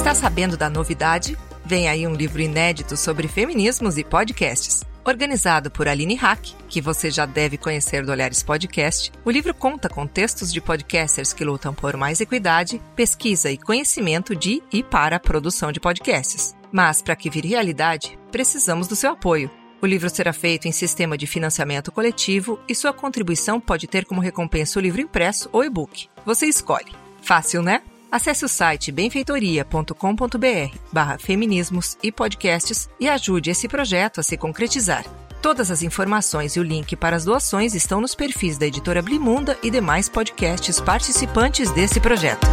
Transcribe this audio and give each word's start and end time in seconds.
Está 0.00 0.14
sabendo 0.14 0.56
da 0.56 0.70
novidade? 0.70 1.36
Vem 1.62 1.86
aí 1.86 2.06
um 2.06 2.14
livro 2.14 2.40
inédito 2.40 2.96
sobre 2.96 3.28
feminismos 3.28 3.98
e 3.98 4.02
podcasts. 4.02 4.82
Organizado 5.04 5.70
por 5.70 5.86
Aline 5.86 6.14
Hack, 6.14 6.54
que 6.70 6.80
você 6.80 7.10
já 7.10 7.26
deve 7.26 7.58
conhecer 7.58 8.02
do 8.02 8.10
Olhares 8.10 8.42
Podcast, 8.42 9.12
o 9.26 9.30
livro 9.30 9.52
conta 9.52 9.90
com 9.90 10.06
textos 10.06 10.50
de 10.50 10.58
podcasters 10.58 11.34
que 11.34 11.44
lutam 11.44 11.74
por 11.74 11.98
mais 11.98 12.18
equidade, 12.18 12.80
pesquisa 12.96 13.50
e 13.50 13.58
conhecimento 13.58 14.34
de 14.34 14.62
e 14.72 14.82
para 14.82 15.16
a 15.16 15.20
produção 15.20 15.70
de 15.70 15.78
podcasts. 15.78 16.56
Mas, 16.72 17.02
para 17.02 17.14
que 17.14 17.28
vire 17.28 17.48
realidade, 17.48 18.18
precisamos 18.32 18.88
do 18.88 18.96
seu 18.96 19.10
apoio. 19.10 19.50
O 19.82 19.86
livro 19.86 20.08
será 20.08 20.32
feito 20.32 20.66
em 20.66 20.72
sistema 20.72 21.16
de 21.16 21.26
financiamento 21.26 21.92
coletivo 21.92 22.58
e 22.66 22.74
sua 22.74 22.94
contribuição 22.94 23.60
pode 23.60 23.86
ter 23.86 24.06
como 24.06 24.22
recompensa 24.22 24.78
o 24.78 24.82
livro 24.82 25.02
impresso 25.02 25.50
ou 25.52 25.62
e-book. 25.62 26.08
Você 26.24 26.46
escolhe. 26.46 26.90
Fácil, 27.20 27.60
né? 27.60 27.82
Acesse 28.10 28.44
o 28.44 28.48
site 28.48 28.90
benfeitoria.com.br 28.90 30.76
barra 30.92 31.16
feminismos 31.18 31.96
e 32.02 32.10
podcasts 32.10 32.88
e 32.98 33.08
ajude 33.08 33.50
esse 33.50 33.68
projeto 33.68 34.20
a 34.20 34.22
se 34.22 34.36
concretizar. 34.36 35.04
Todas 35.40 35.70
as 35.70 35.82
informações 35.82 36.56
e 36.56 36.60
o 36.60 36.62
link 36.62 36.96
para 36.96 37.16
as 37.16 37.24
doações 37.24 37.74
estão 37.74 38.00
nos 38.00 38.14
perfis 38.14 38.58
da 38.58 38.66
editora 38.66 39.00
Blimunda 39.00 39.56
e 39.62 39.70
demais 39.70 40.08
podcasts 40.08 40.80
participantes 40.80 41.70
desse 41.70 42.00
projeto. 42.00 42.46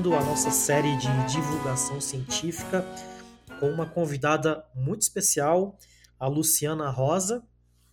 Continuando 0.00 0.14
a 0.14 0.24
nossa 0.24 0.50
série 0.50 0.96
de 0.96 1.08
divulgação 1.30 2.00
científica 2.00 2.82
com 3.58 3.68
uma 3.68 3.84
convidada 3.84 4.64
muito 4.74 5.02
especial, 5.02 5.78
a 6.18 6.26
Luciana 6.26 6.88
Rosa, 6.88 7.42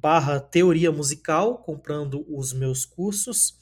barra 0.00 0.40
teoria 0.40 0.92
musical, 0.92 1.58
comprando 1.58 2.24
os 2.28 2.52
meus 2.52 2.84
cursos 2.84 3.58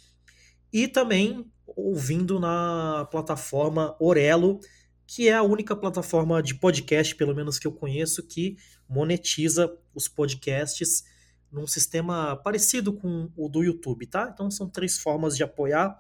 e 0.72 0.88
também 0.88 1.50
ouvindo 1.66 2.38
na 2.40 3.06
plataforma 3.10 3.96
Orelo, 4.00 4.60
que 5.06 5.28
é 5.28 5.34
a 5.34 5.42
única 5.42 5.76
plataforma 5.76 6.42
de 6.42 6.54
podcast, 6.54 7.14
pelo 7.14 7.34
menos 7.34 7.58
que 7.58 7.66
eu 7.66 7.72
conheço, 7.72 8.26
que 8.26 8.56
monetiza 8.88 9.72
os 9.94 10.08
podcasts 10.08 11.04
num 11.50 11.66
sistema 11.66 12.36
parecido 12.36 12.92
com 12.92 13.30
o 13.36 13.48
do 13.48 13.62
YouTube, 13.62 14.06
tá? 14.06 14.30
Então 14.32 14.50
são 14.50 14.68
três 14.68 14.98
formas 14.98 15.36
de 15.36 15.42
apoiar 15.42 15.96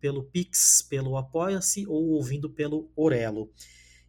pelo 0.00 0.24
Pix, 0.24 0.82
pelo 0.88 1.16
Apoia-se 1.16 1.86
ou 1.86 2.10
ouvindo 2.10 2.48
pelo 2.48 2.90
Orelo. 2.96 3.50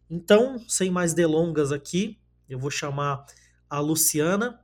Então, 0.08 0.58
sem 0.68 0.90
mais 0.90 1.12
delongas 1.12 1.72
aqui, 1.72 2.18
eu 2.48 2.58
vou 2.58 2.70
chamar 2.70 3.24
a 3.68 3.80
Luciana 3.80 4.60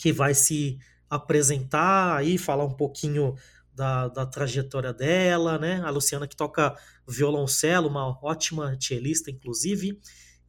que 0.00 0.12
vai 0.12 0.32
se 0.32 0.78
apresentar 1.10 2.16
aí, 2.16 2.38
falar 2.38 2.64
um 2.64 2.72
pouquinho 2.72 3.34
da, 3.74 4.08
da 4.08 4.24
trajetória 4.24 4.94
dela, 4.94 5.58
né? 5.58 5.82
A 5.84 5.90
Luciana 5.90 6.26
que 6.26 6.34
toca 6.34 6.74
violoncelo, 7.06 7.86
uma 7.86 8.18
ótima 8.22 8.74
cellista, 8.80 9.30
inclusive. 9.30 10.00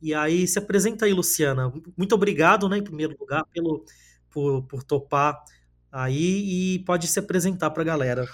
E 0.02 0.14
aí, 0.14 0.48
se 0.48 0.58
apresenta 0.58 1.06
aí, 1.06 1.14
Luciana. 1.14 1.72
Muito 1.98 2.16
obrigado, 2.16 2.70
né, 2.70 2.78
em 2.78 2.84
primeiro 2.84 3.14
lugar, 3.20 3.46
pelo, 3.54 3.84
por, 4.30 4.64
por 4.64 4.84
topar 4.84 5.44
aí 5.92 6.76
e 6.76 6.80
pode 6.86 7.06
se 7.08 7.20
apresentar 7.20 7.72
para 7.72 7.82
a 7.82 7.86
galera. 7.86 8.26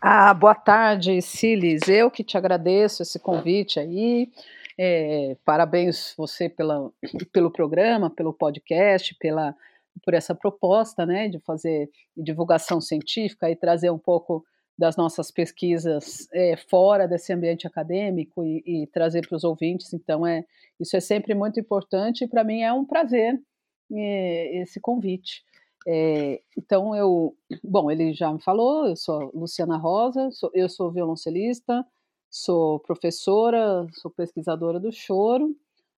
Ah, 0.00 0.34
boa 0.34 0.56
tarde, 0.56 1.22
Silis. 1.22 1.88
Eu 1.88 2.10
que 2.10 2.24
te 2.24 2.36
agradeço 2.36 3.04
esse 3.04 3.20
convite 3.20 3.78
aí. 3.78 4.28
É, 4.76 5.36
parabéns 5.44 6.14
você 6.16 6.48
pela, 6.48 6.90
pelo 7.32 7.50
programa, 7.50 8.10
pelo 8.10 8.32
podcast, 8.32 9.14
pela 9.20 9.54
por 10.02 10.14
essa 10.14 10.34
proposta, 10.34 11.04
né, 11.06 11.28
de 11.28 11.38
fazer 11.40 11.90
divulgação 12.16 12.80
científica 12.80 13.50
e 13.50 13.56
trazer 13.56 13.90
um 13.90 13.98
pouco 13.98 14.44
das 14.78 14.96
nossas 14.96 15.30
pesquisas 15.32 16.28
é, 16.32 16.56
fora 16.56 17.08
desse 17.08 17.32
ambiente 17.32 17.66
acadêmico 17.66 18.44
e, 18.44 18.62
e 18.64 18.86
trazer 18.86 19.26
para 19.26 19.36
os 19.36 19.42
ouvintes. 19.42 19.92
Então, 19.92 20.24
é, 20.24 20.44
isso 20.78 20.96
é 20.96 21.00
sempre 21.00 21.34
muito 21.34 21.58
importante 21.58 22.24
e 22.24 22.28
para 22.28 22.44
mim 22.44 22.62
é 22.62 22.72
um 22.72 22.84
prazer 22.84 23.40
é, 23.92 24.62
esse 24.62 24.80
convite. 24.80 25.42
É, 25.86 26.40
então, 26.56 26.94
eu, 26.94 27.34
bom, 27.64 27.90
ele 27.90 28.12
já 28.12 28.32
me 28.32 28.40
falou, 28.40 28.86
eu 28.86 28.94
sou 28.94 29.30
Luciana 29.34 29.76
Rosa, 29.76 30.30
sou, 30.30 30.50
eu 30.54 30.68
sou 30.68 30.92
violoncelista, 30.92 31.84
sou 32.30 32.78
professora, 32.80 33.86
sou 33.94 34.10
pesquisadora 34.10 34.78
do 34.78 34.92
choro. 34.92 35.56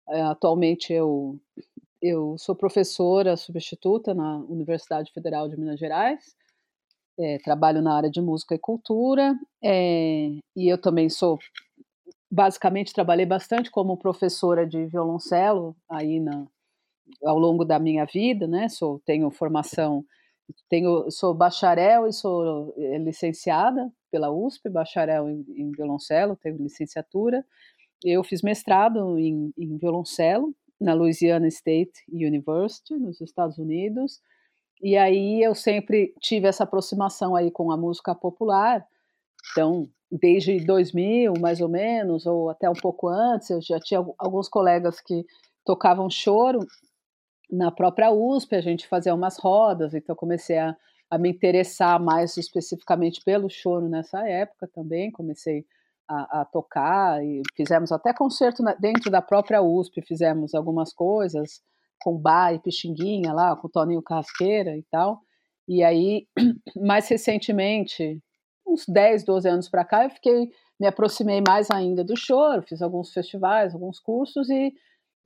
Atualmente 0.07 0.91
eu 0.93 1.39
eu 2.01 2.37
sou 2.37 2.55
professora 2.55 3.35
substituta 3.35 4.13
na 4.13 4.37
Universidade 4.37 5.11
Federal 5.11 5.49
de 5.49 5.57
Minas 5.57 5.79
Gerais, 5.79 6.35
é, 7.17 7.37
trabalho 7.39 7.81
na 7.81 7.95
área 7.95 8.09
de 8.09 8.21
música 8.21 8.55
e 8.55 8.59
cultura, 8.59 9.37
é, 9.61 10.29
e 10.55 10.67
eu 10.67 10.77
também 10.79 11.09
sou, 11.09 11.37
basicamente, 12.31 12.93
trabalhei 12.93 13.25
bastante 13.25 13.69
como 13.69 13.97
professora 13.97 14.65
de 14.65 14.85
violoncelo 14.85 15.75
aí 15.89 16.19
na, 16.19 16.47
ao 17.23 17.37
longo 17.37 17.65
da 17.65 17.77
minha 17.77 18.05
vida, 18.05 18.47
né? 18.47 18.69
Sou, 18.69 19.01
tenho 19.05 19.29
formação, 19.29 20.05
tenho, 20.69 21.11
sou 21.11 21.33
bacharel 21.33 22.07
e 22.07 22.13
sou 22.13 22.73
é, 22.77 22.97
licenciada 22.97 23.91
pela 24.09 24.31
USP, 24.31 24.69
bacharel 24.69 25.29
em, 25.29 25.45
em 25.49 25.71
violoncelo, 25.71 26.37
tenho 26.37 26.57
licenciatura. 26.57 27.45
Eu 28.01 28.23
fiz 28.23 28.41
mestrado 28.41 29.19
em, 29.19 29.53
em 29.57 29.77
violoncelo 29.77 30.55
na 30.79 30.93
Louisiana 30.93 31.47
State 31.47 32.03
University, 32.11 32.95
nos 32.95 33.19
Estados 33.21 33.57
Unidos. 33.57 34.21
E 34.81 34.95
aí 34.95 35.43
eu 35.43 35.53
sempre 35.53 36.13
tive 36.21 36.47
essa 36.47 36.63
aproximação 36.63 37.35
aí 37.35 37.51
com 37.51 37.71
a 37.71 37.77
música 37.77 38.15
popular. 38.15 38.85
Então, 39.51 39.89
desde 40.11 40.59
2000, 40.59 41.33
mais 41.39 41.59
ou 41.59 41.67
menos, 41.67 42.25
ou 42.25 42.49
até 42.49 42.69
um 42.69 42.73
pouco 42.73 43.07
antes, 43.07 43.49
eu 43.49 43.61
já 43.61 43.79
tinha 43.79 44.05
alguns 44.17 44.47
colegas 44.47 45.01
que 45.01 45.25
tocavam 45.65 46.09
choro 46.09 46.59
na 47.51 47.71
própria 47.71 48.11
USP, 48.11 48.55
a 48.55 48.61
gente 48.61 48.87
fazia 48.87 49.13
umas 49.13 49.37
rodas, 49.37 49.93
então 49.93 50.15
comecei 50.15 50.57
a, 50.57 50.75
a 51.09 51.17
me 51.17 51.29
interessar 51.29 51.99
mais 51.99 52.37
especificamente 52.37 53.21
pelo 53.23 53.49
choro 53.49 53.89
nessa 53.89 54.27
época 54.27 54.67
também, 54.67 55.11
comecei 55.11 55.59
a, 55.59 55.78
a, 56.09 56.45
tocar 56.45 57.23
e 57.23 57.41
fizemos 57.55 57.91
até 57.91 58.13
concerto 58.13 58.63
na, 58.63 58.73
dentro 58.73 59.11
da 59.11 59.21
própria 59.21 59.61
USP, 59.61 60.01
fizemos 60.01 60.55
algumas 60.55 60.91
coisas 60.91 61.61
com 62.01 62.17
Bar 62.17 62.53
e 62.53 62.59
Pixinguinha 62.59 63.31
lá, 63.33 63.55
com 63.55 63.69
Toninho 63.69 64.01
Casqueira 64.01 64.75
e 64.75 64.83
tal. 64.89 65.21
E 65.67 65.83
aí, 65.83 66.27
mais 66.75 67.07
recentemente, 67.07 68.19
uns 68.65 68.85
10, 68.87 69.23
12 69.25 69.49
anos 69.49 69.69
para 69.69 69.85
cá, 69.85 70.05
eu 70.05 70.09
fiquei 70.09 70.49
me 70.79 70.87
aproximei 70.87 71.43
mais 71.45 71.69
ainda 71.69 72.03
do 72.03 72.15
choro, 72.15 72.63
fiz 72.63 72.81
alguns 72.81 73.11
festivais, 73.11 73.73
alguns 73.73 73.99
cursos 73.99 74.49
e, 74.49 74.73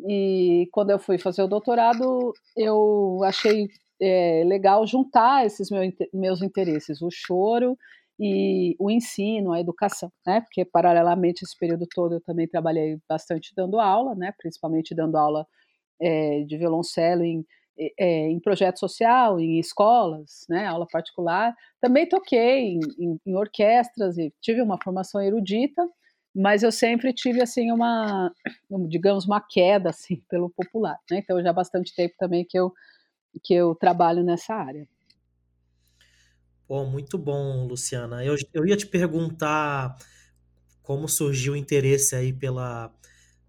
e 0.07 0.67
quando 0.71 0.89
eu 0.89 0.97
fui 0.97 1.19
fazer 1.19 1.43
o 1.43 1.47
doutorado, 1.47 2.33
eu 2.57 3.19
achei 3.23 3.67
é, 4.01 4.43
legal 4.45 4.85
juntar 4.87 5.45
esses 5.45 5.69
meu, 5.69 5.81
meus 6.11 6.41
interesses, 6.41 7.01
o 7.01 7.09
choro 7.11 7.77
e 8.19 8.75
o 8.79 8.91
ensino, 8.91 9.51
a 9.51 9.59
educação, 9.59 10.11
né? 10.25 10.41
Porque 10.41 10.63
paralelamente 10.65 11.43
esse 11.43 11.57
período 11.57 11.87
todo 11.93 12.15
eu 12.15 12.21
também 12.21 12.47
trabalhei 12.47 12.97
bastante 13.09 13.53
dando 13.55 13.79
aula, 13.79 14.15
né? 14.15 14.33
Principalmente 14.37 14.95
dando 14.95 15.17
aula 15.17 15.47
é, 15.99 16.43
de 16.43 16.57
violoncelo 16.57 17.23
em, 17.23 17.45
é, 17.99 18.29
em 18.29 18.39
projeto 18.39 18.79
social, 18.79 19.39
em 19.39 19.59
escolas, 19.59 20.45
né? 20.49 20.67
Aula 20.67 20.87
particular. 20.91 21.55
Também 21.81 22.07
toquei 22.07 22.75
em, 22.75 22.79
em, 22.99 23.19
em 23.25 23.35
orquestras 23.35 24.17
e 24.17 24.33
tive 24.41 24.61
uma 24.61 24.77
formação 24.81 25.21
erudita, 25.21 25.87
mas 26.35 26.63
eu 26.63 26.71
sempre 26.71 27.13
tive 27.13 27.41
assim 27.41 27.71
uma, 27.71 28.31
digamos, 28.87 29.25
uma 29.25 29.41
queda 29.41 29.89
assim 29.89 30.21
pelo 30.29 30.49
popular, 30.49 30.97
né? 31.09 31.19
Então 31.19 31.41
já 31.41 31.49
há 31.49 31.53
bastante 31.53 31.95
tempo 31.95 32.15
também 32.17 32.45
que 32.45 32.57
eu 32.57 32.71
que 33.43 33.53
eu 33.53 33.73
trabalho 33.75 34.23
nessa 34.23 34.53
área. 34.53 34.87
Pô, 36.73 36.83
muito 36.85 37.19
bom, 37.19 37.67
Luciana. 37.67 38.25
Eu, 38.25 38.35
eu 38.51 38.65
ia 38.65 38.75
te 38.75 38.87
perguntar 38.87 39.95
como 40.81 41.07
surgiu 41.07 41.53
o 41.53 41.55
interesse 41.55 42.15
aí 42.15 42.33
pela, 42.33 42.91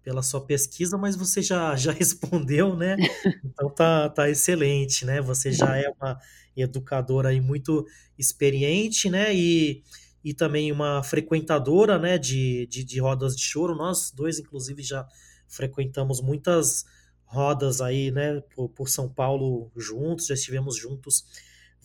pela 0.03 0.21
sua 0.21 0.45
pesquisa, 0.45 0.95
mas 0.95 1.15
você 1.15 1.41
já, 1.41 1.73
já 1.75 1.91
respondeu, 1.91 2.75
né? 2.77 2.95
Então 3.43 3.67
tá, 3.71 4.09
tá 4.09 4.29
excelente, 4.29 5.05
né? 5.05 5.21
Você 5.21 5.51
já 5.51 5.75
é 5.75 5.89
uma 5.89 6.19
educadora 6.55 7.29
aí 7.29 7.41
muito 7.41 7.87
experiente, 8.15 9.09
né? 9.09 9.33
E, 9.35 9.83
e 10.23 10.31
também 10.31 10.71
uma 10.71 11.01
frequentadora, 11.01 11.97
né? 11.97 12.19
De, 12.19 12.67
de, 12.67 12.83
de 12.83 12.99
rodas 12.99 13.35
de 13.35 13.41
choro. 13.41 13.73
Nós 13.73 14.11
dois, 14.11 14.37
inclusive, 14.37 14.83
já 14.83 15.03
frequentamos 15.47 16.21
muitas 16.21 16.85
rodas 17.25 17.81
aí, 17.81 18.11
né? 18.11 18.39
Por, 18.55 18.69
por 18.69 18.87
São 18.87 19.09
Paulo 19.09 19.71
juntos, 19.75 20.27
já 20.27 20.35
estivemos 20.35 20.77
juntos 20.77 21.25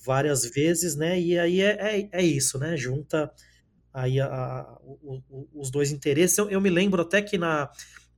várias 0.05 0.45
vezes, 0.45 0.97
né? 0.97 1.21
E 1.21 1.39
aí 1.39 1.61
é, 1.61 2.01
é, 2.01 2.09
é 2.13 2.23
isso, 2.23 2.59
né? 2.59 2.77
Junta 2.77 3.31
aí 3.93 4.21
a, 4.21 4.27
a, 4.27 4.79
o, 4.83 5.23
o, 5.29 5.49
os 5.55 5.71
dois 5.71 5.91
interesses. 5.91 6.37
Eu, 6.39 6.49
eu, 6.51 6.61
me 6.61 6.71
lembro 6.71 7.03
até 7.03 7.21
que 7.21 7.37
na, 7.37 7.71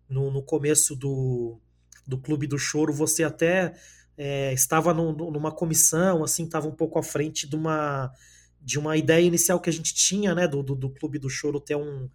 no, 0.08 0.30
no, 0.30 0.42
começo 0.42 0.94
do, 0.94 1.58
do 2.06 2.18
Clube 2.18 2.46
do 2.46 2.58
Choro 2.58 2.92
você 2.92 3.24
até 3.24 3.74
é, 4.16 4.52
estava 4.52 4.92
numa 4.92 5.50
comissão, 5.50 6.22
assim, 6.22 6.44
estava 6.44 6.68
um 6.68 6.74
pouco 6.74 6.98
à 6.98 7.02
frente 7.02 7.48
de 7.48 7.56
uma, 7.56 8.12
de 8.60 8.78
uma 8.78 8.96
ideia 8.96 9.24
inicial 9.24 9.60
que 9.60 9.70
a 9.70 9.72
gente 9.72 9.94
tinha, 9.94 10.34
né? 10.34 10.46
Do, 10.46 10.62
do, 10.62 10.74
do 10.74 10.90
Clube 10.90 11.18
do 11.18 11.30
Choro 11.30 11.60
ter 11.60 11.76
um 11.76 12.08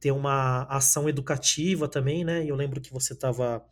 ter 0.00 0.12
uma 0.12 0.62
ação 0.64 1.08
educativa 1.08 1.88
também, 1.88 2.24
né? 2.24 2.44
E 2.44 2.48
eu 2.48 2.54
lembro 2.54 2.80
que 2.80 2.92
você 2.92 3.14
estava 3.14 3.64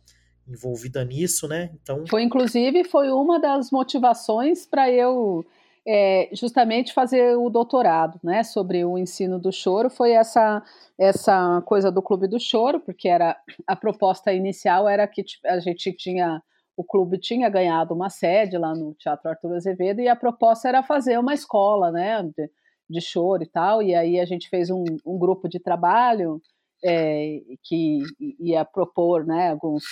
envolvida 0.47 1.03
nisso, 1.03 1.47
né? 1.47 1.69
Então 1.81 2.05
foi 2.07 2.23
inclusive 2.23 2.83
foi 2.83 3.11
uma 3.11 3.39
das 3.39 3.71
motivações 3.71 4.65
para 4.65 4.89
eu 4.89 5.45
é, 5.87 6.29
justamente 6.33 6.93
fazer 6.93 7.37
o 7.37 7.49
doutorado, 7.49 8.19
né? 8.23 8.43
Sobre 8.43 8.83
o 8.83 8.97
ensino 8.97 9.39
do 9.39 9.51
choro 9.51 9.89
foi 9.89 10.11
essa 10.11 10.63
essa 10.97 11.61
coisa 11.65 11.91
do 11.91 12.01
clube 12.01 12.27
do 12.27 12.39
choro, 12.39 12.79
porque 12.79 13.07
era 13.07 13.37
a 13.65 13.75
proposta 13.75 14.33
inicial 14.33 14.87
era 14.87 15.07
que 15.07 15.23
a 15.45 15.59
gente 15.59 15.93
tinha 15.93 16.41
o 16.75 16.83
clube 16.83 17.17
tinha 17.17 17.49
ganhado 17.49 17.93
uma 17.93 18.09
sede 18.09 18.57
lá 18.57 18.73
no 18.75 18.93
Teatro 18.95 19.29
Arthur 19.29 19.55
Azevedo 19.55 19.99
e 19.99 20.07
a 20.07 20.15
proposta 20.15 20.67
era 20.67 20.83
fazer 20.83 21.17
uma 21.17 21.33
escola, 21.33 21.91
né? 21.91 22.21
De, 22.23 22.49
de 22.89 23.01
choro 23.01 23.43
e 23.43 23.47
tal. 23.47 23.81
E 23.81 23.95
aí 23.95 24.19
a 24.19 24.25
gente 24.25 24.49
fez 24.49 24.69
um, 24.69 24.83
um 25.05 25.17
grupo 25.17 25.47
de 25.49 25.59
trabalho 25.59 26.41
é, 26.83 27.39
que 27.63 27.99
ia 28.39 28.63
propor 28.65 29.25
né, 29.25 29.51
alguns 29.51 29.83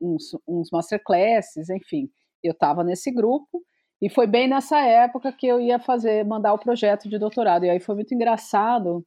uns, 0.00 0.36
uns 0.46 0.70
masterclasses, 0.70 1.68
enfim. 1.70 2.08
Eu 2.42 2.52
estava 2.52 2.82
nesse 2.82 3.10
grupo 3.10 3.62
e 4.00 4.08
foi 4.08 4.26
bem 4.26 4.48
nessa 4.48 4.80
época 4.80 5.32
que 5.32 5.46
eu 5.46 5.60
ia 5.60 5.78
fazer, 5.78 6.24
mandar 6.24 6.52
o 6.54 6.58
projeto 6.58 7.08
de 7.08 7.18
doutorado. 7.18 7.64
E 7.64 7.70
aí 7.70 7.80
foi 7.80 7.94
muito 7.94 8.14
engraçado, 8.14 9.06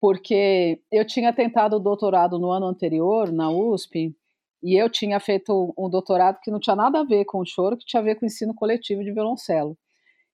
porque 0.00 0.80
eu 0.92 1.06
tinha 1.06 1.32
tentado 1.32 1.76
o 1.76 1.80
doutorado 1.80 2.38
no 2.38 2.50
ano 2.50 2.66
anterior, 2.66 3.32
na 3.32 3.50
USP, 3.50 4.14
e 4.62 4.74
eu 4.74 4.90
tinha 4.90 5.20
feito 5.20 5.72
um 5.78 5.88
doutorado 5.88 6.38
que 6.42 6.50
não 6.50 6.60
tinha 6.60 6.76
nada 6.76 7.00
a 7.00 7.04
ver 7.04 7.24
com 7.24 7.38
o 7.40 7.46
choro, 7.46 7.76
que 7.76 7.86
tinha 7.86 8.00
a 8.00 8.04
ver 8.04 8.16
com 8.16 8.24
o 8.24 8.26
ensino 8.26 8.54
coletivo 8.54 9.02
de 9.02 9.12
violoncelo. 9.12 9.76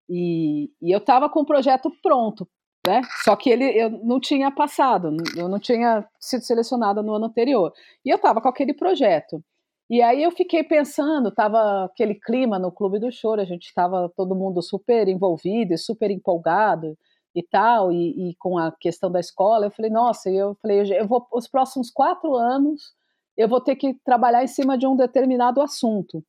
E, 0.08 0.70
e 0.80 0.90
eu 0.90 0.98
estava 0.98 1.28
com 1.28 1.40
o 1.40 1.46
projeto 1.46 1.90
pronto, 2.02 2.48
né? 2.86 3.02
Só 3.24 3.36
que 3.36 3.50
ele 3.50 3.64
eu 3.64 3.90
não 3.90 4.20
tinha 4.20 4.50
passado, 4.50 5.16
eu 5.36 5.48
não 5.48 5.58
tinha 5.58 6.06
sido 6.20 6.42
selecionada 6.42 7.02
no 7.02 7.14
ano 7.14 7.26
anterior. 7.26 7.72
E 8.04 8.10
eu 8.10 8.16
estava 8.16 8.40
com 8.40 8.48
aquele 8.48 8.74
projeto. 8.74 9.42
E 9.90 10.00
aí 10.02 10.22
eu 10.22 10.30
fiquei 10.30 10.64
pensando, 10.64 11.28
estava 11.28 11.84
aquele 11.84 12.14
clima 12.14 12.58
no 12.58 12.72
Clube 12.72 12.98
do 12.98 13.12
Choro, 13.12 13.40
a 13.40 13.44
gente 13.44 13.66
estava 13.66 14.10
todo 14.16 14.34
mundo 14.34 14.62
super 14.62 15.08
envolvido, 15.08 15.76
super 15.78 16.10
empolgado 16.10 16.96
e 17.34 17.42
tal, 17.42 17.92
e, 17.92 18.30
e, 18.30 18.34
com 18.36 18.58
a 18.58 18.72
questão 18.72 19.10
da 19.10 19.20
escola. 19.20 19.66
Eu 19.66 19.70
falei, 19.70 19.90
nossa, 19.90 20.30
eu 20.30 20.56
falei, 20.62 20.80
eu 20.98 21.06
vou 21.06 21.26
os 21.32 21.48
próximos 21.48 21.90
quatro 21.90 22.34
anos 22.36 22.94
eu 23.36 23.48
vou 23.48 23.60
ter 23.60 23.76
que 23.76 23.94
trabalhar 24.04 24.44
em 24.44 24.48
cima 24.48 24.76
de 24.76 24.86
um 24.86 24.96
determinado 24.96 25.60
assunto. 25.60 26.24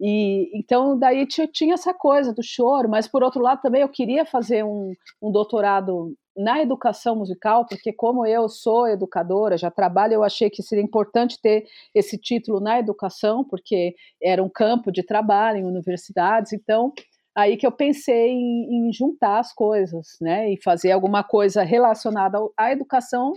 E 0.00 0.50
então 0.58 0.98
daí 0.98 1.26
tinha 1.26 1.74
essa 1.74 1.94
coisa 1.94 2.32
do 2.32 2.42
choro, 2.42 2.88
mas 2.88 3.06
por 3.06 3.22
outro 3.22 3.40
lado 3.40 3.62
também 3.62 3.82
eu 3.82 3.88
queria 3.88 4.24
fazer 4.24 4.64
um, 4.64 4.92
um 5.22 5.30
doutorado 5.30 6.14
na 6.36 6.60
educação 6.60 7.14
musical, 7.16 7.64
porque 7.66 7.92
como 7.92 8.26
eu 8.26 8.48
sou 8.48 8.88
educadora, 8.88 9.56
já 9.56 9.70
trabalho, 9.70 10.14
eu 10.14 10.24
achei 10.24 10.50
que 10.50 10.62
seria 10.62 10.82
importante 10.82 11.40
ter 11.40 11.64
esse 11.94 12.18
título 12.18 12.58
na 12.60 12.78
educação, 12.78 13.44
porque 13.44 13.94
era 14.20 14.42
um 14.42 14.48
campo 14.48 14.90
de 14.90 15.04
trabalho 15.04 15.58
em 15.58 15.64
universidades, 15.64 16.52
então 16.52 16.92
aí 17.36 17.56
que 17.56 17.66
eu 17.66 17.72
pensei 17.72 18.30
em, 18.30 18.88
em 18.88 18.92
juntar 18.92 19.38
as 19.38 19.52
coisas, 19.52 20.16
né, 20.20 20.52
e 20.52 20.60
fazer 20.62 20.90
alguma 20.90 21.22
coisa 21.22 21.62
relacionada 21.62 22.38
à 22.56 22.72
educação 22.72 23.32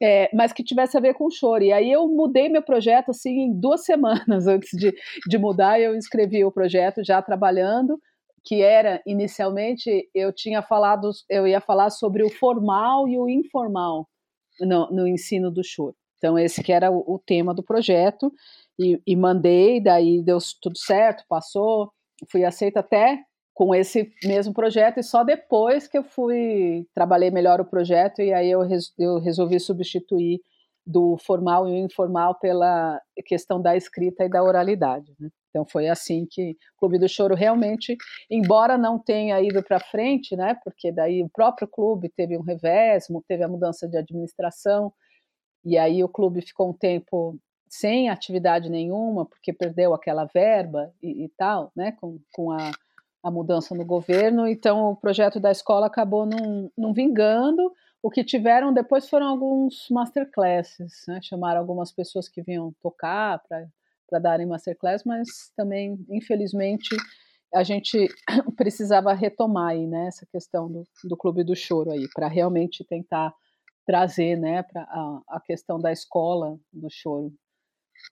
é, 0.00 0.30
mas 0.34 0.52
que 0.52 0.62
tivesse 0.62 0.96
a 0.96 1.00
ver 1.00 1.14
com 1.14 1.30
choro. 1.30 1.64
E 1.64 1.72
aí 1.72 1.90
eu 1.90 2.06
mudei 2.06 2.48
meu 2.48 2.62
projeto 2.62 3.10
assim 3.10 3.40
em 3.40 3.52
duas 3.52 3.84
semanas 3.86 4.46
antes 4.46 4.70
de, 4.78 4.94
de 5.28 5.38
mudar, 5.38 5.80
eu 5.80 5.94
escrevi 5.94 6.44
o 6.44 6.52
projeto 6.52 7.04
já 7.04 7.20
trabalhando, 7.20 8.00
que 8.44 8.62
era 8.62 9.02
inicialmente 9.06 10.08
eu 10.14 10.32
tinha 10.32 10.62
falado, 10.62 11.10
eu 11.28 11.46
ia 11.46 11.60
falar 11.60 11.90
sobre 11.90 12.22
o 12.22 12.30
formal 12.30 13.08
e 13.08 13.18
o 13.18 13.28
informal 13.28 14.08
no, 14.60 14.90
no 14.90 15.06
ensino 15.06 15.50
do 15.50 15.62
choro. 15.64 15.94
Então 16.16 16.38
esse 16.38 16.62
que 16.62 16.72
era 16.72 16.90
o, 16.90 17.14
o 17.14 17.18
tema 17.18 17.54
do 17.54 17.62
projeto 17.62 18.32
e, 18.78 19.00
e 19.06 19.16
mandei, 19.16 19.80
daí 19.80 20.22
deu 20.22 20.38
tudo 20.60 20.78
certo, 20.78 21.24
passou, 21.28 21.92
fui 22.30 22.44
aceita 22.44 22.80
até 22.80 23.22
com 23.58 23.74
esse 23.74 24.12
mesmo 24.22 24.54
projeto 24.54 25.00
e 25.00 25.02
só 25.02 25.24
depois 25.24 25.88
que 25.88 25.98
eu 25.98 26.04
fui 26.04 26.86
trabalhei 26.94 27.28
melhor 27.28 27.60
o 27.60 27.64
projeto 27.64 28.22
e 28.22 28.32
aí 28.32 28.48
eu, 28.48 28.60
res, 28.60 28.94
eu 28.96 29.18
resolvi 29.18 29.58
substituir 29.58 30.40
do 30.86 31.16
formal 31.18 31.66
e 31.66 31.72
o 31.72 31.84
informal 31.84 32.36
pela 32.38 33.02
questão 33.26 33.60
da 33.60 33.76
escrita 33.76 34.24
e 34.24 34.28
da 34.28 34.44
oralidade. 34.44 35.12
Né? 35.18 35.28
Então 35.50 35.66
foi 35.66 35.88
assim 35.88 36.24
que 36.30 36.52
o 36.52 36.78
Clube 36.78 37.00
do 37.00 37.08
Choro 37.08 37.34
realmente, 37.34 37.96
embora 38.30 38.78
não 38.78 38.96
tenha 38.96 39.42
ido 39.42 39.60
para 39.60 39.80
frente, 39.80 40.36
né, 40.36 40.56
porque 40.62 40.92
daí 40.92 41.20
o 41.24 41.28
próprio 41.28 41.66
clube 41.66 42.08
teve 42.10 42.38
um 42.38 42.42
revés, 42.42 43.08
teve 43.26 43.42
a 43.42 43.48
mudança 43.48 43.88
de 43.88 43.96
administração 43.98 44.92
e 45.64 45.76
aí 45.76 46.04
o 46.04 46.08
clube 46.08 46.42
ficou 46.42 46.70
um 46.70 46.72
tempo 46.72 47.36
sem 47.68 48.08
atividade 48.08 48.70
nenhuma 48.70 49.26
porque 49.26 49.52
perdeu 49.52 49.94
aquela 49.94 50.26
verba 50.26 50.92
e, 51.02 51.24
e 51.24 51.28
tal, 51.36 51.72
né, 51.74 51.90
com, 52.00 52.20
com 52.32 52.52
a 52.52 52.70
a 53.22 53.30
mudança 53.30 53.74
no 53.74 53.84
governo, 53.84 54.46
então 54.46 54.90
o 54.90 54.96
projeto 54.96 55.40
da 55.40 55.50
escola 55.50 55.86
acabou 55.86 56.26
não, 56.26 56.92
vingando. 56.92 57.72
O 58.02 58.10
que 58.10 58.22
tiveram 58.22 58.72
depois 58.72 59.08
foram 59.08 59.26
alguns 59.26 59.86
masterclasses, 59.90 61.04
né? 61.08 61.20
chamaram 61.22 61.60
algumas 61.60 61.90
pessoas 61.90 62.28
que 62.28 62.42
vinham 62.42 62.72
tocar 62.80 63.42
para 63.48 64.18
darem 64.20 64.46
masterclass, 64.46 65.02
mas 65.04 65.52
também, 65.56 65.98
infelizmente, 66.08 66.94
a 67.52 67.62
gente 67.62 68.08
precisava 68.56 69.12
retomar 69.12 69.70
aí, 69.70 69.86
né, 69.86 70.06
essa 70.06 70.26
questão 70.26 70.70
do, 70.70 70.84
do 71.04 71.16
Clube 71.16 71.42
do 71.42 71.56
Choro 71.56 71.90
aí, 71.90 72.06
para 72.14 72.28
realmente 72.28 72.84
tentar 72.84 73.34
trazer 73.84 74.36
né, 74.36 74.62
para 74.62 74.82
a, 74.82 75.22
a 75.28 75.40
questão 75.40 75.80
da 75.80 75.90
escola 75.90 76.58
do 76.72 76.88
choro 76.90 77.32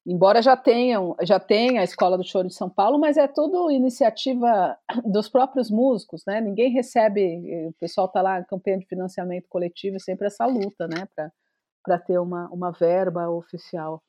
embora 0.07 0.41
já 0.41 0.57
tenham, 0.57 1.17
já 1.23 1.39
tenha 1.41 1.81
a 1.81 1.85
Escola 1.85 2.17
do 2.17 2.25
Choro 2.25 2.49
de 2.49 2.55
São 2.55 2.69
Paulo, 2.69 2.99
mas 2.99 3.17
é 3.17 3.27
tudo 3.27 3.71
iniciativa 3.71 4.77
dos 5.05 5.29
próprios 5.29 5.71
músicos, 5.71 6.23
né? 6.27 6.41
Ninguém 6.41 6.73
recebe, 6.73 7.67
o 7.69 7.73
pessoal 7.75 8.07
está 8.07 8.23
lá 8.23 8.45
campanha 8.45 8.79
de 8.79 8.87
financiamento 8.87 9.49
coletivo, 9.49 9.97
é 9.97 10.01
sempre 10.01 10.27
essa 10.27 10.47
luta, 10.47 10.87
né, 10.87 11.09
para 11.85 11.99
ter 11.99 12.19
uma, 12.19 12.49
uma 12.51 12.71
verba 12.71 13.29
oficial. 13.29 14.03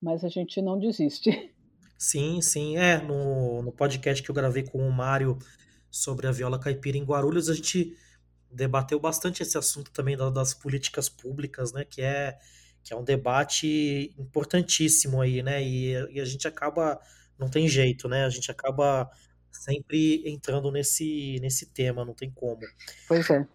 Mas 0.00 0.24
a 0.24 0.28
gente 0.28 0.62
não 0.62 0.78
desiste. 0.78 1.30
Sim, 2.00 2.40
sim. 2.40 2.76
É, 2.76 3.02
no, 3.02 3.60
no 3.60 3.72
podcast 3.72 4.22
que 4.22 4.30
eu 4.30 4.34
gravei 4.34 4.62
com 4.62 4.78
o 4.78 4.92
Mário 4.92 5.36
sobre 5.90 6.28
a 6.28 6.30
viola 6.30 6.56
caipira 6.56 6.96
em 6.96 7.02
Guarulhos, 7.02 7.48
a 7.48 7.54
gente 7.54 7.96
debateu 8.48 9.00
bastante 9.00 9.42
esse 9.42 9.58
assunto 9.58 9.90
também 9.90 10.16
das 10.16 10.54
políticas 10.54 11.08
públicas, 11.08 11.72
né? 11.72 11.84
Que 11.84 12.02
é 12.02 12.38
que 12.82 12.92
é 12.92 12.96
um 12.96 13.04
debate 13.04 14.14
importantíssimo 14.18 15.20
aí, 15.20 15.42
né? 15.42 15.62
E, 15.62 15.92
e, 16.12 16.20
a 16.20 16.24
gente 16.24 16.48
acaba, 16.48 17.00
não 17.38 17.48
tem 17.48 17.68
jeito, 17.68 18.08
né? 18.08 18.24
A 18.24 18.30
gente 18.30 18.50
acaba 18.50 19.10
sempre 19.50 20.22
entrando 20.26 20.70
nesse, 20.70 21.38
nesse 21.40 21.66
tema, 21.66 22.04
não 22.04 22.14
tem 22.14 22.30
como. 22.30 22.60
Pois 23.06 23.28
é. 23.30 23.46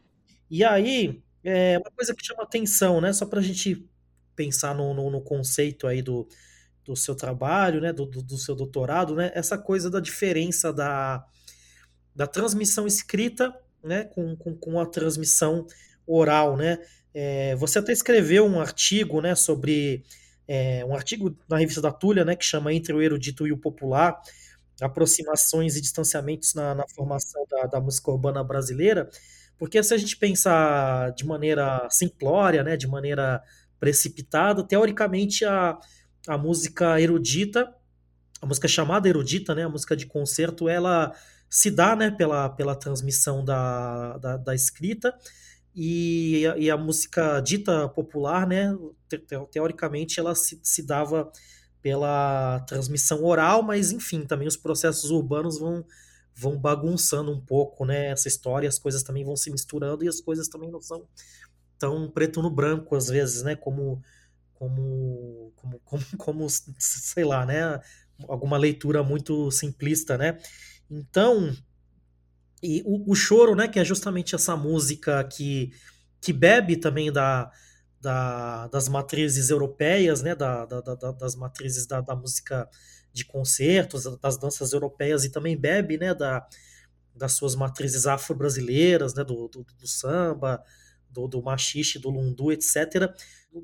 E 0.50 0.63
aí, 0.63 1.24
é 1.44 1.77
uma 1.77 1.92
coisa 1.92 2.15
que 2.15 2.25
chama 2.25 2.44
atenção, 2.44 3.01
né? 3.01 3.12
Só 3.12 3.25
para 3.25 3.39
a 3.39 3.44
gente 3.44 3.88
pensar 4.36 4.74
no, 4.75 4.94
no, 4.94 5.10
no, 5.10 5.22
conceito 5.22 5.88
aí 5.88 6.01
do, 6.01 6.27
do 6.86 6.96
seu 6.96 7.15
trabalho, 7.15 7.82
né? 7.82 7.92
Do, 7.92 8.06
do, 8.06 8.22
do, 8.22 8.38
seu 8.38 8.56
doutorado, 8.56 9.15
né? 9.15 9.32
Essa 9.34 9.58
coisa 9.58 9.89
da 9.89 10.00
diferença 10.00 10.72
da, 10.72 11.25
da 12.15 12.27
transmissão 12.27 12.88
escrita, 12.88 13.53
né? 13.84 14.06
Com, 14.06 14.36
com, 14.36 14.56
com 14.56 14.80
a 14.80 14.86
transmissão 14.86 15.65
oral, 16.06 16.56
né? 16.56 16.80
É, 17.13 17.55
você 17.55 17.79
até 17.79 17.91
escreveu 17.91 18.46
um 18.46 18.60
artigo, 18.60 19.22
né? 19.22 19.36
Sobre 19.36 20.03
é, 20.48 20.84
um 20.86 20.96
artigo 20.96 21.36
na 21.50 21.58
revista 21.58 21.82
da 21.82 21.91
Tulha, 21.91 22.25
né? 22.25 22.36
Que 22.36 22.46
chama 22.46 22.74
Entre 22.74 22.93
o 22.93 23.01
Erudito 23.01 23.48
e 23.48 23.51
o 23.51 23.58
Popular, 23.58 24.20
aproximações 24.82 25.75
e 25.75 25.82
distanciamentos 25.82 26.53
na, 26.53 26.75
na 26.75 26.88
formação 26.88 27.46
da, 27.50 27.65
da 27.67 27.82
música 27.82 28.12
urbana 28.12 28.43
brasileira 28.43 29.10
porque 29.63 29.82
se 29.82 29.93
a 29.93 29.98
gente 29.98 30.17
pensar 30.17 31.12
de 31.12 31.25
maneira 31.25 31.88
simplória, 31.89 32.63
né, 32.63 32.75
de 32.75 32.88
maneira 32.88 33.41
precipitada, 33.79 34.62
teoricamente 34.62 35.46
a, 35.46 35.77
a 36.27 36.38
música 36.38 37.00
erudita, 37.00 37.74
a 38.41 38.46
música 38.46 38.67
chamada 38.67 39.08
erudita, 39.08 39.55
né, 39.55 39.63
a 39.63 39.70
música 39.70 39.96
de 39.96 40.05
concerto, 40.05 40.67
ela 40.67 41.13
se 41.50 41.70
dá 41.70 41.96
né, 41.96 42.12
pela, 42.12 42.50
pela 42.50 42.75
transmissão 42.75 43.46
da, 43.46 44.17
da, 44.17 44.38
da 44.38 44.55
escrita, 44.55 45.13
e, 45.75 46.44
e, 46.58 46.70
a 46.70 46.77
música 46.77 47.39
dita 47.39 47.89
popular, 47.89 48.48
né, 48.48 48.75
te, 49.08 49.18
teoricamente, 49.51 50.20
ela 50.20 50.36
se, 50.36 50.60
se 50.62 50.84
dava 50.84 51.32
pela 51.82 52.60
transmissão 52.62 53.24
oral, 53.24 53.63
mas 53.63 53.92
enfim, 53.92 54.25
também 54.25 54.48
os 54.48 54.58
processos 54.58 55.12
urbanos 55.12 55.60
vão 55.60 55.86
vão 56.36 56.58
bagunçando 56.58 57.32
um 57.32 57.39
pouco, 57.39 57.86
né, 57.86 58.08
essa 58.08 58.27
história, 58.27 58.68
as 58.68 58.80
coisas 58.80 59.03
também 59.03 59.24
vão 59.24 59.36
se 59.36 59.51
misturando 59.51 60.03
e 60.03 60.08
as 60.08 60.20
coisas 60.20 60.48
também 60.48 60.72
não 60.72 60.82
são 60.82 61.08
tão 61.77 62.10
preto 62.10 62.42
no 62.42 62.50
branco 62.50 62.96
às 62.96 63.08
vezes, 63.08 63.44
né, 63.44 63.56
como 63.56 64.01
como 64.53 65.51
como 65.56 65.80
como, 65.84 66.03
como 66.18 66.48
sei 66.50 67.24
lá, 67.24 67.46
né, 67.46 67.80
alguma 68.27 68.58
leitura 68.58 69.03
muito 69.03 69.51
simplista, 69.51 70.18
né? 70.18 70.38
Então, 70.89 71.56
e 72.63 72.82
o, 72.86 73.12
o 73.12 73.15
choro, 73.15 73.55
né, 73.55 73.67
que 73.67 73.79
é 73.79 73.84
justamente 73.86 74.34
essa 74.36 74.55
música 74.55 75.24
que 75.25 75.72
que 76.22 76.32
bebe 76.32 76.77
também 76.77 77.12
da, 77.12 77.51
da, 78.00 78.67
das 78.67 78.88
matrizes 78.88 79.50
europeias, 79.50 80.22
né, 80.22 80.34
da, 80.34 80.65
da, 80.65 80.79
da 80.79 81.12
das 81.12 81.36
matrizes 81.36 81.86
da, 81.86 82.00
da 82.00 82.15
música 82.15 82.70
de 83.12 83.25
concertos, 83.25 84.05
das 84.22 84.38
danças 84.38 84.72
europeias 84.72 85.25
e 85.25 85.29
também 85.29 85.58
bebe 85.58 85.98
né, 85.98 86.13
da, 86.13 86.48
das 87.15 87.34
suas 87.34 87.55
matrizes 87.55 88.08
afro-brasileiras, 88.08 89.13
né, 89.13 89.24
do, 89.24 89.48
do, 89.50 89.65
do, 89.79 89.88
samba, 89.88 90.63
do, 91.10 91.27
do 91.27 91.43
machixe, 91.43 92.00
do 92.00 92.10
lundu, 92.10 92.51
etc. 92.51 93.13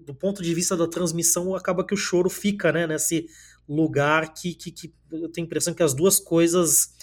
Do 0.05 0.13
ponto 0.13 0.43
de 0.43 0.53
vista 0.53 0.77
da 0.77 0.87
transmissão, 0.87 1.55
acaba 1.55 1.85
que 1.85 1.93
o 1.93 1.97
choro 1.97 2.29
fica 2.29 2.71
né, 2.71 2.85
nesse 2.85 3.25
lugar 3.67 4.33
que, 4.33 4.53
que, 4.53 4.71
que 4.71 4.93
eu 5.11 5.29
tenho 5.29 5.45
a 5.45 5.47
impressão 5.47 5.73
que 5.73 5.83
as 5.83 5.93
duas 5.93 6.19
coisas 6.19 6.93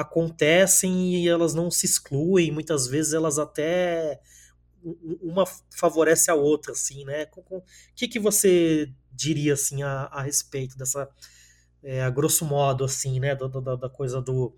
acontecem 0.00 1.16
e 1.16 1.28
elas 1.28 1.54
não 1.54 1.70
se 1.70 1.86
excluem, 1.86 2.50
muitas 2.50 2.86
vezes 2.86 3.12
elas 3.12 3.38
até 3.38 4.20
uma 5.22 5.44
favorece 5.76 6.30
a 6.30 6.34
outra, 6.34 6.72
assim, 6.72 7.04
né? 7.04 7.26
O 7.36 7.62
que, 7.94 8.08
que 8.08 8.18
você 8.18 8.90
diria 9.12 9.52
assim 9.52 9.82
a, 9.82 10.04
a 10.04 10.22
respeito 10.22 10.76
dessa 10.78 11.08
é, 11.82 12.02
a 12.02 12.10
grosso 12.10 12.44
modo, 12.44 12.84
assim, 12.84 13.20
né, 13.20 13.34
da, 13.34 13.46
da, 13.46 13.76
da 13.76 13.88
coisa 13.88 14.20
do, 14.20 14.54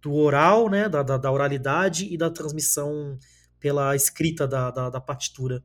do 0.00 0.14
oral, 0.14 0.68
né, 0.68 0.88
da, 0.88 1.02
da, 1.02 1.16
da, 1.16 1.32
oralidade 1.32 2.12
e 2.12 2.16
da 2.16 2.30
transmissão 2.30 3.18
pela 3.58 3.94
escrita 3.94 4.46
da, 4.46 4.70
da, 4.70 4.90
da 4.90 5.00
partitura. 5.00 5.62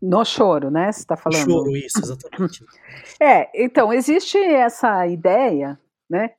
No 0.00 0.24
choro, 0.24 0.70
né? 0.70 0.90
Você 0.90 1.00
está 1.00 1.16
falando? 1.16 1.44
Choro, 1.44 1.76
isso, 1.76 2.00
exatamente. 2.00 2.64
é, 3.20 3.48
então, 3.54 3.92
existe 3.92 4.36
essa 4.36 5.06
ideia, 5.06 5.78
né? 6.10 6.30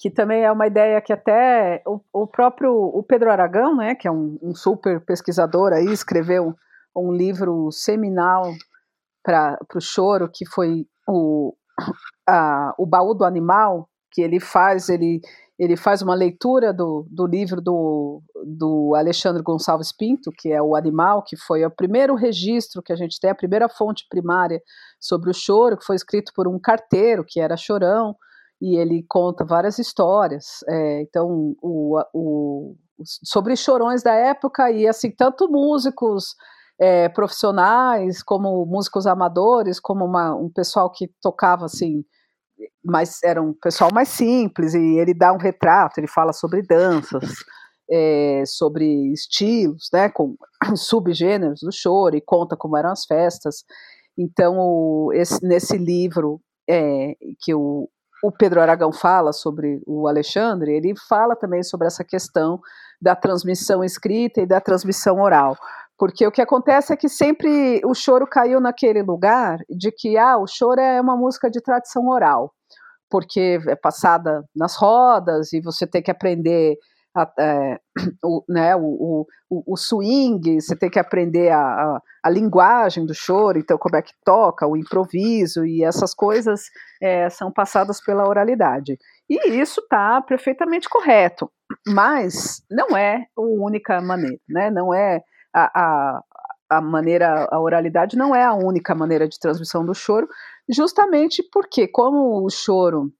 Que 0.00 0.10
também 0.10 0.42
é 0.42 0.50
uma 0.50 0.66
ideia 0.66 1.00
que 1.00 1.12
até 1.12 1.82
o, 1.86 2.00
o 2.12 2.26
próprio 2.26 2.72
o 2.72 3.02
Pedro 3.02 3.30
Aragão, 3.30 3.76
né? 3.76 3.94
Que 3.94 4.08
é 4.08 4.10
um, 4.10 4.38
um 4.42 4.54
super 4.54 5.04
pesquisador 5.04 5.72
aí, 5.72 5.92
escreveu 5.92 6.54
um 6.96 7.12
livro 7.12 7.70
seminal 7.70 8.52
para 9.22 9.58
o 9.74 9.80
choro, 9.80 10.30
que 10.32 10.46
foi 10.46 10.86
o, 11.06 11.54
a, 12.28 12.74
o 12.78 12.86
baú 12.86 13.14
do 13.14 13.24
animal 13.24 13.88
que 14.12 14.22
ele 14.22 14.40
faz, 14.40 14.88
ele, 14.88 15.20
ele 15.58 15.76
faz 15.76 16.02
uma 16.02 16.14
leitura 16.14 16.72
do, 16.72 17.06
do 17.10 17.26
livro 17.26 17.60
do, 17.60 18.22
do 18.44 18.94
Alexandre 18.96 19.42
Gonçalves 19.42 19.92
Pinto, 19.96 20.32
que 20.36 20.50
é 20.50 20.60
o 20.60 20.74
Animal, 20.74 21.22
que 21.22 21.36
foi 21.36 21.64
o 21.64 21.70
primeiro 21.70 22.14
registro 22.14 22.82
que 22.82 22.92
a 22.92 22.96
gente 22.96 23.20
tem, 23.20 23.30
a 23.30 23.34
primeira 23.34 23.68
fonte 23.68 24.04
primária 24.08 24.60
sobre 24.98 25.30
o 25.30 25.34
choro, 25.34 25.76
que 25.76 25.84
foi 25.84 25.96
escrito 25.96 26.32
por 26.34 26.48
um 26.48 26.58
carteiro, 26.58 27.24
que 27.26 27.40
era 27.40 27.56
chorão, 27.56 28.16
e 28.60 28.76
ele 28.76 29.04
conta 29.08 29.44
várias 29.44 29.78
histórias. 29.78 30.62
É, 30.68 31.02
então, 31.02 31.56
o, 31.62 31.98
o, 32.12 32.76
sobre 33.24 33.56
chorões 33.56 34.02
da 34.02 34.12
época, 34.12 34.70
e 34.70 34.86
assim, 34.86 35.10
tanto 35.10 35.50
músicos 35.50 36.34
é, 36.78 37.08
profissionais, 37.08 38.22
como 38.22 38.64
músicos 38.66 39.06
amadores, 39.06 39.80
como 39.80 40.04
uma, 40.04 40.34
um 40.34 40.50
pessoal 40.50 40.90
que 40.90 41.08
tocava 41.22 41.64
assim, 41.64 42.04
mas 42.84 43.22
era 43.22 43.42
um 43.42 43.52
pessoal 43.54 43.90
mais 43.92 44.08
simples, 44.08 44.74
e 44.74 44.98
ele 44.98 45.14
dá 45.14 45.32
um 45.32 45.38
retrato, 45.38 45.98
ele 45.98 46.06
fala 46.06 46.32
sobre 46.32 46.62
danças, 46.62 47.34
é, 47.90 48.42
sobre 48.46 49.12
estilos, 49.12 49.88
né, 49.92 50.08
com 50.08 50.36
subgêneros 50.76 51.60
do 51.60 51.72
choro, 51.72 52.16
e 52.16 52.20
conta 52.20 52.56
como 52.56 52.76
eram 52.76 52.90
as 52.90 53.04
festas. 53.04 53.64
Então, 54.16 54.58
o, 54.58 55.12
esse, 55.14 55.44
nesse 55.44 55.78
livro 55.78 56.40
é, 56.68 57.14
que 57.40 57.54
o, 57.54 57.88
o 58.22 58.30
Pedro 58.30 58.60
Aragão 58.60 58.92
fala 58.92 59.32
sobre 59.32 59.82
o 59.86 60.06
Alexandre, 60.06 60.72
ele 60.72 60.94
fala 61.08 61.34
também 61.34 61.62
sobre 61.62 61.86
essa 61.86 62.04
questão 62.04 62.60
da 63.00 63.16
transmissão 63.16 63.82
escrita 63.82 64.40
e 64.40 64.46
da 64.46 64.60
transmissão 64.60 65.20
oral. 65.20 65.56
Porque 65.98 66.26
o 66.26 66.32
que 66.32 66.40
acontece 66.40 66.92
é 66.92 66.96
que 66.96 67.08
sempre 67.08 67.80
o 67.84 67.94
choro 67.94 68.26
caiu 68.26 68.60
naquele 68.60 69.02
lugar 69.02 69.58
de 69.68 69.90
que 69.92 70.16
ah, 70.16 70.38
o 70.38 70.46
choro 70.46 70.80
é 70.80 71.00
uma 71.00 71.16
música 71.16 71.50
de 71.50 71.60
tradição 71.60 72.08
oral, 72.08 72.52
porque 73.08 73.58
é 73.66 73.76
passada 73.76 74.42
nas 74.54 74.76
rodas 74.76 75.52
e 75.52 75.60
você 75.60 75.86
tem 75.86 76.02
que 76.02 76.10
aprender 76.10 76.76
a, 77.14 77.32
é, 77.38 77.80
o, 78.24 78.44
né, 78.48 78.76
o, 78.76 79.26
o, 79.48 79.72
o, 79.72 79.76
swing, 79.76 80.60
você 80.60 80.76
tem 80.76 80.90
que 80.90 80.98
aprender 80.98 81.50
a, 81.50 81.60
a, 81.60 82.02
a, 82.24 82.30
linguagem 82.30 83.04
do 83.04 83.14
choro, 83.14 83.58
então 83.58 83.76
como 83.78 83.96
é 83.96 84.02
que 84.02 84.12
toca, 84.24 84.66
o 84.66 84.76
improviso 84.76 85.64
e 85.64 85.82
essas 85.82 86.14
coisas 86.14 86.62
é, 87.02 87.28
são 87.30 87.50
passadas 87.52 88.00
pela 88.02 88.28
oralidade. 88.28 88.98
E 89.28 89.50
isso 89.60 89.80
está 89.80 90.20
perfeitamente 90.22 90.88
correto, 90.88 91.50
mas 91.86 92.62
não 92.70 92.96
é 92.96 93.26
a 93.36 93.40
única 93.40 94.00
maneira, 94.00 94.38
né? 94.48 94.70
não 94.70 94.94
é 94.94 95.22
a, 95.54 95.70
a, 95.80 96.22
a 96.70 96.80
maneira, 96.80 97.48
a 97.50 97.60
oralidade 97.60 98.16
não 98.16 98.34
é 98.34 98.44
a 98.44 98.54
única 98.54 98.94
maneira 98.94 99.28
de 99.28 99.38
transmissão 99.38 99.84
do 99.84 99.94
choro, 99.94 100.28
justamente 100.68 101.42
porque 101.52 101.88
como 101.88 102.44
o 102.44 102.50
choro 102.50 103.12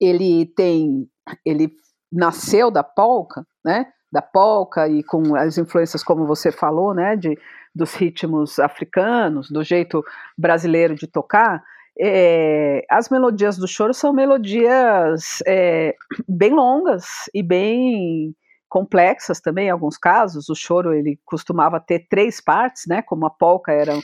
ele 0.00 0.46
tem, 0.54 1.08
ele 1.44 1.72
nasceu 2.16 2.70
da 2.70 2.82
polca, 2.82 3.46
né? 3.64 3.86
Da 4.10 4.22
polca 4.22 4.88
e 4.88 5.02
com 5.04 5.36
as 5.36 5.58
influências, 5.58 6.02
como 6.02 6.26
você 6.26 6.50
falou, 6.50 6.94
né? 6.94 7.14
De, 7.14 7.38
dos 7.74 7.94
ritmos 7.94 8.58
africanos, 8.58 9.50
do 9.50 9.62
jeito 9.62 10.02
brasileiro 10.36 10.94
de 10.94 11.06
tocar. 11.06 11.62
É, 11.98 12.84
as 12.90 13.08
melodias 13.08 13.56
do 13.56 13.68
choro 13.68 13.94
são 13.94 14.12
melodias 14.12 15.42
é, 15.46 15.94
bem 16.28 16.52
longas 16.52 17.06
e 17.34 17.42
bem 17.42 18.34
complexas 18.68 19.40
também 19.40 19.68
em 19.68 19.70
alguns 19.70 19.98
casos. 19.98 20.48
O 20.48 20.54
choro 20.54 20.94
ele 20.94 21.18
costumava 21.24 21.78
ter 21.78 22.06
três 22.08 22.40
partes, 22.40 22.84
né? 22.86 23.02
Como 23.02 23.26
a 23.26 23.30
polca 23.30 23.72
era 23.72 23.94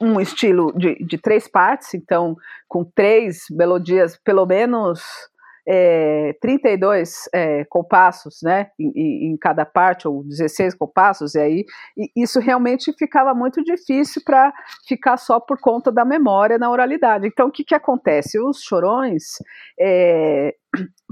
um 0.00 0.20
estilo 0.20 0.72
de, 0.76 0.96
de 0.96 1.16
três 1.16 1.48
partes, 1.48 1.94
então 1.94 2.36
com 2.68 2.84
três 2.84 3.44
melodias, 3.50 4.18
pelo 4.22 4.44
menos 4.44 5.00
é, 5.66 6.34
32 6.40 7.28
é, 7.32 7.64
compassos, 7.64 8.40
né, 8.42 8.70
em, 8.78 9.32
em, 9.32 9.36
cada 9.36 9.64
parte, 9.64 10.08
ou 10.08 10.24
16 10.24 10.74
compassos, 10.74 11.34
e 11.34 11.40
aí 11.40 11.64
e 11.96 12.10
isso 12.16 12.40
realmente 12.40 12.92
ficava 12.98 13.34
muito 13.34 13.62
difícil 13.62 14.22
para 14.24 14.52
ficar 14.86 15.16
só 15.16 15.38
por 15.40 15.58
conta 15.60 15.92
da 15.92 16.04
memória 16.04 16.58
na 16.58 16.70
oralidade. 16.70 17.26
Então, 17.26 17.48
o 17.48 17.50
que, 17.50 17.64
que 17.64 17.74
acontece? 17.74 18.38
Os 18.38 18.62
chorões, 18.62 19.36
é, 19.78 20.54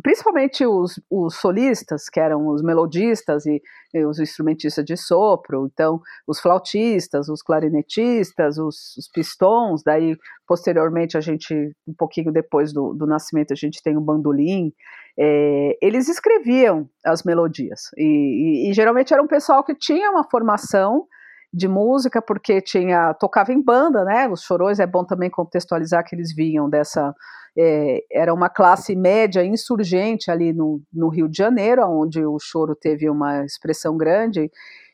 principalmente 0.02 0.64
os, 0.64 1.00
os, 1.10 1.34
solistas, 1.36 2.08
que 2.08 2.20
eram 2.20 2.46
os 2.48 2.62
melodistas 2.62 3.44
e, 3.46 3.60
e, 3.92 4.04
os 4.04 4.18
instrumentistas 4.18 4.84
de 4.84 4.96
sopro, 4.96 5.68
então 5.72 6.00
os 6.26 6.40
flautistas, 6.40 7.28
os 7.28 7.42
clarinetistas, 7.42 8.58
os, 8.58 8.96
os, 8.96 9.08
pistons, 9.08 9.82
daí 9.82 10.16
posteriormente 10.46 11.16
a 11.16 11.20
gente, 11.20 11.54
um 11.86 11.94
pouquinho 11.94 12.32
depois 12.32 12.72
do, 12.72 12.94
do 12.94 13.06
nascimento, 13.06 13.52
a 13.52 13.56
gente 13.56 13.82
tem 13.82 13.96
o 13.96 14.00
bandolim, 14.00 14.72
é, 15.18 15.76
eles 15.82 16.08
escreviam 16.08 16.88
as 17.04 17.24
melodias, 17.24 17.90
e, 17.96 18.66
e, 18.66 18.70
e 18.70 18.72
geralmente 18.72 19.12
era 19.12 19.22
um 19.22 19.26
pessoal 19.28 19.64
que 19.64 19.74
tinha 19.74 20.10
uma 20.10 20.24
formação 20.30 21.06
de 21.52 21.66
música, 21.68 22.20
porque 22.20 22.60
tinha 22.60 23.14
tocava 23.14 23.52
em 23.52 23.62
banda, 23.62 24.04
né? 24.04 24.28
Os 24.28 24.42
chorões 24.42 24.78
é 24.78 24.86
bom 24.86 25.04
também 25.04 25.30
contextualizar 25.30 26.04
que 26.04 26.14
eles 26.14 26.34
vinham 26.34 26.68
dessa 26.68 27.14
é, 27.56 28.04
era 28.12 28.32
uma 28.32 28.48
classe 28.48 28.94
média 28.94 29.44
insurgente 29.44 30.30
ali 30.30 30.52
no, 30.52 30.80
no 30.92 31.08
Rio 31.08 31.28
de 31.28 31.36
Janeiro, 31.36 31.82
onde 31.86 32.24
o 32.24 32.38
choro 32.38 32.76
teve 32.76 33.10
uma 33.10 33.44
expressão 33.44 33.96
grande, 33.96 34.50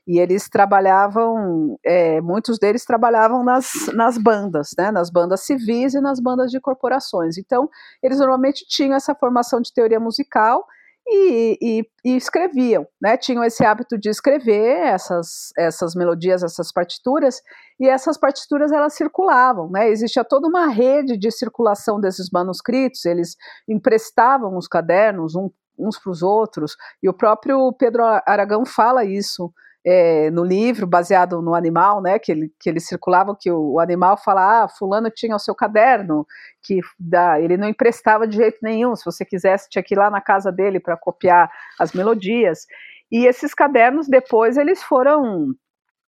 e 0.07 0.19
eles 0.19 0.49
trabalhavam, 0.49 1.79
é, 1.85 2.21
muitos 2.21 2.59
deles 2.59 2.85
trabalhavam 2.85 3.43
nas, 3.43 3.71
nas 3.95 4.19
bandas, 4.19 4.71
né, 4.79 4.91
nas 4.91 5.11
bandas 5.11 5.45
civis 5.45 5.95
e 5.95 6.01
nas 6.01 6.21
bandas 6.21 6.51
de 6.51 6.61
corporações. 6.61 7.39
Então, 7.39 7.69
eles 8.03 8.19
normalmente 8.19 8.65
tinham 8.67 8.95
essa 8.95 9.15
formação 9.15 9.61
de 9.61 9.73
teoria 9.73 10.01
musical 10.01 10.65
e, 11.07 11.59
e, 11.61 11.89
e, 12.05 12.17
escreviam, 12.17 12.87
né? 13.01 13.17
Tinham 13.17 13.45
esse 13.45 13.65
hábito 13.65 13.99
de 13.99 14.09
escrever 14.09 14.79
essas, 14.87 15.53
essas 15.57 15.95
melodias, 15.95 16.43
essas 16.43 16.73
partituras, 16.73 17.43
e 17.79 17.89
essas 17.89 18.17
partituras 18.17 18.73
elas 18.73 18.95
circulavam, 18.95 19.71
né? 19.71 19.89
Existia 19.91 20.25
toda 20.25 20.49
uma 20.49 20.67
rede 20.69 21.17
de 21.17 21.31
circulação 21.31 22.01
desses 22.01 22.31
manuscritos, 22.31 23.05
eles 23.05 23.37
emprestavam 23.69 24.57
os 24.57 24.67
cadernos 24.67 25.35
um, 25.35 25.51
uns 25.79 25.99
para 25.99 26.11
os 26.11 26.23
outros, 26.23 26.77
e 27.03 27.09
o 27.09 27.15
próprio 27.15 27.73
Pedro 27.75 28.03
Aragão 28.27 28.65
fala 28.65 29.05
isso 29.05 29.53
é, 29.85 30.31
no 30.31 30.43
livro, 30.43 30.87
baseado 30.87 31.43
no 31.43 31.55
animal, 31.55 32.01
né, 32.01 32.19
que 32.19 32.33
ele, 32.33 32.53
que 32.59 32.71
ele 32.71 32.81
circulava, 32.81 33.37
que 33.39 33.51
o, 33.51 33.75
o, 33.75 33.81
animal 33.81 34.17
fala, 34.17 34.65
ah, 34.65 34.69
fulano 34.69 35.11
tinha 35.11 35.37
o 35.37 35.39
seu 35.39 35.55
caderno, 35.55 36.27
que 36.63 36.81
dá, 36.99 37.39
ele 37.39 37.57
não 37.59 37.69
emprestava 37.69 38.27
de 38.27 38.37
jeito 38.37 38.59
nenhum, 38.63 38.97
se 38.97 39.05
você 39.05 39.25
quisesse 39.25 39.69
tinha 39.69 39.83
que 39.83 39.95
ir 39.95 39.99
lá 39.99 40.09
na 40.11 40.23
casa 40.23 40.51
dele 40.51 40.81
para 40.81 40.97
copiar 40.97 41.51
as 41.79 41.93
melodias, 41.93 42.67
e 43.13 43.27
esses 43.27 43.53
cadernos 43.53 44.09
depois 44.09 44.57
eles 44.57 44.83
foram, 44.83 45.55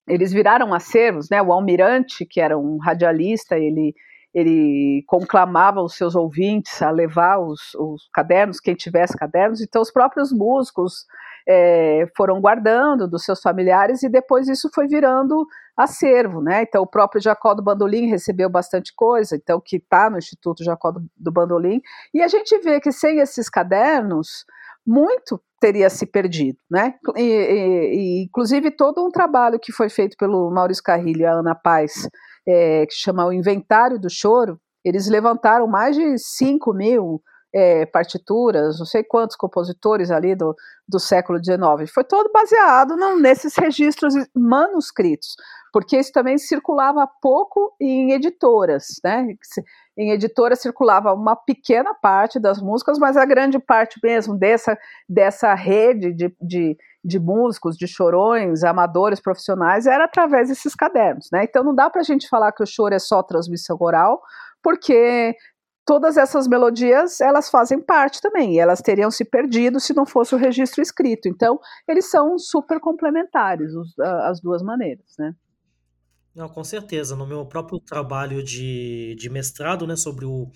eles 0.07 0.31
viraram 0.31 0.73
acervos, 0.73 1.29
né, 1.29 1.41
o 1.41 1.51
Almirante, 1.51 2.25
que 2.25 2.39
era 2.39 2.57
um 2.57 2.77
radialista, 2.77 3.57
ele 3.57 3.93
ele 4.35 5.01
conclamava 5.07 5.81
os 5.81 5.95
seus 5.95 6.13
ouvintes 6.13 6.81
a 6.81 6.91
levar 6.91 7.39
os, 7.39 7.73
os 7.75 8.09
cadernos, 8.13 8.59
quem 8.59 8.75
tivesse 8.75 9.15
cadernos, 9.17 9.61
então 9.61 9.81
os 9.81 9.89
próprios 9.89 10.33
músicos 10.33 11.05
é, 11.47 12.05
foram 12.17 12.41
guardando 12.41 13.07
dos 13.07 13.23
seus 13.23 13.39
familiares 13.39 14.03
e 14.03 14.09
depois 14.09 14.49
isso 14.49 14.69
foi 14.75 14.87
virando 14.87 15.47
acervo, 15.77 16.41
né? 16.41 16.63
Então 16.63 16.83
o 16.83 16.87
próprio 16.87 17.21
Jacó 17.21 17.53
do 17.53 17.63
Bandolim 17.63 18.07
recebeu 18.07 18.49
bastante 18.49 18.93
coisa, 18.93 19.37
então 19.37 19.61
que 19.63 19.77
está 19.77 20.09
no 20.09 20.17
Instituto 20.17 20.65
Jacó 20.65 20.91
do, 20.91 21.05
do 21.15 21.31
Bandolim, 21.31 21.81
e 22.13 22.21
a 22.21 22.27
gente 22.27 22.57
vê 22.59 22.81
que 22.81 22.91
sem 22.91 23.19
esses 23.19 23.49
cadernos 23.49 24.45
muito 24.85 25.41
teria 25.61 25.89
se 25.89 26.05
perdido, 26.05 26.57
né? 26.69 26.95
E, 27.15 27.21
e, 27.21 27.95
e, 27.95 28.23
inclusive 28.25 28.69
todo 28.69 29.05
um 29.05 29.09
trabalho 29.09 29.59
que 29.59 29.71
foi 29.71 29.87
feito 29.87 30.17
pelo 30.17 30.51
Maurício 30.51 30.83
Carrilho 30.83 31.21
e 31.21 31.25
a 31.25 31.33
Ana 31.33 31.55
Paz, 31.55 32.07
é, 32.47 32.85
que 32.85 32.93
chama 32.93 33.25
o 33.25 33.33
Inventário 33.33 33.99
do 33.99 34.09
Choro, 34.09 34.59
eles 34.83 35.07
levantaram 35.07 35.67
mais 35.67 35.95
de 35.95 36.17
5 36.17 36.73
mil 36.73 37.21
é, 37.53 37.85
partituras, 37.85 38.77
não 38.77 38.85
sei 38.85 39.03
quantos 39.03 39.37
compositores 39.37 40.11
ali 40.11 40.35
do, 40.35 40.53
do 40.87 40.99
século 40.99 41.39
XIX. 41.43 41.89
Foi 41.91 42.03
todo 42.03 42.29
baseado 42.31 42.95
nesses 43.19 43.55
registros 43.55 44.13
manuscritos, 44.35 45.35
porque 45.75 45.97
isso 45.97 46.13
também 46.13 46.37
circulava 46.37 47.05
pouco 47.21 47.75
em 47.81 48.13
editoras, 48.13 48.85
né? 49.03 49.27
Em 49.97 50.11
editoras 50.11 50.61
circulava 50.61 51.13
uma 51.13 51.35
pequena 51.35 51.93
parte 51.93 52.39
das 52.39 52.61
músicas, 52.61 52.97
mas 52.97 53.17
a 53.17 53.25
grande 53.25 53.59
parte 53.59 53.99
mesmo 54.01 54.37
dessa, 54.37 54.77
dessa 55.09 55.53
rede 55.53 56.13
de, 56.13 56.33
de, 56.39 56.77
de 57.03 57.19
músicos, 57.19 57.75
de 57.75 57.89
chorões, 57.89 58.63
amadores, 58.63 59.19
profissionais, 59.19 59.85
era 59.85 60.05
através 60.05 60.47
desses 60.47 60.73
cadernos, 60.73 61.27
né? 61.29 61.43
Então 61.43 61.61
não 61.61 61.75
dá 61.75 61.89
para 61.89 61.99
a 61.99 62.05
gente 62.05 62.29
falar 62.29 62.53
que 62.53 62.63
o 62.63 62.65
choro 62.65 62.95
é 62.95 62.99
só 62.99 63.21
transmissão 63.21 63.75
oral, 63.77 64.21
porque 64.63 65.35
todas 65.85 66.15
essas 66.15 66.47
melodias 66.47 67.19
elas 67.19 67.49
fazem 67.49 67.81
parte 67.81 68.21
também, 68.21 68.57
elas 68.57 68.79
teriam 68.79 69.11
se 69.11 69.25
perdido 69.25 69.81
se 69.81 69.93
não 69.93 70.05
fosse 70.05 70.33
o 70.35 70.37
registro 70.37 70.81
escrito. 70.81 71.27
Então, 71.27 71.59
eles 71.85 72.09
são 72.09 72.39
super 72.39 72.79
complementares, 72.79 73.75
os, 73.75 73.99
as 73.99 74.39
duas 74.39 74.63
maneiras, 74.63 75.15
né? 75.19 75.35
Não, 76.35 76.49
com 76.49 76.63
certeza. 76.63 77.15
No 77.15 77.25
meu 77.25 77.45
próprio 77.45 77.79
trabalho 77.79 78.43
de, 78.43 79.15
de 79.17 79.29
mestrado, 79.29 79.87
né, 79.87 79.95
sobre 79.95 80.25
o, 80.25 80.51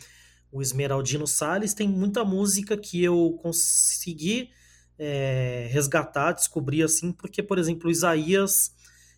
o 0.52 0.62
Esmeraldino 0.62 1.26
Salles, 1.26 1.74
tem 1.74 1.88
muita 1.88 2.26
música 2.26 2.78
que 2.78 3.02
eu 3.02 3.39
consegui 3.42 4.50
é, 4.98 5.70
resgatar, 5.72 6.34
descobrir 6.34 6.84
assim, 6.84 7.13
porque, 7.13 7.42
por 7.42 7.58
exemplo, 7.58 7.89
Isaías 7.89 8.76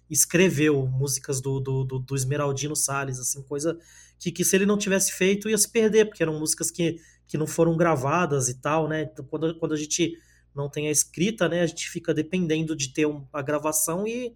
escreveu 0.07 0.85
músicas 0.85 1.41
do, 1.41 1.59
do, 1.59 1.83
do, 1.83 1.99
do 1.99 2.15
Esmeraldino 2.15 2.75
Salles, 2.75 3.17
assim, 3.19 3.41
coisa 3.41 3.77
que, 4.19 4.31
que 4.31 4.45
se 4.45 4.55
ele 4.55 4.65
não 4.67 4.77
tivesse 4.77 5.13
feito 5.13 5.49
ia 5.49 5.57
se 5.57 5.69
perder, 5.71 6.05
porque 6.05 6.21
eram 6.21 6.37
músicas 6.39 6.69
que, 6.69 6.97
que 7.27 7.37
não 7.37 7.47
foram 7.47 7.75
gravadas 7.75 8.49
e 8.49 8.61
tal, 8.61 8.87
né? 8.87 9.03
Então, 9.11 9.25
quando, 9.25 9.57
quando 9.57 9.73
a 9.73 9.77
gente 9.77 10.15
não 10.53 10.69
tem 10.69 10.89
a 10.89 10.91
escrita, 10.91 11.49
né, 11.49 11.61
a 11.61 11.65
gente 11.65 11.89
fica 11.89 12.13
dependendo 12.13 12.75
de 12.75 12.93
ter 12.93 13.07
um, 13.07 13.25
a 13.33 13.41
gravação 13.41 14.05
e, 14.05 14.35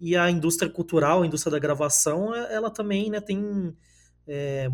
e 0.00 0.16
a 0.16 0.30
indústria 0.30 0.70
cultural, 0.70 1.22
a 1.22 1.26
indústria 1.26 1.50
da 1.50 1.58
gravação, 1.58 2.34
é, 2.34 2.54
ela 2.54 2.70
também, 2.70 3.10
né, 3.10 3.20
tem 3.20 3.76
é, 4.26 4.68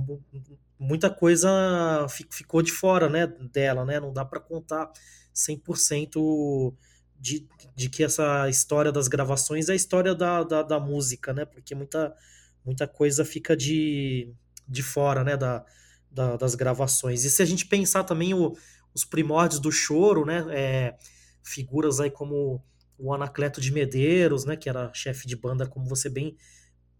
muita 0.78 1.08
coisa 1.08 2.06
ficou 2.08 2.62
de 2.62 2.72
fora, 2.72 3.08
né, 3.08 3.26
dela, 3.26 3.84
né? 3.84 4.00
Não 4.00 4.12
dá 4.12 4.24
para 4.24 4.40
contar 4.40 4.90
100% 5.34 6.74
de, 7.18 7.46
de 7.74 7.88
que 7.88 8.04
essa 8.04 8.48
história 8.48 8.92
das 8.92 9.08
gravações 9.08 9.68
é 9.68 9.72
a 9.72 9.76
história 9.76 10.14
da, 10.14 10.42
da, 10.42 10.62
da 10.62 10.80
música, 10.80 11.32
né? 11.32 11.44
Porque 11.44 11.74
muita 11.74 12.14
muita 12.64 12.88
coisa 12.88 13.24
fica 13.24 13.56
de, 13.56 14.32
de 14.66 14.82
fora, 14.82 15.22
né, 15.22 15.37
da, 15.37 15.64
da, 16.10 16.37
das 16.37 16.54
gravações. 16.54 17.24
E 17.24 17.30
se 17.30 17.42
a 17.42 17.44
gente 17.44 17.66
pensar 17.66 18.04
também 18.04 18.32
o, 18.32 18.56
os 18.94 19.04
primórdios 19.04 19.60
do 19.60 19.70
choro, 19.70 20.24
né, 20.24 20.44
é, 20.50 20.96
figuras 21.42 22.00
aí 22.00 22.10
como 22.10 22.64
o 22.98 23.12
Anacleto 23.12 23.61
de 23.61 23.72
Medeiros, 23.72 24.44
né, 24.44 24.57
que 24.57 24.68
era 24.68 24.92
chefe 24.92 25.26
de 25.26 25.37
banda, 25.37 25.66
como 25.66 25.87
você 25.87 26.09
bem 26.09 26.37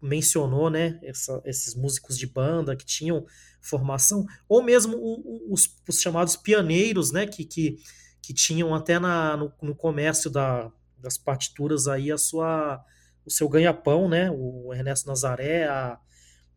mencionou, 0.01 0.69
né, 0.69 0.99
essa, 1.01 1.41
esses 1.45 1.73
músicos 1.73 2.17
de 2.17 2.27
banda 2.27 2.75
que 2.75 2.85
tinham 2.85 3.25
formação, 3.61 4.25
ou 4.47 4.61
mesmo 4.61 4.97
o, 4.97 5.49
o, 5.49 5.53
os, 5.53 5.73
os, 5.87 5.99
chamados 5.99 6.35
pioneiros, 6.35 7.11
né, 7.11 7.25
que, 7.25 7.43
que, 7.43 7.77
que 8.21 8.33
tinham 8.33 8.75
até 8.75 8.99
na, 8.99 9.35
no, 9.35 9.51
no 9.61 9.75
comércio 9.75 10.29
da, 10.29 10.71
das 10.97 11.17
partituras 11.17 11.87
aí 11.87 12.11
a 12.11 12.17
sua 12.17 12.83
o 13.25 13.31
seu 13.31 13.49
ganha-pão, 13.49 14.07
né? 14.07 14.29
O 14.31 14.71
Ernesto 14.73 15.07
Nazaré, 15.07 15.65
a, 15.65 15.99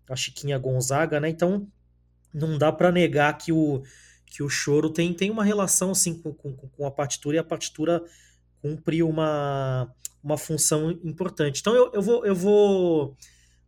a 0.08 0.16
Chiquinha 0.16 0.58
Gonzaga, 0.58 1.18
né? 1.18 1.28
Então 1.30 1.66
não 2.32 2.58
dá 2.58 2.70
para 2.70 2.92
negar 2.92 3.36
que 3.38 3.52
o, 3.52 3.82
que 4.26 4.42
o 4.42 4.50
choro 4.50 4.90
tem, 4.90 5.14
tem 5.14 5.30
uma 5.30 5.44
relação 5.44 5.92
assim 5.92 6.20
com, 6.20 6.32
com, 6.34 6.54
com 6.54 6.86
a 6.86 6.90
partitura 6.90 7.36
e 7.36 7.38
a 7.38 7.44
partitura 7.44 8.04
cumpre 8.60 9.02
uma, 9.02 9.92
uma 10.22 10.36
função 10.36 10.90
importante. 10.90 11.60
Então 11.60 11.74
eu, 11.74 11.90
eu, 11.92 12.02
vou, 12.02 12.26
eu 12.26 12.34
vou 12.34 13.16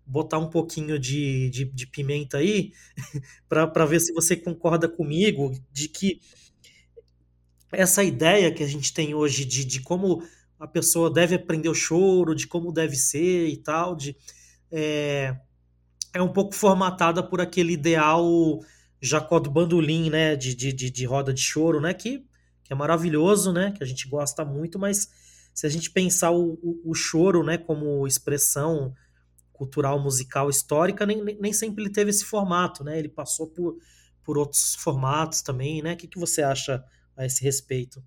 botar 0.07 0.39
um 0.39 0.51
pouquinho 0.51 0.99
de, 0.99 1.51
de, 1.51 1.65
de 1.65 1.87
pimenta 1.87 2.39
aí 2.39 2.73
para 3.49 3.87
ver 3.87 4.01
se 4.01 4.13
você 4.13 4.37
concorda 4.37 4.89
comigo 4.89 5.53
de 5.73 5.89
que 5.89 6.21
essa 7.73 8.03
ideia 8.03 8.53
que 8.53 8.63
a 8.63 8.67
gente 8.67 8.93
tem 8.93 9.15
hoje 9.15 9.45
de, 9.45 9.65
de 9.65 9.81
como 9.81 10.23
a 10.59 10.67
pessoa 10.67 11.11
deve 11.11 11.37
aprender 11.37 11.69
o 11.69 11.75
choro, 11.75 12.35
de 12.35 12.47
como 12.47 12.73
deve 12.73 12.97
ser 12.97 13.47
e 13.47 13.57
tal, 13.57 13.95
de, 13.95 14.17
é, 14.71 15.37
é 16.13 16.21
um 16.21 16.33
pouco 16.33 16.55
formatada 16.55 17.23
por 17.23 17.41
aquele 17.41 17.73
ideal 17.73 18.61
Jacó 19.01 19.39
do 19.39 19.51
Bandolim, 19.51 20.11
né, 20.11 20.37
de, 20.37 20.55
de, 20.55 20.73
de, 20.73 20.91
de 20.91 21.05
roda 21.07 21.33
de 21.33 21.41
choro, 21.41 21.81
né, 21.81 21.95
que, 21.95 22.25
que 22.71 22.75
é 22.75 22.77
maravilhoso, 22.77 23.53
né, 23.53 23.73
que 23.73 23.83
a 23.83 23.87
gente 23.87 24.09
gosta 24.09 24.45
muito, 24.45 24.79
mas 24.79 25.09
se 25.53 25.67
a 25.67 25.69
gente 25.69 25.91
pensar 25.91 26.31
o, 26.31 26.53
o, 26.63 26.93
o 26.93 26.95
choro, 26.95 27.43
né, 27.43 27.59
como 27.59 28.07
expressão 28.07 28.95
cultural, 29.53 30.01
musical, 30.01 30.49
histórica, 30.49 31.05
nem, 31.05 31.21
nem 31.41 31.53
sempre 31.53 31.83
ele 31.83 31.91
teve 31.91 32.11
esse 32.11 32.25
formato, 32.25 32.85
né, 32.85 32.97
ele 32.97 33.09
passou 33.09 33.49
por, 33.49 33.77
por 34.23 34.39
outros 34.39 34.77
formatos 34.77 35.43
também, 35.43 35.83
né, 35.83 35.95
o 35.95 35.97
que, 35.97 36.07
que 36.07 36.19
você 36.21 36.43
acha 36.43 36.81
a 37.17 37.27
esse 37.27 37.43
respeito? 37.43 38.01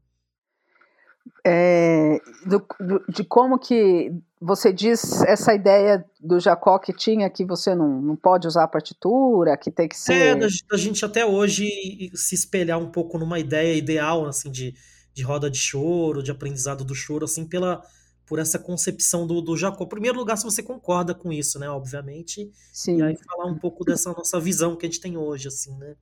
É, 1.46 2.20
do, 2.46 2.66
do, 2.80 3.04
de 3.10 3.24
como 3.24 3.60
que 3.60 4.12
você 4.40 4.74
diz 4.74 5.22
essa 5.24 5.54
ideia 5.54 6.04
do 6.20 6.40
Jacó 6.40 6.78
que 6.80 6.94
tinha 6.94 7.30
que 7.30 7.46
você 7.46 7.74
não, 7.76 8.02
não 8.02 8.16
pode 8.16 8.48
usar 8.48 8.64
a 8.64 8.68
partitura, 8.68 9.58
que 9.58 9.72
tem 9.72 9.88
que 9.88 9.98
ser. 9.98 10.14
É, 10.14 10.36
da, 10.36 10.78
gente 10.78 11.06
até 11.06 11.26
hoje 11.26 12.12
se 12.14 12.36
espelhar 12.36 12.80
um 12.80 12.92
pouco 12.92 13.18
numa 13.18 13.40
ideia 13.40 13.76
ideal, 13.76 14.26
assim, 14.26 14.52
de, 14.52 14.74
de 15.14 15.24
roda 15.24 15.50
de 15.50 15.58
choro, 15.58 16.24
de 16.24 16.32
aprendizado 16.32 16.84
do 16.84 16.96
choro, 16.96 17.26
assim, 17.26 17.46
pela 17.46 17.82
por 18.26 18.40
essa 18.40 18.58
concepção 18.58 19.28
do, 19.28 19.42
do 19.42 19.58
Jacó. 19.58 19.84
Em 19.84 19.90
primeiro 19.90 20.18
lugar, 20.18 20.38
se 20.38 20.46
você 20.46 20.64
concorda 20.64 21.14
com 21.14 21.32
isso, 21.32 21.60
né, 21.60 21.70
obviamente. 21.70 22.50
Sim. 22.72 22.98
E 22.98 23.02
aí 23.04 23.18
falar 23.18 23.46
um 23.52 23.58
pouco 23.58 23.84
dessa 23.84 24.12
nossa 24.12 24.40
visão 24.40 24.78
que 24.78 24.86
a 24.86 24.90
gente 24.90 25.02
tem 25.02 25.18
hoje, 25.18 25.50
assim, 25.50 25.78
né. 25.78 25.96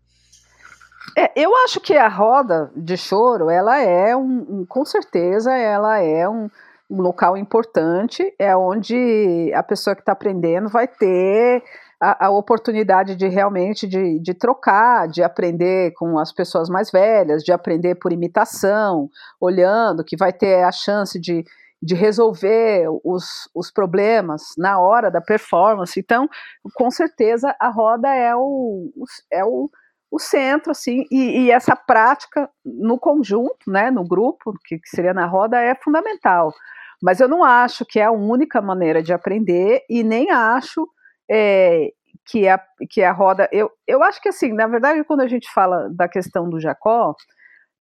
É, 1.18 1.32
eu 1.36 1.56
acho 1.64 1.80
que 1.80 1.96
a 1.96 2.08
roda 2.08 2.72
de 2.76 2.96
choro, 2.96 3.50
ela 3.50 3.80
é 3.80 4.16
um, 4.16 4.46
um 4.50 4.66
com 4.66 4.86
certeza, 4.86 5.54
ela 5.54 6.00
é 6.00 6.28
um, 6.28 6.50
um, 6.90 7.02
local 7.02 7.36
importante, 7.36 8.34
é 8.40 8.56
onde 8.56 9.52
a 9.54 9.64
pessoa 9.64 9.96
que 9.96 10.02
está 10.02 10.14
aprendendo 10.14 10.70
vai 10.70 10.88
ter 10.88 11.64
a, 12.00 12.28
a, 12.28 12.30
oportunidade 12.30 13.16
de 13.16 13.28
realmente 13.28 13.88
de, 13.88 14.20
de 14.20 14.34
trocar, 14.34 15.08
de 15.08 15.22
aprender 15.22 15.92
com 15.94 16.18
as 16.18 16.32
pessoas 16.32 16.70
mais 16.70 16.90
velhas, 16.90 17.44
de 17.44 17.52
aprender 17.52 17.96
por 17.96 18.14
imitação, 18.14 19.10
olhando, 19.40 20.06
que 20.06 20.16
vai 20.16 20.32
ter 20.32 20.64
a 20.64 20.72
chance 20.72 21.20
de, 21.20 21.44
de 21.82 21.94
resolver 21.94 22.88
os, 23.04 23.50
os 23.54 23.70
problemas 23.70 24.54
na 24.58 24.80
hora 24.80 25.12
da 25.12 25.20
performance. 25.20 26.00
Então, 26.00 26.30
com 26.76 26.90
certeza, 26.90 27.54
a 27.60 27.70
roda 27.70 28.08
é 28.08 28.34
o, 28.36 28.92
é 29.32 29.44
o 29.44 29.70
o 30.12 30.20
centro, 30.20 30.72
assim, 30.72 31.06
e, 31.10 31.46
e, 31.46 31.52
essa 31.52 31.74
prática 31.74 32.50
no 32.66 33.00
conjunto, 33.00 33.72
né, 33.72 33.90
no 33.90 34.04
grupo, 34.04 34.54
que, 34.66 34.78
que, 34.78 34.90
seria 34.90 35.14
na 35.14 35.26
roda, 35.26 35.58
é 35.62 35.74
fundamental. 35.74 36.54
Mas 37.02 37.22
eu 37.22 37.30
não 37.30 37.44
acho 37.44 37.86
que 37.86 37.98
é 38.00 38.04
a 38.04 38.12
única 38.12 38.62
maneira 38.62 39.02
de 39.02 39.14
aprender 39.14 39.84
e 39.90 40.04
nem 40.04 40.30
acho 40.30 40.86
é, 41.30 41.92
que, 42.26 42.48
a, 42.48 42.62
que 42.90 43.02
a 43.02 43.14
roda. 43.14 43.48
Eu, 43.54 43.72
eu 43.88 44.04
acho 44.04 44.22
que, 44.22 44.30
assim, 44.30 44.52
na 44.52 44.68
verdade, 44.68 45.04
quando 45.06 45.22
a 45.22 45.28
gente 45.28 45.50
fala 45.52 45.90
da 45.90 46.10
questão 46.10 46.50
do 46.50 46.60
Jacó, 46.60 47.16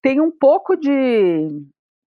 tem 0.02 0.22
um 0.22 0.32
pouco 0.32 0.76
de. 0.76 1.50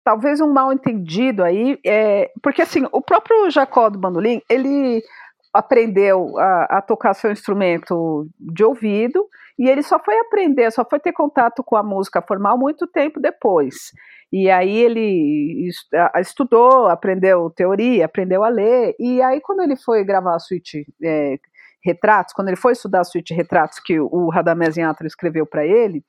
Talvez 0.04 0.40
um 0.40 0.52
mal 0.52 0.70
entendido 0.70 1.42
aí, 1.42 1.78
é, 1.84 2.30
porque 2.42 2.60
assim, 2.60 2.86
o 2.92 3.00
próprio 3.00 3.50
Jacó 3.50 3.88
do 3.88 3.98
Bandolim, 3.98 4.42
ele 4.50 5.02
aprendeu 5.50 6.38
a, 6.38 6.78
a 6.78 6.82
tocar 6.82 7.14
seu 7.14 7.32
instrumento 7.32 8.28
de 8.38 8.62
ouvido, 8.62 9.26
e 9.58 9.68
ele 9.68 9.82
só 9.82 9.98
foi 10.02 10.18
aprender, 10.18 10.70
só 10.72 10.84
foi 10.88 10.98
ter 10.98 11.12
contato 11.12 11.62
com 11.62 11.76
a 11.76 11.82
música 11.82 12.20
formal 12.22 12.58
muito 12.58 12.86
tempo 12.86 13.20
depois. 13.20 13.92
E 14.32 14.50
aí 14.50 14.76
ele 14.78 15.68
estudou, 16.16 16.88
aprendeu 16.88 17.50
teoria, 17.50 18.06
aprendeu 18.06 18.42
a 18.42 18.48
ler. 18.48 18.94
E 18.98 19.22
aí 19.22 19.40
quando 19.40 19.60
ele 19.60 19.76
foi 19.76 20.04
gravar 20.04 20.34
a 20.34 20.40
suíte 20.40 20.84
é, 21.02 21.36
Retratos, 21.84 22.32
quando 22.32 22.48
ele 22.48 22.56
foi 22.56 22.72
estudar 22.72 23.00
a 23.00 23.04
suíte 23.04 23.34
Retratos 23.34 23.78
que 23.78 24.00
o 24.00 24.28
Radamés 24.30 24.76
Inhatro 24.76 25.06
escreveu 25.06 25.46
para 25.46 25.64
ele, 25.64 26.02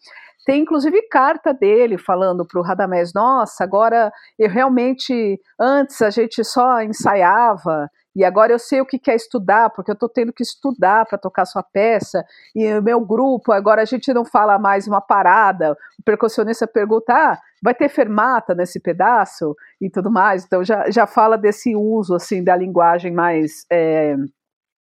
tem 0.45 0.61
inclusive 0.61 1.01
carta 1.09 1.53
dele 1.53 1.97
falando 1.97 2.45
para 2.47 2.59
o 2.59 2.63
Radamés: 2.63 3.11
Nossa, 3.13 3.63
agora 3.63 4.11
eu 4.39 4.49
realmente, 4.49 5.39
antes 5.59 6.01
a 6.01 6.09
gente 6.09 6.43
só 6.43 6.81
ensaiava 6.81 7.89
e 8.15 8.23
agora 8.23 8.53
eu 8.53 8.59
sei 8.59 8.79
o 8.79 8.85
que 8.85 9.11
é 9.11 9.15
estudar, 9.15 9.69
porque 9.71 9.91
eu 9.91 9.93
estou 9.93 10.07
tendo 10.07 10.31
que 10.31 10.41
estudar 10.41 11.05
para 11.05 11.17
tocar 11.17 11.45
sua 11.45 11.61
peça. 11.61 12.23
E 12.55 12.65
o 12.73 12.81
meu 12.81 13.01
grupo, 13.01 13.51
agora 13.51 13.81
a 13.81 13.85
gente 13.85 14.13
não 14.13 14.23
fala 14.23 14.57
mais 14.57 14.87
uma 14.87 15.01
parada. 15.01 15.73
O 15.99 16.03
percussionista 16.03 16.65
pergunta: 16.65 17.13
ah, 17.13 17.37
vai 17.61 17.75
ter 17.75 17.89
fermata 17.89 18.55
nesse 18.55 18.79
pedaço? 18.79 19.53
E 19.81 19.89
tudo 19.89 20.09
mais. 20.09 20.45
Então 20.45 20.63
já, 20.63 20.89
já 20.89 21.05
fala 21.05 21.37
desse 21.37 21.75
uso 21.75 22.15
assim 22.15 22.41
da 22.41 22.55
linguagem 22.55 23.11
mais. 23.11 23.65
É, 23.69 24.15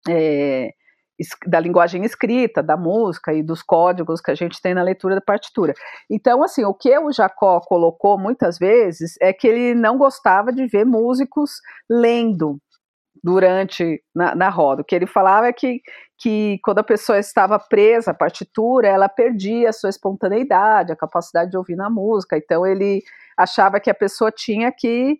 é, 0.08 0.70
da 1.46 1.60
linguagem 1.60 2.04
escrita, 2.04 2.62
da 2.62 2.76
música 2.76 3.32
e 3.32 3.42
dos 3.42 3.62
códigos 3.62 4.20
que 4.20 4.30
a 4.30 4.34
gente 4.34 4.60
tem 4.60 4.74
na 4.74 4.82
leitura 4.82 5.14
da 5.14 5.20
partitura. 5.20 5.72
Então, 6.10 6.42
assim, 6.42 6.64
o 6.64 6.74
que 6.74 6.98
o 6.98 7.12
Jacó 7.12 7.60
colocou 7.60 8.18
muitas 8.18 8.58
vezes 8.58 9.14
é 9.20 9.32
que 9.32 9.46
ele 9.46 9.74
não 9.74 9.96
gostava 9.96 10.52
de 10.52 10.66
ver 10.66 10.84
músicos 10.84 11.52
lendo 11.88 12.58
durante 13.22 14.02
na, 14.14 14.34
na 14.34 14.48
roda. 14.48 14.82
O 14.82 14.84
que 14.84 14.94
ele 14.94 15.06
falava 15.06 15.46
é 15.46 15.52
que, 15.52 15.80
que 16.18 16.58
quando 16.62 16.78
a 16.78 16.84
pessoa 16.84 17.18
estava 17.18 17.58
presa 17.58 18.10
à 18.10 18.14
partitura, 18.14 18.88
ela 18.88 19.08
perdia 19.08 19.68
a 19.68 19.72
sua 19.72 19.90
espontaneidade, 19.90 20.92
a 20.92 20.96
capacidade 20.96 21.50
de 21.50 21.56
ouvir 21.56 21.76
na 21.76 21.88
música. 21.88 22.36
Então 22.36 22.66
ele 22.66 23.02
achava 23.36 23.78
que 23.78 23.90
a 23.90 23.94
pessoa 23.94 24.32
tinha 24.32 24.72
que 24.72 25.18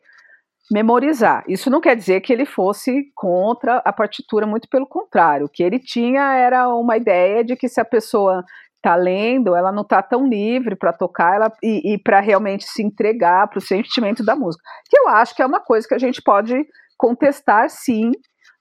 memorizar. 0.71 1.45
Isso 1.47 1.71
não 1.71 1.81
quer 1.81 1.95
dizer 1.95 2.21
que 2.21 2.33
ele 2.33 2.47
fosse 2.47 3.05
contra 3.15 3.77
a 3.85 3.93
partitura, 3.93 4.47
muito 4.47 4.69
pelo 4.69 4.87
contrário. 4.87 5.47
O 5.47 5.49
que 5.49 5.63
ele 5.63 5.79
tinha 5.79 6.35
era 6.35 6.69
uma 6.69 6.97
ideia 6.97 7.45
de 7.45 7.57
que 7.57 7.69
se 7.69 7.81
a 7.81 7.85
pessoa 7.85 8.45
está 8.77 8.97
lendo, 8.97 9.55
ela 9.55 9.71
não 9.71 9.83
está 9.83 10.03
tão 10.03 10.27
livre 10.27 10.75
para 10.75 10.93
tocar 10.93 11.37
ela, 11.37 11.53
e, 11.63 11.95
e 11.95 11.99
para 11.99 12.19
realmente 12.19 12.65
se 12.65 12.83
entregar 12.83 13.47
para 13.49 13.59
o 13.59 13.63
sentimento 13.63 14.25
da 14.25 14.35
música. 14.35 14.65
Que 14.89 14.99
eu 14.99 15.09
acho 15.09 15.37
que 15.37 15.43
é 15.43 15.47
uma 15.47 15.61
coisa 15.61 15.87
que 15.87 15.95
a 15.95 15.99
gente 15.99 16.21
pode 16.21 16.67
contestar 17.03 17.69
sim, 17.69 18.13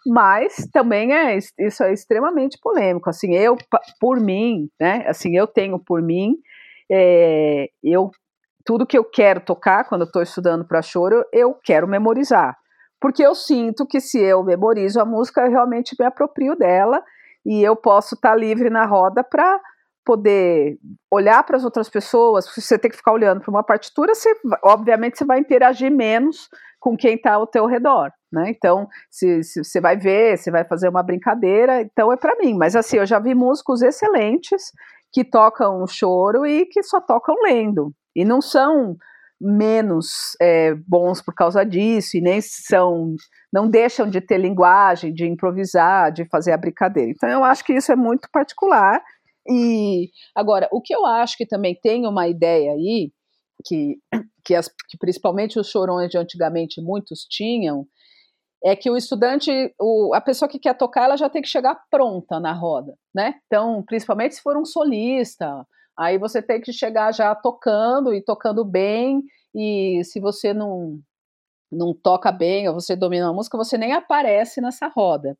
mas 0.07 0.67
também 0.73 1.13
é 1.13 1.37
isso 1.37 1.83
é 1.83 1.93
extremamente 1.93 2.57
polêmico. 2.59 3.07
Assim, 3.07 3.35
eu 3.35 3.55
por 3.99 4.19
mim, 4.19 4.67
né? 4.79 5.05
Assim, 5.07 5.37
eu 5.37 5.45
tenho 5.45 5.77
por 5.77 6.01
mim, 6.01 6.37
é, 6.91 7.69
eu 7.83 8.09
tudo 8.65 8.85
que 8.85 8.97
eu 8.97 9.03
quero 9.03 9.41
tocar 9.41 9.87
quando 9.87 10.05
estou 10.05 10.23
estudando 10.23 10.65
para 10.65 10.81
choro, 10.81 11.23
eu 11.31 11.55
quero 11.63 11.87
memorizar, 11.87 12.55
porque 12.99 13.23
eu 13.23 13.35
sinto 13.35 13.85
que 13.87 13.99
se 13.99 14.19
eu 14.19 14.43
memorizo 14.43 14.99
a 14.99 15.05
música, 15.05 15.41
eu 15.41 15.51
realmente 15.51 15.95
me 15.99 16.05
aproprio 16.05 16.55
dela 16.55 17.03
e 17.45 17.63
eu 17.63 17.75
posso 17.75 18.15
estar 18.15 18.31
tá 18.31 18.35
livre 18.35 18.69
na 18.71 18.85
roda 18.85 19.23
para 19.23 19.59
poder 20.03 20.77
olhar 21.11 21.43
para 21.43 21.57
as 21.57 21.63
outras 21.63 21.89
pessoas, 21.89 22.45
se 22.45 22.61
você 22.61 22.77
tem 22.77 22.89
que 22.89 22.97
ficar 22.97 23.13
olhando 23.13 23.41
para 23.41 23.51
uma 23.51 23.63
partitura, 23.63 24.15
você, 24.15 24.33
obviamente 24.63 25.17
você 25.17 25.25
vai 25.25 25.39
interagir 25.39 25.91
menos 25.91 26.49
com 26.81 26.97
quem 26.97 27.13
está 27.13 27.35
ao 27.35 27.45
teu 27.45 27.67
redor, 27.67 28.11
né? 28.33 28.49
Então, 28.49 28.89
se, 29.09 29.43
você 29.43 29.79
vai 29.79 29.95
ver, 29.95 30.37
você 30.37 30.49
vai 30.49 30.65
fazer 30.65 30.89
uma 30.89 31.03
brincadeira, 31.03 31.81
então 31.81 32.11
é 32.11 32.17
para 32.17 32.35
mim. 32.37 32.55
Mas 32.55 32.75
assim, 32.75 32.97
eu 32.97 33.05
já 33.05 33.19
vi 33.19 33.35
músicos 33.35 33.83
excelentes 33.83 34.63
que 35.13 35.23
tocam 35.23 35.85
choro 35.85 36.45
e 36.45 36.65
que 36.65 36.81
só 36.81 36.99
tocam 36.99 37.35
lendo 37.43 37.93
e 38.15 38.25
não 38.25 38.41
são 38.41 38.97
menos 39.39 40.35
é, 40.41 40.73
bons 40.87 41.21
por 41.21 41.33
causa 41.33 41.63
disso 41.63 42.17
e 42.17 42.21
nem 42.21 42.41
são 42.41 43.15
não 43.51 43.67
deixam 43.67 44.09
de 44.09 44.21
ter 44.21 44.37
linguagem, 44.37 45.13
de 45.13 45.25
improvisar, 45.25 46.11
de 46.11 46.25
fazer 46.25 46.51
a 46.51 46.57
brincadeira. 46.57 47.11
Então 47.11 47.29
eu 47.29 47.43
acho 47.43 47.63
que 47.63 47.73
isso 47.73 47.91
é 47.91 47.95
muito 47.95 48.29
particular 48.31 49.01
e 49.47 50.09
agora 50.35 50.67
o 50.71 50.81
que 50.81 50.95
eu 50.95 51.05
acho 51.05 51.37
que 51.37 51.45
também 51.45 51.77
tem 51.81 52.07
uma 52.07 52.27
ideia 52.27 52.71
aí 52.71 53.11
que, 53.63 53.97
que, 54.43 54.55
as, 54.55 54.67
que 54.67 54.97
principalmente 54.97 55.59
os 55.59 55.69
chorões 55.69 56.09
de 56.09 56.17
antigamente 56.17 56.81
muitos 56.81 57.25
tinham, 57.29 57.87
é 58.63 58.75
que 58.75 58.89
o 58.91 58.95
estudante, 58.95 59.51
o, 59.79 60.13
a 60.13 60.21
pessoa 60.21 60.47
que 60.47 60.59
quer 60.59 60.77
tocar, 60.77 61.05
ela 61.05 61.17
já 61.17 61.29
tem 61.29 61.41
que 61.41 61.47
chegar 61.47 61.81
pronta 61.89 62.39
na 62.39 62.53
roda, 62.53 62.95
né? 63.13 63.35
Então, 63.47 63.83
principalmente 63.83 64.35
se 64.35 64.41
for 64.41 64.55
um 64.55 64.65
solista, 64.65 65.65
aí 65.97 66.17
você 66.17 66.41
tem 66.41 66.61
que 66.61 66.71
chegar 66.71 67.11
já 67.11 67.33
tocando 67.33 68.13
e 68.13 68.21
tocando 68.21 68.63
bem, 68.63 69.23
e 69.53 70.03
se 70.03 70.19
você 70.19 70.53
não, 70.53 70.99
não 71.71 71.93
toca 71.93 72.31
bem 72.31 72.67
ou 72.67 72.73
você 72.75 72.95
domina 72.95 73.29
a 73.29 73.33
música, 73.33 73.57
você 73.57 73.77
nem 73.77 73.93
aparece 73.93 74.61
nessa 74.61 74.87
roda. 74.87 75.37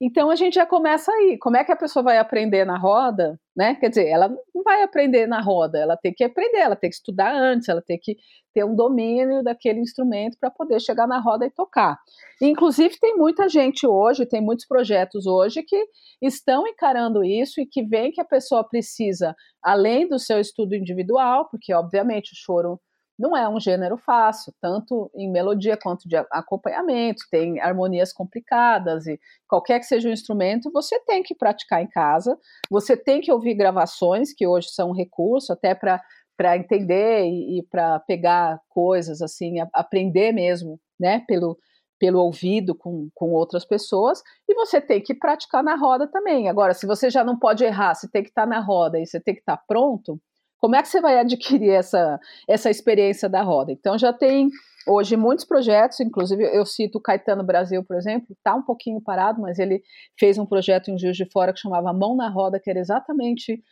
Então 0.00 0.28
a 0.28 0.36
gente 0.36 0.54
já 0.54 0.66
começa 0.66 1.10
aí. 1.12 1.38
Como 1.38 1.56
é 1.56 1.64
que 1.64 1.72
a 1.72 1.76
pessoa 1.76 2.02
vai 2.02 2.18
aprender 2.18 2.64
na 2.64 2.76
roda, 2.76 3.38
né? 3.56 3.76
Quer 3.76 3.88
dizer, 3.88 4.08
ela 4.08 4.28
não 4.28 4.62
vai 4.62 4.82
aprender 4.82 5.26
na 5.26 5.40
roda, 5.40 5.78
ela 5.78 5.96
tem 5.96 6.12
que 6.12 6.24
aprender, 6.24 6.58
ela 6.58 6.76
tem 6.76 6.90
que 6.90 6.96
estudar 6.96 7.32
antes, 7.32 7.68
ela 7.68 7.80
tem 7.80 7.98
que 7.98 8.16
ter 8.52 8.64
um 8.64 8.74
domínio 8.74 9.42
daquele 9.42 9.80
instrumento 9.80 10.36
para 10.38 10.50
poder 10.50 10.80
chegar 10.80 11.06
na 11.06 11.20
roda 11.20 11.46
e 11.46 11.50
tocar. 11.50 11.98
Inclusive 12.40 12.98
tem 12.98 13.16
muita 13.16 13.48
gente 13.48 13.86
hoje, 13.86 14.26
tem 14.26 14.40
muitos 14.40 14.66
projetos 14.66 15.26
hoje 15.26 15.62
que 15.62 15.86
estão 16.20 16.66
encarando 16.66 17.24
isso 17.24 17.60
e 17.60 17.66
que 17.66 17.82
veem 17.82 18.12
que 18.12 18.20
a 18.20 18.24
pessoa 18.24 18.66
precisa, 18.68 19.34
além 19.62 20.08
do 20.08 20.18
seu 20.18 20.40
estudo 20.40 20.74
individual, 20.74 21.48
porque 21.50 21.72
obviamente 21.72 22.32
o 22.32 22.36
choro 22.36 22.80
não 23.18 23.36
é 23.36 23.48
um 23.48 23.60
gênero 23.60 23.96
fácil, 23.96 24.52
tanto 24.60 25.10
em 25.14 25.30
melodia 25.30 25.76
quanto 25.76 26.08
de 26.08 26.16
acompanhamento, 26.30 27.22
tem 27.30 27.60
harmonias 27.60 28.12
complicadas 28.12 29.06
e 29.06 29.18
qualquer 29.48 29.78
que 29.78 29.86
seja 29.86 30.08
o 30.08 30.12
instrumento, 30.12 30.70
você 30.72 30.98
tem 31.00 31.22
que 31.22 31.34
praticar 31.34 31.82
em 31.82 31.88
casa, 31.88 32.38
você 32.70 32.96
tem 32.96 33.20
que 33.20 33.32
ouvir 33.32 33.54
gravações, 33.54 34.32
que 34.32 34.46
hoje 34.46 34.68
são 34.70 34.90
um 34.90 34.94
recurso 34.94 35.52
até 35.52 35.74
para 35.74 36.00
para 36.36 36.56
entender 36.56 37.26
e, 37.26 37.58
e 37.58 37.62
para 37.62 38.00
pegar 38.00 38.60
coisas 38.68 39.22
assim, 39.22 39.60
a, 39.60 39.68
aprender 39.72 40.32
mesmo, 40.32 40.80
né, 40.98 41.22
pelo, 41.28 41.56
pelo 41.98 42.20
ouvido 42.20 42.74
com, 42.74 43.08
com 43.14 43.30
outras 43.32 43.64
pessoas, 43.64 44.20
e 44.48 44.54
você 44.54 44.80
tem 44.80 45.00
que 45.00 45.14
praticar 45.14 45.62
na 45.62 45.76
roda 45.76 46.08
também. 46.08 46.48
Agora, 46.48 46.74
se 46.74 46.86
você 46.86 47.08
já 47.08 47.22
não 47.22 47.38
pode 47.38 47.64
errar, 47.64 47.94
você 47.94 48.08
tem 48.08 48.22
que 48.22 48.30
estar 48.30 48.42
tá 48.42 48.48
na 48.48 48.60
roda 48.60 48.98
e 48.98 49.06
você 49.06 49.20
tem 49.20 49.34
que 49.34 49.40
estar 49.40 49.56
tá 49.56 49.62
pronto, 49.66 50.20
como 50.64 50.76
é 50.76 50.80
que 50.80 50.88
você 50.88 50.98
vai 50.98 51.18
adquirir 51.18 51.72
essa, 51.72 52.18
essa 52.48 52.70
experiência 52.70 53.28
da 53.28 53.42
roda? 53.42 53.70
Então 53.70 53.98
já 53.98 54.14
tem 54.14 54.48
hoje 54.88 55.14
muitos 55.14 55.44
projetos, 55.44 56.00
inclusive 56.00 56.42
eu 56.42 56.64
cito 56.64 56.96
o 56.96 57.02
Caetano 57.02 57.44
Brasil, 57.44 57.84
por 57.84 57.94
exemplo, 57.94 58.28
está 58.30 58.54
um 58.54 58.62
pouquinho 58.62 58.98
parado, 58.98 59.42
mas 59.42 59.58
ele 59.58 59.82
fez 60.18 60.38
um 60.38 60.46
projeto 60.46 60.90
em 60.90 60.98
Juiz 60.98 61.18
de 61.18 61.30
Fora 61.30 61.52
que 61.52 61.60
chamava 61.60 61.92
Mão 61.92 62.16
na 62.16 62.30
Roda, 62.30 62.58
que 62.58 62.70
era 62.70 62.78
exatamente 62.78 63.62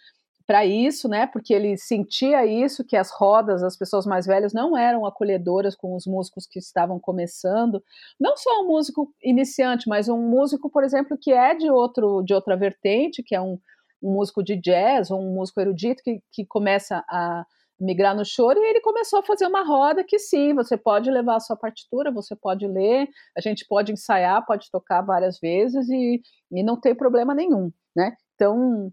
para 0.47 0.67
isso, 0.67 1.09
né? 1.09 1.27
Porque 1.27 1.55
ele 1.55 1.79
sentia 1.79 2.45
isso 2.45 2.85
que 2.85 2.95
as 2.95 3.11
rodas, 3.11 3.63
as 3.63 3.75
pessoas 3.75 4.05
mais 4.05 4.27
velhas 4.27 4.53
não 4.53 4.77
eram 4.77 5.07
acolhedoras 5.07 5.75
com 5.75 5.97
os 5.97 6.07
músicos 6.07 6.47
que 6.47 6.59
estavam 6.59 7.01
começando. 7.01 7.83
Não 8.21 8.37
só 8.37 8.61
um 8.61 8.67
músico 8.67 9.11
iniciante, 9.25 9.89
mas 9.89 10.11
um 10.11 10.19
músico, 10.19 10.69
por 10.69 10.85
exemplo, 10.85 11.17
que 11.19 11.33
é 11.33 11.55
de 11.55 11.71
outro 11.71 12.23
de 12.23 12.35
outra 12.35 12.55
vertente, 12.55 13.23
que 13.23 13.35
é 13.35 13.41
um, 13.41 13.59
um 14.03 14.13
músico 14.13 14.43
de 14.43 14.57
jazz 14.57 15.11
ou 15.11 15.21
um 15.21 15.35
músico 15.35 15.61
erudito 15.61 16.03
que, 16.03 16.21
que 16.33 16.47
começa 16.47 17.05
a 17.09 17.45
migrar 17.83 18.17
no 18.17 18.25
choro 18.25 18.59
e 18.59 18.71
ele 18.71 18.81
começou 18.81 19.19
a 19.19 19.23
fazer 19.23 19.47
uma 19.47 19.65
roda 19.65 20.05
que 20.05 20.19
sim, 20.19 20.55
você 20.55 20.77
pode 20.77 21.11
levar 21.11 21.37
a 21.37 21.41
sua 21.41 21.57
partitura, 21.57 22.13
você 22.13 22.37
pode 22.37 22.67
ler, 22.67 23.09
a 23.37 23.41
gente 23.41 23.67
pode 23.67 23.93
ensaiar, 23.93 24.45
pode 24.47 24.71
tocar 24.71 25.03
várias 25.03 25.39
vezes 25.41 25.89
e, 25.89 26.21
e 26.53 26.63
não 26.63 26.81
tem 26.81 26.95
problema 26.95 27.35
nenhum, 27.35 27.73
né? 27.95 28.15
Então, 28.35 28.91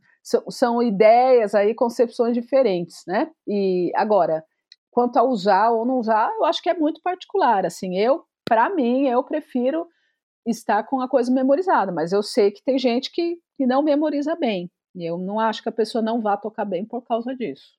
são, 0.49 0.81
ideias 0.81 1.55
aí, 1.55 1.73
concepções 1.73 2.33
diferentes, 2.33 3.03
né? 3.07 3.29
E 3.47 3.91
agora, 3.95 4.43
quanto 4.91 5.17
a 5.17 5.23
usar 5.23 5.71
ou 5.71 5.85
não 5.85 5.97
usar, 5.97 6.31
eu 6.35 6.45
acho 6.45 6.61
que 6.61 6.69
é 6.69 6.73
muito 6.73 7.01
particular. 7.01 7.65
Assim, 7.65 7.97
eu, 7.97 8.23
para 8.45 8.69
mim, 8.69 9.07
eu 9.07 9.23
prefiro 9.23 9.87
estar 10.45 10.83
com 10.83 11.01
a 11.01 11.07
coisa 11.07 11.31
memorizada, 11.31 11.91
mas 11.91 12.11
eu 12.11 12.21
sei 12.21 12.51
que 12.51 12.63
tem 12.63 12.77
gente 12.77 13.11
que, 13.11 13.37
que 13.55 13.65
não 13.65 13.81
memoriza 13.81 14.35
bem. 14.35 14.69
E 14.95 15.09
eu 15.09 15.17
não 15.17 15.39
acho 15.39 15.63
que 15.63 15.69
a 15.69 15.71
pessoa 15.71 16.01
não 16.03 16.21
vá 16.21 16.37
tocar 16.37 16.65
bem 16.65 16.85
por 16.85 17.01
causa 17.03 17.35
disso. 17.35 17.77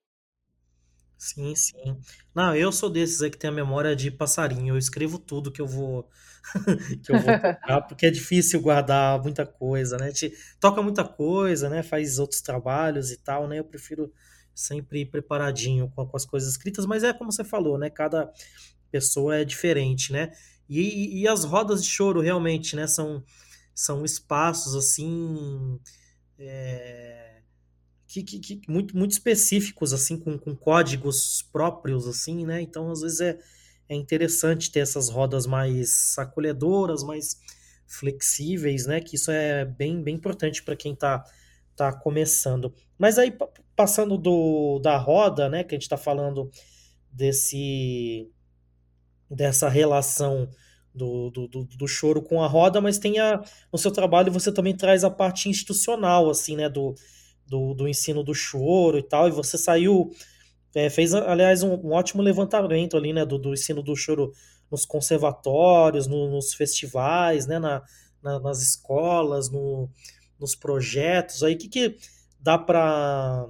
Sim, 1.18 1.54
sim. 1.54 2.00
Não, 2.34 2.54
eu 2.56 2.72
sou 2.72 2.88
desses 2.88 3.20
aí 3.20 3.30
que 3.30 3.36
tem 3.36 3.50
a 3.50 3.52
memória 3.52 3.94
de 3.94 4.10
passarinho. 4.10 4.74
Eu 4.74 4.78
escrevo 4.78 5.18
tudo 5.18 5.52
que 5.52 5.60
eu 5.60 5.66
vou 5.66 6.08
que 7.04 7.12
eu 7.12 7.18
vou 7.18 7.34
tocar, 7.38 7.82
porque 7.82 8.06
é 8.06 8.10
difícil 8.10 8.60
guardar 8.62 9.22
muita 9.22 9.44
coisa, 9.44 9.98
né? 9.98 10.06
A 10.06 10.10
gente 10.10 10.32
toca 10.58 10.82
muita 10.82 11.04
coisa, 11.04 11.68
né? 11.68 11.82
Faz 11.82 12.18
outros 12.18 12.40
trabalhos 12.40 13.10
e 13.10 13.18
tal, 13.18 13.46
né? 13.46 13.58
Eu 13.58 13.64
prefiro 13.64 14.10
sempre 14.54 15.00
ir 15.02 15.06
preparadinho 15.06 15.90
com, 15.90 16.06
com 16.06 16.16
as 16.16 16.24
coisas 16.24 16.50
escritas, 16.50 16.86
mas 16.86 17.04
é 17.04 17.12
como 17.12 17.30
você 17.30 17.44
falou, 17.44 17.76
né? 17.78 17.90
Cada 17.90 18.32
pessoa 18.90 19.36
é 19.36 19.44
diferente, 19.44 20.12
né? 20.12 20.32
E, 20.68 21.20
e 21.20 21.28
as 21.28 21.44
rodas 21.44 21.84
de 21.84 21.90
choro 21.90 22.20
realmente, 22.20 22.74
né? 22.76 22.86
São, 22.86 23.22
são 23.74 24.04
espaços 24.06 24.74
assim. 24.74 25.78
É 26.40 27.30
que, 28.10 28.24
que, 28.24 28.38
que, 28.40 28.70
muito, 28.70 28.96
muito 28.96 29.12
específicos, 29.12 29.92
assim, 29.92 30.18
com, 30.18 30.36
com 30.36 30.54
códigos 30.54 31.42
próprios, 31.52 32.08
assim, 32.08 32.44
né? 32.44 32.60
Então, 32.60 32.90
às 32.90 33.02
vezes 33.02 33.20
é, 33.20 33.38
é 33.88 33.94
interessante 33.94 34.72
ter 34.72 34.80
essas 34.80 35.08
rodas 35.08 35.46
mais 35.46 36.18
acolhedoras, 36.18 37.04
mais 37.04 37.40
flexíveis, 37.86 38.86
né? 38.86 39.00
Que 39.00 39.14
isso 39.14 39.30
é 39.30 39.64
bem, 39.64 40.02
bem 40.02 40.16
importante 40.16 40.62
para 40.64 40.74
quem 40.74 40.92
está 40.92 41.24
tá 41.76 41.92
começando. 41.92 42.74
Mas 42.98 43.16
aí, 43.16 43.32
passando 43.76 44.18
do, 44.18 44.80
da 44.80 44.98
roda, 44.98 45.48
né? 45.48 45.62
Que 45.62 45.76
a 45.76 45.76
gente 45.76 45.82
está 45.82 45.96
falando 45.96 46.50
desse 47.12 48.28
dessa 49.30 49.68
relação 49.68 50.50
do, 50.94 51.30
do, 51.30 51.48
do, 51.48 51.64
do, 51.64 51.88
choro 51.88 52.20
com 52.20 52.42
a 52.42 52.46
roda, 52.46 52.80
mas 52.80 52.98
tem 52.98 53.18
a, 53.18 53.42
no 53.72 53.78
seu 53.78 53.90
trabalho 53.90 54.32
você 54.32 54.52
também 54.52 54.76
traz 54.76 55.04
a 55.04 55.10
parte 55.10 55.48
institucional, 55.48 56.28
assim, 56.28 56.56
né? 56.56 56.68
Do, 56.68 56.94
do, 57.50 57.74
do 57.74 57.88
ensino 57.88 58.22
do 58.22 58.32
choro 58.32 58.96
e 58.96 59.02
tal, 59.02 59.26
e 59.26 59.32
você 59.32 59.58
saiu, 59.58 60.10
é, 60.72 60.88
fez, 60.88 61.12
aliás, 61.12 61.64
um, 61.64 61.74
um, 61.74 61.92
ótimo 61.92 62.22
levantamento 62.22 62.96
ali, 62.96 63.12
né, 63.12 63.26
do, 63.26 63.36
do 63.36 63.52
ensino 63.52 63.82
do 63.82 63.96
choro 63.96 64.32
nos 64.70 64.86
conservatórios, 64.86 66.06
no, 66.06 66.30
nos 66.30 66.54
festivais, 66.54 67.46
né, 67.46 67.58
na, 67.58 67.82
na, 68.22 68.38
nas 68.38 68.62
escolas, 68.62 69.50
no, 69.50 69.90
nos 70.38 70.54
projetos, 70.54 71.42
aí 71.42 71.54
o 71.54 71.58
que, 71.58 71.68
que 71.68 71.96
dá 72.38 72.56
para 72.56 73.48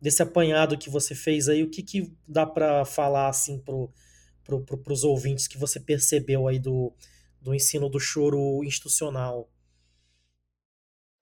desse 0.00 0.22
apanhado 0.22 0.78
que 0.78 0.88
você 0.88 1.14
fez 1.14 1.48
aí, 1.48 1.62
o 1.62 1.68
que, 1.68 1.82
que 1.82 2.10
dá 2.26 2.46
para 2.46 2.86
falar 2.86 3.28
assim 3.28 3.58
pro, 3.58 3.92
pro, 4.58 4.78
pro, 4.78 4.94
ouvintes 5.06 5.46
que 5.46 5.58
você 5.58 5.78
percebeu 5.78 6.48
aí 6.48 6.58
do, 6.58 6.92
do 7.40 7.54
ensino 7.54 7.88
do 7.88 8.00
choro 8.00 8.64
institucional? 8.64 9.48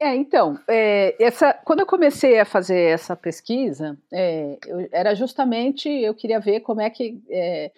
É, 0.01 0.15
então, 0.15 0.59
é, 0.69 1.17
essa, 1.23 1.53
quando 1.53 1.81
eu 1.81 1.87
comecei 1.87 2.39
a 2.39 2.45
fazer 2.45 2.93
essa 2.93 3.17
pesquisa, 3.17 3.99
é, 4.13 4.57
eu, 4.67 4.89
era 4.93 5.15
justamente 5.15 5.89
eu 5.89 6.15
queria 6.15 6.39
ver 6.39 6.61
como 6.61 6.81
é 6.81 6.89
que, 6.89 7.21
é, 7.29 7.73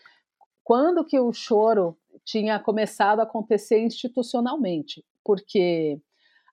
quando 0.63 1.05
que 1.05 1.19
o 1.19 1.33
choro 1.33 1.97
tinha 2.23 2.59
começado 2.59 3.21
a 3.21 3.23
acontecer 3.23 3.81
institucionalmente, 3.81 5.03
porque 5.25 5.99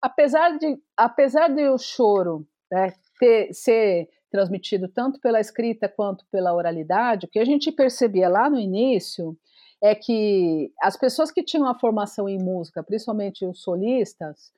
apesar 0.01 0.57
de, 0.57 0.79
apesar 0.95 1.49
de 1.49 1.67
o 1.67 1.77
choro 1.77 2.47
né, 2.71 2.93
ter, 3.19 3.53
ser 3.53 4.09
transmitido 4.29 4.87
tanto 4.87 5.19
pela 5.19 5.39
escrita 5.39 5.87
quanto 5.87 6.25
pela 6.31 6.53
oralidade, 6.53 7.25
o 7.25 7.29
que 7.29 7.39
a 7.39 7.45
gente 7.45 7.71
percebia 7.71 8.29
lá 8.29 8.49
no 8.49 8.59
início 8.59 9.37
é 9.81 9.93
que 9.93 10.71
as 10.81 10.97
pessoas 10.97 11.31
que 11.31 11.43
tinham 11.43 11.67
a 11.67 11.77
formação 11.77 12.27
em 12.27 12.37
música, 12.37 12.83
principalmente 12.83 13.45
os 13.45 13.61
solistas, 13.61 14.51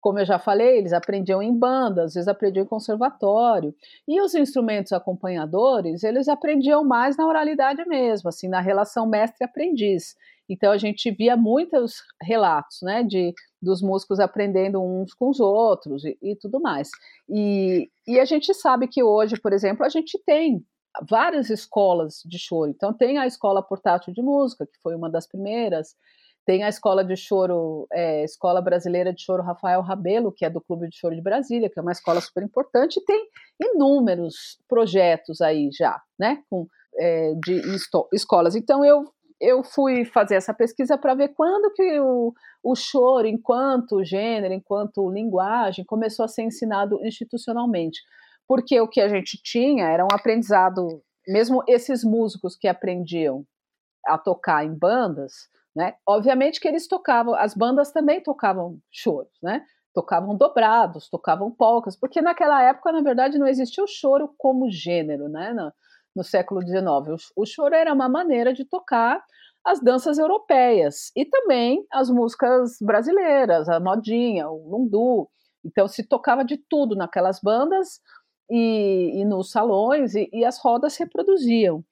como 0.00 0.18
eu 0.18 0.24
já 0.24 0.38
falei, 0.38 0.78
eles 0.78 0.92
aprendiam 0.92 1.42
em 1.42 1.56
banda, 1.56 2.04
às 2.04 2.14
vezes 2.14 2.28
aprendiam 2.28 2.64
em 2.64 2.68
conservatório. 2.68 3.74
E 4.08 4.20
os 4.20 4.34
instrumentos 4.34 4.92
acompanhadores, 4.92 6.02
eles 6.02 6.28
aprendiam 6.28 6.84
mais 6.84 7.16
na 7.16 7.26
oralidade 7.26 7.84
mesmo, 7.86 8.28
assim, 8.28 8.48
na 8.48 8.60
relação 8.60 9.06
mestre-aprendiz. 9.06 10.14
Então 10.48 10.72
a 10.72 10.78
gente 10.78 11.10
via 11.12 11.36
muitos 11.36 12.02
relatos, 12.20 12.78
né, 12.82 13.04
de 13.04 13.32
dos 13.62 13.80
músicos 13.80 14.18
aprendendo 14.18 14.82
uns 14.82 15.12
com 15.14 15.28
os 15.28 15.38
outros 15.38 16.04
e, 16.04 16.18
e 16.20 16.34
tudo 16.34 16.60
mais. 16.60 16.88
E, 17.28 17.88
e 18.06 18.18
a 18.18 18.24
gente 18.24 18.52
sabe 18.54 18.88
que 18.88 19.02
hoje, 19.02 19.38
por 19.38 19.52
exemplo, 19.52 19.84
a 19.84 19.88
gente 19.88 20.18
tem 20.24 20.64
várias 21.08 21.50
escolas 21.50 22.22
de 22.24 22.38
choro. 22.38 22.70
Então 22.70 22.92
tem 22.92 23.18
a 23.18 23.26
escola 23.26 23.62
portátil 23.62 24.12
de 24.12 24.22
música, 24.22 24.66
que 24.66 24.80
foi 24.82 24.94
uma 24.94 25.08
das 25.10 25.26
primeiras. 25.26 25.94
Tem 26.50 26.64
a 26.64 26.68
escola 26.68 27.04
de 27.04 27.14
choro, 27.14 27.86
é, 27.92 28.24
Escola 28.24 28.60
Brasileira 28.60 29.12
de 29.12 29.22
Choro 29.22 29.40
Rafael 29.40 29.80
Rabelo, 29.82 30.32
que 30.32 30.44
é 30.44 30.50
do 30.50 30.60
Clube 30.60 30.88
de 30.88 30.96
Choro 30.96 31.14
de 31.14 31.22
Brasília, 31.22 31.70
que 31.70 31.78
é 31.78 31.82
uma 31.82 31.92
escola 31.92 32.20
super 32.20 32.42
importante, 32.42 32.96
e 32.96 33.04
tem 33.04 33.28
inúmeros 33.62 34.58
projetos 34.68 35.40
aí 35.40 35.70
já, 35.70 36.02
né, 36.18 36.42
com, 36.50 36.66
é, 36.98 37.34
de 37.36 37.62
escolas. 38.12 38.56
Então 38.56 38.84
eu, 38.84 39.04
eu 39.40 39.62
fui 39.62 40.04
fazer 40.04 40.34
essa 40.34 40.52
pesquisa 40.52 40.98
para 40.98 41.14
ver 41.14 41.28
quando 41.36 41.72
que 41.72 42.00
o, 42.00 42.34
o 42.64 42.74
choro, 42.74 43.28
enquanto 43.28 44.02
gênero, 44.02 44.52
enquanto 44.52 45.08
linguagem, 45.08 45.84
começou 45.84 46.24
a 46.24 46.28
ser 46.28 46.42
ensinado 46.42 46.98
institucionalmente. 47.06 48.00
Porque 48.48 48.80
o 48.80 48.88
que 48.88 49.00
a 49.00 49.06
gente 49.06 49.40
tinha 49.40 49.84
era 49.84 50.02
um 50.04 50.12
aprendizado, 50.12 51.00
mesmo 51.28 51.62
esses 51.68 52.02
músicos 52.02 52.56
que 52.56 52.66
aprendiam 52.66 53.46
a 54.04 54.18
tocar 54.18 54.66
em 54.66 54.74
bandas, 54.76 55.48
né? 55.74 55.94
Obviamente 56.06 56.60
que 56.60 56.68
eles 56.68 56.86
tocavam, 56.86 57.34
as 57.34 57.54
bandas 57.54 57.92
também 57.92 58.22
tocavam 58.22 58.78
choros, 58.90 59.32
né? 59.42 59.64
tocavam 59.92 60.36
dobrados, 60.36 61.08
tocavam 61.08 61.50
polcas, 61.50 61.96
porque 61.96 62.22
naquela 62.22 62.62
época, 62.62 62.92
na 62.92 63.02
verdade, 63.02 63.38
não 63.38 63.46
existia 63.46 63.82
o 63.82 63.88
choro 63.88 64.32
como 64.38 64.70
gênero, 64.70 65.28
né? 65.28 65.52
no, 65.52 65.72
no 66.14 66.24
século 66.24 66.60
XIX. 66.62 66.80
O, 67.36 67.42
o 67.42 67.46
choro 67.46 67.74
era 67.74 67.92
uma 67.92 68.08
maneira 68.08 68.52
de 68.52 68.64
tocar 68.64 69.22
as 69.64 69.80
danças 69.80 70.18
europeias 70.18 71.10
e 71.14 71.24
também 71.24 71.84
as 71.92 72.08
músicas 72.08 72.76
brasileiras, 72.80 73.68
a 73.68 73.78
modinha, 73.78 74.48
o 74.48 74.70
lundu. 74.70 75.28
Então 75.64 75.86
se 75.86 76.06
tocava 76.06 76.44
de 76.44 76.56
tudo 76.56 76.96
naquelas 76.96 77.40
bandas 77.40 78.00
e, 78.50 79.20
e 79.20 79.24
nos 79.24 79.50
salões 79.50 80.14
e, 80.14 80.28
e, 80.32 80.44
as 80.44 80.58
rodas 80.58 80.96
reproduziam. 80.96 81.84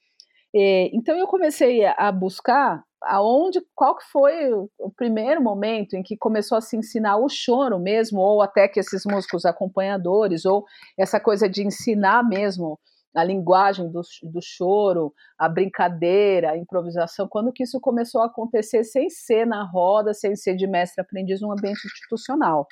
E, 0.55 0.91
então 0.95 1.17
eu 1.17 1.27
comecei 1.27 1.85
a 1.85 2.11
buscar 2.11 2.83
aonde, 3.03 3.61
qual 3.75 3.97
que 3.97 4.05
foi 4.05 4.53
o 4.53 4.91
primeiro 4.97 5.43
momento 5.43 5.95
em 5.95 6.03
que 6.03 6.17
começou 6.17 6.59
a 6.59 6.61
se 6.61 6.77
ensinar 6.77 7.17
o 7.17 7.29
choro 7.29 7.79
mesmo, 7.79 8.21
ou 8.21 8.43
até 8.43 8.69
que 8.69 8.81
esses 8.81 9.05
músicos 9.05 9.45
acompanhadores, 9.45 10.45
ou 10.45 10.65
essa 10.99 11.21
coisa 11.21 11.49
de 11.49 11.67
ensinar 11.67 12.27
mesmo 12.27 12.79
a 13.15 13.25
linguagem 13.25 13.91
do, 13.91 14.01
do 14.23 14.41
choro, 14.43 15.13
a 15.39 15.49
brincadeira, 15.49 16.53
a 16.53 16.57
improvisação, 16.57 17.27
quando 17.29 17.53
que 17.53 17.65
isso 17.65 17.81
começou 17.81 18.23
a 18.23 18.27
acontecer 18.27 18.85
sem 18.85 19.09
ser 19.09 19.47
na 19.47 19.65
roda, 19.65 20.13
sem 20.15 20.37
ser 20.37 20.55
de 20.55 20.67
mestre-aprendiz 20.67 21.41
num 21.41 21.53
ambiente 21.53 21.87
institucional. 21.87 22.67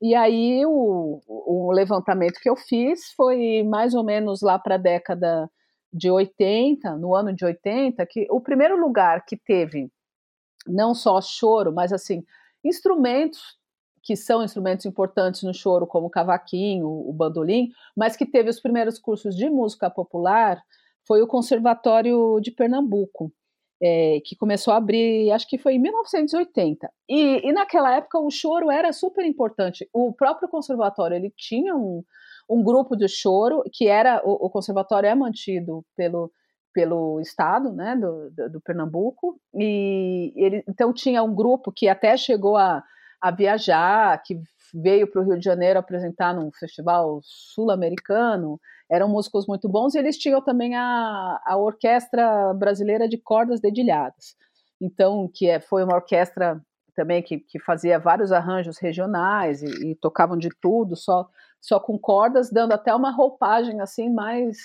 E 0.00 0.14
aí 0.14 0.64
o, 0.66 1.20
o 1.26 1.72
levantamento 1.72 2.40
que 2.40 2.48
eu 2.48 2.56
fiz 2.56 3.12
foi 3.16 3.62
mais 3.62 3.94
ou 3.94 4.04
menos 4.04 4.42
lá 4.42 4.58
para 4.58 4.74
a 4.76 4.78
década 4.78 5.50
de 5.94 6.10
80, 6.10 6.96
no 6.96 7.14
ano 7.14 7.32
de 7.32 7.44
80, 7.44 8.04
que 8.06 8.26
o 8.28 8.40
primeiro 8.40 8.76
lugar 8.76 9.24
que 9.24 9.36
teve 9.36 9.88
não 10.66 10.92
só 10.92 11.20
choro, 11.20 11.72
mas 11.72 11.92
assim, 11.92 12.24
instrumentos 12.64 13.56
que 14.02 14.16
são 14.16 14.42
instrumentos 14.42 14.84
importantes 14.84 15.44
no 15.44 15.54
choro, 15.54 15.86
como 15.86 16.08
o 16.08 16.10
cavaquinho, 16.10 16.86
o 16.86 17.12
bandolim, 17.12 17.70
mas 17.96 18.16
que 18.16 18.26
teve 18.26 18.50
os 18.50 18.60
primeiros 18.60 18.98
cursos 18.98 19.34
de 19.34 19.48
música 19.48 19.88
popular, 19.88 20.60
foi 21.06 21.22
o 21.22 21.26
Conservatório 21.26 22.38
de 22.40 22.50
Pernambuco, 22.50 23.32
é, 23.80 24.20
que 24.24 24.36
começou 24.36 24.74
a 24.74 24.78
abrir, 24.78 25.30
acho 25.30 25.48
que 25.48 25.58
foi 25.58 25.74
em 25.74 25.78
1980. 25.78 26.90
E, 27.08 27.48
e, 27.48 27.52
naquela 27.52 27.96
época 27.96 28.18
o 28.18 28.30
choro 28.30 28.70
era 28.70 28.92
super 28.92 29.24
importante. 29.24 29.88
O 29.92 30.12
próprio 30.12 30.48
conservatório 30.48 31.14
ele 31.14 31.32
tinha 31.36 31.74
um, 31.74 32.02
um 32.48 32.62
grupo 32.62 32.96
de 32.96 33.08
choro 33.08 33.62
que 33.72 33.88
era 33.88 34.20
o, 34.24 34.46
o 34.46 34.50
conservatório 34.50 35.08
é 35.08 35.14
mantido 35.14 35.84
pelo 35.96 36.30
pelo 36.72 37.20
estado, 37.20 37.72
né, 37.72 37.94
do, 37.94 38.30
do, 38.30 38.50
do 38.54 38.60
Pernambuco 38.60 39.38
e 39.54 40.32
ele 40.34 40.64
então 40.68 40.92
tinha 40.92 41.22
um 41.22 41.32
grupo 41.32 41.70
que 41.70 41.88
até 41.88 42.16
chegou 42.16 42.56
a, 42.56 42.82
a 43.20 43.30
viajar, 43.30 44.20
que 44.24 44.40
veio 44.74 45.06
para 45.06 45.22
o 45.22 45.24
Rio 45.24 45.38
de 45.38 45.44
Janeiro 45.44 45.78
apresentar 45.78 46.34
num 46.34 46.50
festival 46.52 47.20
sul-americano 47.22 48.60
eram 48.90 49.08
músicos 49.08 49.46
muito 49.46 49.68
bons, 49.68 49.94
e 49.94 49.98
eles 49.98 50.18
tinham 50.18 50.42
também 50.42 50.74
a, 50.74 51.40
a 51.46 51.56
Orquestra 51.56 52.52
Brasileira 52.54 53.08
de 53.08 53.16
Cordas 53.16 53.60
Dedilhadas, 53.60 54.36
então, 54.80 55.30
que 55.32 55.48
é, 55.48 55.60
foi 55.60 55.84
uma 55.84 55.94
orquestra 55.94 56.60
também 56.94 57.22
que, 57.22 57.38
que 57.38 57.58
fazia 57.58 57.98
vários 57.98 58.30
arranjos 58.30 58.78
regionais 58.78 59.62
e, 59.62 59.90
e, 59.90 59.94
tocavam 59.96 60.36
de 60.36 60.48
tudo, 60.60 60.94
só, 60.94 61.28
só 61.64 61.80
com 61.80 61.98
cordas, 61.98 62.50
dando 62.50 62.72
até 62.72 62.94
uma 62.94 63.10
roupagem 63.10 63.80
assim 63.80 64.10
mais 64.10 64.58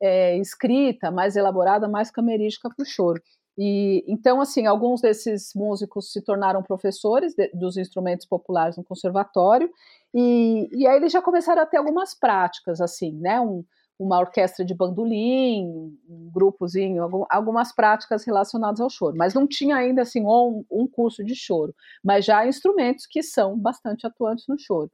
é, 0.00 0.38
escrita, 0.38 1.10
mais 1.10 1.34
elaborada, 1.34 1.88
mais 1.88 2.08
camerística 2.08 2.70
para 2.70 2.84
o 2.84 2.86
choro. 2.86 3.20
E 3.58 4.04
então, 4.06 4.40
assim, 4.40 4.64
alguns 4.64 5.00
desses 5.00 5.52
músicos 5.56 6.12
se 6.12 6.22
tornaram 6.22 6.62
professores 6.62 7.34
de, 7.34 7.48
dos 7.48 7.76
instrumentos 7.76 8.26
populares 8.26 8.76
no 8.76 8.84
conservatório, 8.84 9.68
e, 10.14 10.68
e 10.72 10.86
aí 10.86 10.96
eles 10.98 11.10
já 11.10 11.20
começaram 11.20 11.62
a 11.62 11.66
ter 11.66 11.78
algumas 11.78 12.14
práticas, 12.14 12.80
assim, 12.80 13.12
né? 13.12 13.40
Um, 13.40 13.64
uma 13.98 14.20
orquestra 14.20 14.64
de 14.64 14.74
bandolim, 14.74 15.66
um 16.08 16.30
grupozinho, 16.32 17.26
algumas 17.28 17.74
práticas 17.74 18.24
relacionadas 18.24 18.80
ao 18.80 18.90
choro, 18.90 19.16
mas 19.16 19.34
não 19.34 19.48
tinha 19.48 19.74
ainda 19.74 20.02
assim 20.02 20.22
um, 20.22 20.64
um 20.70 20.86
curso 20.86 21.24
de 21.24 21.34
choro, 21.34 21.74
mas 22.04 22.24
já 22.24 22.46
instrumentos 22.46 23.06
que 23.06 23.22
são 23.22 23.58
bastante 23.58 24.06
atuantes 24.06 24.46
no 24.46 24.58
choro. 24.58 24.90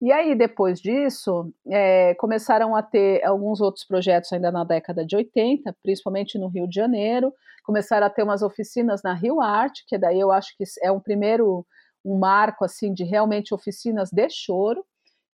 E 0.00 0.10
aí, 0.12 0.34
depois 0.34 0.80
disso, 0.80 1.52
é, 1.68 2.14
começaram 2.14 2.74
a 2.74 2.82
ter 2.82 3.22
alguns 3.24 3.60
outros 3.60 3.84
projetos 3.84 4.32
ainda 4.32 4.50
na 4.50 4.64
década 4.64 5.04
de 5.04 5.14
80, 5.14 5.76
principalmente 5.82 6.38
no 6.38 6.48
Rio 6.48 6.66
de 6.66 6.74
Janeiro. 6.74 7.32
Começaram 7.64 8.06
a 8.06 8.10
ter 8.10 8.22
umas 8.22 8.42
oficinas 8.42 9.02
na 9.02 9.12
Rio 9.12 9.42
Arte, 9.42 9.84
que 9.86 9.98
daí 9.98 10.18
eu 10.18 10.32
acho 10.32 10.56
que 10.56 10.64
é 10.82 10.90
um 10.90 11.00
primeiro 11.00 11.66
um 12.02 12.18
marco 12.18 12.64
assim 12.64 12.94
de 12.94 13.04
realmente 13.04 13.52
oficinas 13.52 14.10
de 14.10 14.26
choro 14.30 14.82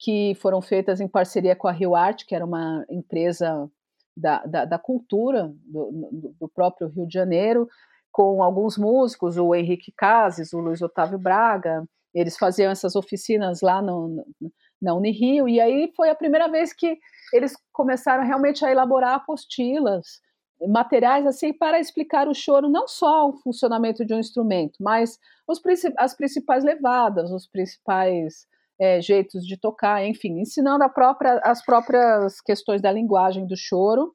que 0.02 0.36
foram 0.36 0.62
feitas 0.62 1.00
em 1.00 1.08
parceria 1.08 1.56
com 1.56 1.68
a 1.68 1.72
Rio 1.72 1.96
Arte, 1.96 2.26
que 2.26 2.34
era 2.34 2.44
uma 2.44 2.84
empresa 2.90 3.70
da, 4.18 4.44
da, 4.46 4.66
da 4.66 4.80
cultura 4.80 5.54
do, 5.64 6.34
do, 6.40 6.50
próprio 6.50 6.88
Rio 6.88 7.06
de 7.06 7.14
Janeiro, 7.14 7.70
com 8.12 8.42
alguns 8.42 8.78
músicos, 8.78 9.38
o 9.38 9.54
Henrique 9.54 9.92
Cases, 9.96 10.54
o 10.54 10.60
Luiz 10.60 10.82
Otávio 10.82 11.20
Braga, 11.20 11.88
eles 12.14 12.38
faziam 12.38 12.72
essas 12.72 12.96
oficinas 12.96 13.62
lá 13.62 13.82
no, 13.82 14.08
no, 14.08 14.52
na 14.82 14.94
Unirio, 14.94 15.48
e 15.48 15.60
aí 15.62 15.92
foi 15.96 16.10
a 16.10 16.16
primeira 16.16 16.50
vez 16.50 16.74
que 16.74 16.98
eles 17.34 17.54
começaram 17.72 18.26
realmente 18.26 18.66
a 18.66 18.72
elaborar 18.72 19.16
apostilas 19.16 20.22
materiais 20.68 21.26
assim 21.26 21.54
para 21.54 21.80
explicar 21.80 22.28
o 22.28 22.34
choro, 22.34 22.70
não 22.70 22.88
só 22.88 23.30
o 23.30 23.34
funcionamento 23.34 24.06
de 24.06 24.14
um 24.14 24.20
instrumento, 24.20 24.78
mas 24.80 25.18
os, 25.48 25.60
as 25.98 26.16
principais 26.16 26.64
levadas, 26.64 27.32
os 27.32 27.48
principais 27.48 28.46
é, 28.80 29.02
jeitos 29.02 29.46
de 29.46 29.58
tocar, 29.58 30.06
enfim, 30.06 30.40
ensinando 30.40 30.88
própria, 30.90 31.40
as 31.44 31.64
próprias 31.64 32.42
questões 32.42 32.82
da 32.82 32.92
linguagem 32.92 33.46
do 33.46 33.56
choro, 33.56 34.14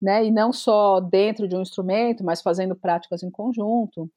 né, 0.00 0.24
e 0.24 0.30
não 0.30 0.52
só 0.52 1.00
dentro 1.00 1.48
de 1.48 1.56
um 1.56 1.62
instrumento, 1.62 2.24
mas 2.24 2.42
fazendo 2.42 2.76
práticas 2.76 3.22
em 3.22 3.30
conjunto. 3.30 4.10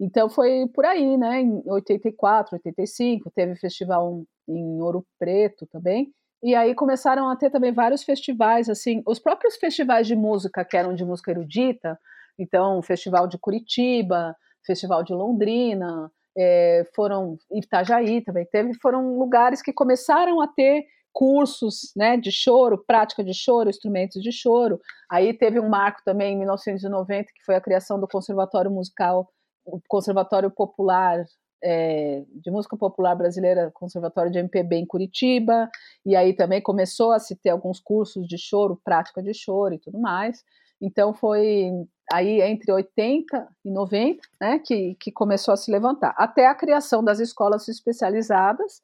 Então 0.00 0.28
foi 0.28 0.66
por 0.74 0.84
aí, 0.84 1.16
né, 1.16 1.40
em 1.40 1.62
84, 1.66 2.56
85, 2.56 3.30
teve 3.34 3.56
festival 3.56 4.24
em 4.48 4.80
Ouro 4.82 5.06
Preto 5.18 5.66
também, 5.66 6.12
e 6.42 6.54
aí 6.54 6.74
começaram 6.74 7.28
a 7.28 7.36
ter 7.36 7.50
também 7.50 7.72
vários 7.72 8.02
festivais, 8.02 8.68
assim, 8.68 9.02
os 9.06 9.18
próprios 9.18 9.56
festivais 9.56 10.06
de 10.06 10.14
música 10.14 10.64
que 10.64 10.76
eram 10.76 10.94
de 10.94 11.04
música 11.04 11.30
erudita, 11.30 11.98
então, 12.38 12.82
Festival 12.82 13.26
de 13.26 13.38
Curitiba, 13.38 14.36
Festival 14.66 15.02
de 15.02 15.12
Londrina, 15.12 16.10
é, 16.36 16.84
foram 16.94 17.38
Itajaí 17.52 18.20
também 18.20 18.44
teve, 18.46 18.74
foram 18.74 19.16
lugares 19.18 19.62
que 19.62 19.72
começaram 19.72 20.40
a 20.40 20.48
ter 20.48 20.84
cursos 21.12 21.92
né, 21.96 22.16
de 22.16 22.32
choro, 22.32 22.82
prática 22.84 23.22
de 23.22 23.32
choro, 23.32 23.70
instrumentos 23.70 24.20
de 24.20 24.32
choro. 24.32 24.80
Aí 25.08 25.32
teve 25.32 25.60
um 25.60 25.68
marco 25.68 26.00
também 26.04 26.34
em 26.34 26.38
1990, 26.38 27.26
que 27.32 27.44
foi 27.44 27.54
a 27.54 27.60
criação 27.60 28.00
do 28.00 28.08
Conservatório 28.08 28.70
Musical, 28.70 29.28
o 29.64 29.80
Conservatório 29.88 30.50
Popular 30.50 31.24
é, 31.62 32.22
de 32.34 32.50
música 32.50 32.76
popular 32.76 33.14
brasileira, 33.14 33.70
Conservatório 33.72 34.30
de 34.30 34.38
MPB 34.38 34.76
em 34.76 34.86
Curitiba, 34.86 35.70
e 36.04 36.14
aí 36.14 36.34
também 36.34 36.60
começou 36.60 37.12
a 37.12 37.18
se 37.18 37.34
ter 37.34 37.50
alguns 37.50 37.80
cursos 37.80 38.28
de 38.28 38.36
choro, 38.36 38.80
prática 38.84 39.22
de 39.22 39.32
choro 39.32 39.74
e 39.74 39.78
tudo 39.78 39.98
mais. 39.98 40.44
Então 40.80 41.14
foi 41.14 41.70
aí 42.12 42.42
entre 42.42 42.70
80 42.70 43.48
e 43.64 43.70
90 43.70 44.20
né, 44.38 44.58
que, 44.58 44.94
que 45.00 45.10
começou 45.10 45.54
a 45.54 45.56
se 45.56 45.70
levantar, 45.70 46.14
até 46.18 46.46
a 46.46 46.54
criação 46.54 47.02
das 47.02 47.18
escolas 47.18 47.66
especializadas, 47.66 48.82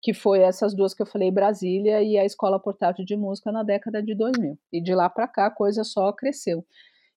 que 0.00 0.14
foi 0.14 0.40
essas 0.40 0.72
duas 0.74 0.94
que 0.94 1.02
eu 1.02 1.06
falei, 1.06 1.30
Brasília 1.30 2.02
e 2.02 2.16
a 2.16 2.24
Escola 2.24 2.58
Portátil 2.58 3.04
de 3.04 3.16
Música 3.16 3.52
na 3.52 3.62
década 3.62 4.02
de 4.02 4.14
2000. 4.14 4.56
E 4.72 4.80
de 4.80 4.94
lá 4.94 5.10
para 5.10 5.28
cá 5.28 5.46
a 5.46 5.50
coisa 5.50 5.84
só 5.84 6.10
cresceu. 6.12 6.64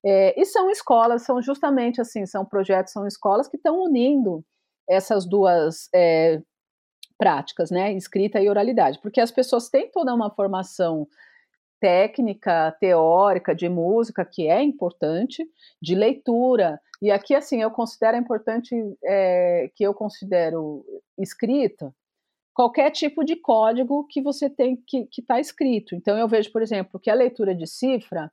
É, 0.04 0.38
e 0.38 0.44
são 0.44 0.70
escolas, 0.70 1.22
são 1.22 1.40
justamente 1.40 2.00
assim, 2.00 2.26
são 2.26 2.44
projetos, 2.44 2.92
são 2.92 3.06
escolas 3.06 3.48
que 3.48 3.56
estão 3.56 3.82
unindo 3.82 4.44
essas 4.88 5.24
duas 5.26 5.88
é, 5.94 6.42
práticas, 7.16 7.70
né, 7.70 7.92
escrita 7.94 8.40
e 8.40 8.48
oralidade, 8.48 8.98
porque 9.00 9.20
as 9.20 9.30
pessoas 9.30 9.70
têm 9.70 9.90
toda 9.90 10.14
uma 10.14 10.30
formação 10.30 11.08
técnica, 11.80 12.72
teórica 12.80 13.54
de 13.54 13.68
música 13.68 14.24
que 14.24 14.46
é 14.46 14.62
importante, 14.62 15.42
de 15.80 15.94
leitura, 15.94 16.80
e 17.00 17.10
aqui 17.10 17.34
assim 17.34 17.62
eu 17.62 17.70
considero 17.70 18.16
importante 18.16 18.74
é, 19.04 19.70
que 19.74 19.84
eu 19.84 19.94
considero 19.94 20.84
escrita 21.18 21.94
qualquer 22.54 22.90
tipo 22.90 23.24
de 23.24 23.36
código 23.36 24.06
que 24.08 24.22
você 24.22 24.48
tem 24.48 24.76
que 24.86 25.08
está 25.18 25.40
escrito. 25.40 25.94
Então 25.94 26.16
eu 26.16 26.28
vejo, 26.28 26.52
por 26.52 26.62
exemplo, 26.62 27.00
que 27.00 27.10
a 27.10 27.14
leitura 27.14 27.54
de 27.54 27.66
cifra 27.66 28.30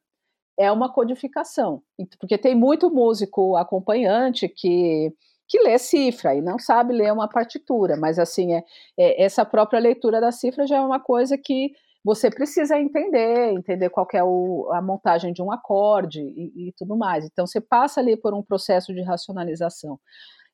é 0.62 0.72
uma 0.72 0.92
codificação, 0.92 1.82
porque 2.20 2.38
tem 2.38 2.56
muito 2.56 2.90
músico 2.90 3.56
acompanhante 3.58 4.48
que 4.48 5.14
que 5.52 5.60
lê 5.60 5.78
cifra 5.78 6.34
e 6.34 6.42
não 6.42 6.58
sabe 6.58 6.94
ler 6.94 7.12
uma 7.12 7.28
partitura, 7.28 7.98
mas 7.98 8.18
assim, 8.18 8.54
é, 8.54 8.64
é, 8.98 9.22
essa 9.22 9.44
própria 9.44 9.82
leitura 9.82 10.22
da 10.22 10.32
cifra 10.32 10.66
já 10.66 10.78
é 10.78 10.82
uma 10.82 10.98
coisa 10.98 11.38
que 11.38 11.74
você 12.02 12.30
precisa 12.32 12.80
entender, 12.80 13.52
entender 13.52 13.90
qual 13.90 14.08
é 14.14 14.24
o, 14.24 14.72
a 14.72 14.82
montagem 14.82 15.34
de 15.34 15.42
um 15.42 15.52
acorde 15.52 16.22
e, 16.22 16.70
e, 16.70 16.74
tudo 16.78 16.96
mais. 16.96 17.26
Então 17.26 17.46
você 17.46 17.60
passa 17.60 18.00
ali 18.00 18.16
por 18.16 18.34
um 18.34 18.42
processo 18.42 18.94
de 18.94 19.02
racionalização. 19.02 20.00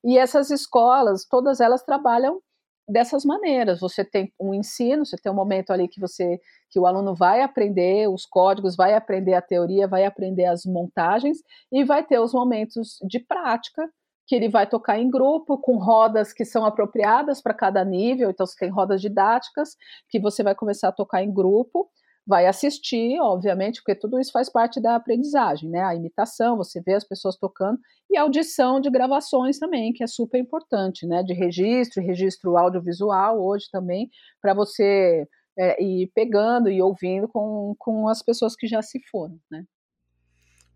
E 0.04 0.18
essas 0.18 0.50
escolas, 0.50 1.26
todas 1.26 1.60
elas 1.62 1.84
trabalham 1.84 2.42
dessas 2.88 3.26
maneiras. 3.26 3.80
Você 3.80 4.04
tem 4.04 4.32
um 4.40 4.54
ensino, 4.54 5.06
você 5.06 5.18
tem 5.18 5.32
um 5.32 5.36
momento 5.36 5.72
ali 5.72 5.88
que 5.88 6.00
você 6.00 6.40
que 6.70 6.80
o 6.80 6.86
aluno 6.86 7.16
vai 7.16 7.42
aprender 7.42 8.10
os 8.10 8.26
códigos, 8.26 8.76
vai 8.76 8.94
aprender 8.94 9.34
a 9.34 9.42
teoria, 9.42 9.88
vai 9.88 10.06
aprender 10.06 10.46
as 10.46 10.66
montagens 10.66 11.38
e 11.72 11.84
vai 11.84 12.04
ter 12.06 12.20
os 12.20 12.34
momentos 12.34 12.98
de 13.08 13.20
prática 13.20 13.90
que 14.28 14.36
ele 14.36 14.50
vai 14.50 14.68
tocar 14.68 15.00
em 15.00 15.10
grupo, 15.10 15.58
com 15.58 15.78
rodas 15.78 16.34
que 16.34 16.44
são 16.44 16.66
apropriadas 16.66 17.42
para 17.42 17.54
cada 17.54 17.84
nível. 17.86 18.30
Então, 18.30 18.46
você 18.46 18.58
tem 18.58 18.70
rodas 18.70 19.00
didáticas 19.00 19.78
que 20.10 20.20
você 20.20 20.44
vai 20.44 20.54
começar 20.54 20.90
a 20.90 20.92
tocar 20.92 21.24
em 21.24 21.34
grupo, 21.34 21.90
vai 22.28 22.46
assistir, 22.46 23.18
obviamente, 23.22 23.82
porque 23.82 23.96
tudo 23.96 24.20
isso 24.20 24.34
faz 24.34 24.50
parte 24.52 24.82
da 24.82 24.98
aprendizagem, 24.98 25.70
né? 25.70 25.82
A 25.82 25.96
imitação, 25.96 26.58
você 26.58 26.82
vê 26.82 26.94
as 26.94 27.06
pessoas 27.06 27.38
tocando, 27.38 27.80
e 28.10 28.18
a 28.18 28.24
audição 28.24 28.82
de 28.82 28.90
gravações 28.90 29.58
também, 29.58 29.94
que 29.94 30.04
é 30.04 30.08
super 30.08 30.38
importante, 30.38 31.08
né? 31.08 31.24
De 31.24 31.34
registro, 31.34 32.04
registro 32.04 32.58
audiovisual 32.58 33.42
hoje 33.42 33.68
também, 33.72 34.10
para 34.42 34.54
você 34.54 35.26
é, 35.58 35.82
ir 35.82 36.12
pegando 36.14 36.70
e 36.70 36.82
ouvindo 36.82 37.30
com, 37.30 37.74
com 37.80 38.10
as 38.10 38.22
pessoas 38.22 38.58
que 38.58 38.68
já 38.68 38.82
se 38.82 39.00
foram, 39.10 39.40
né? 39.50 39.64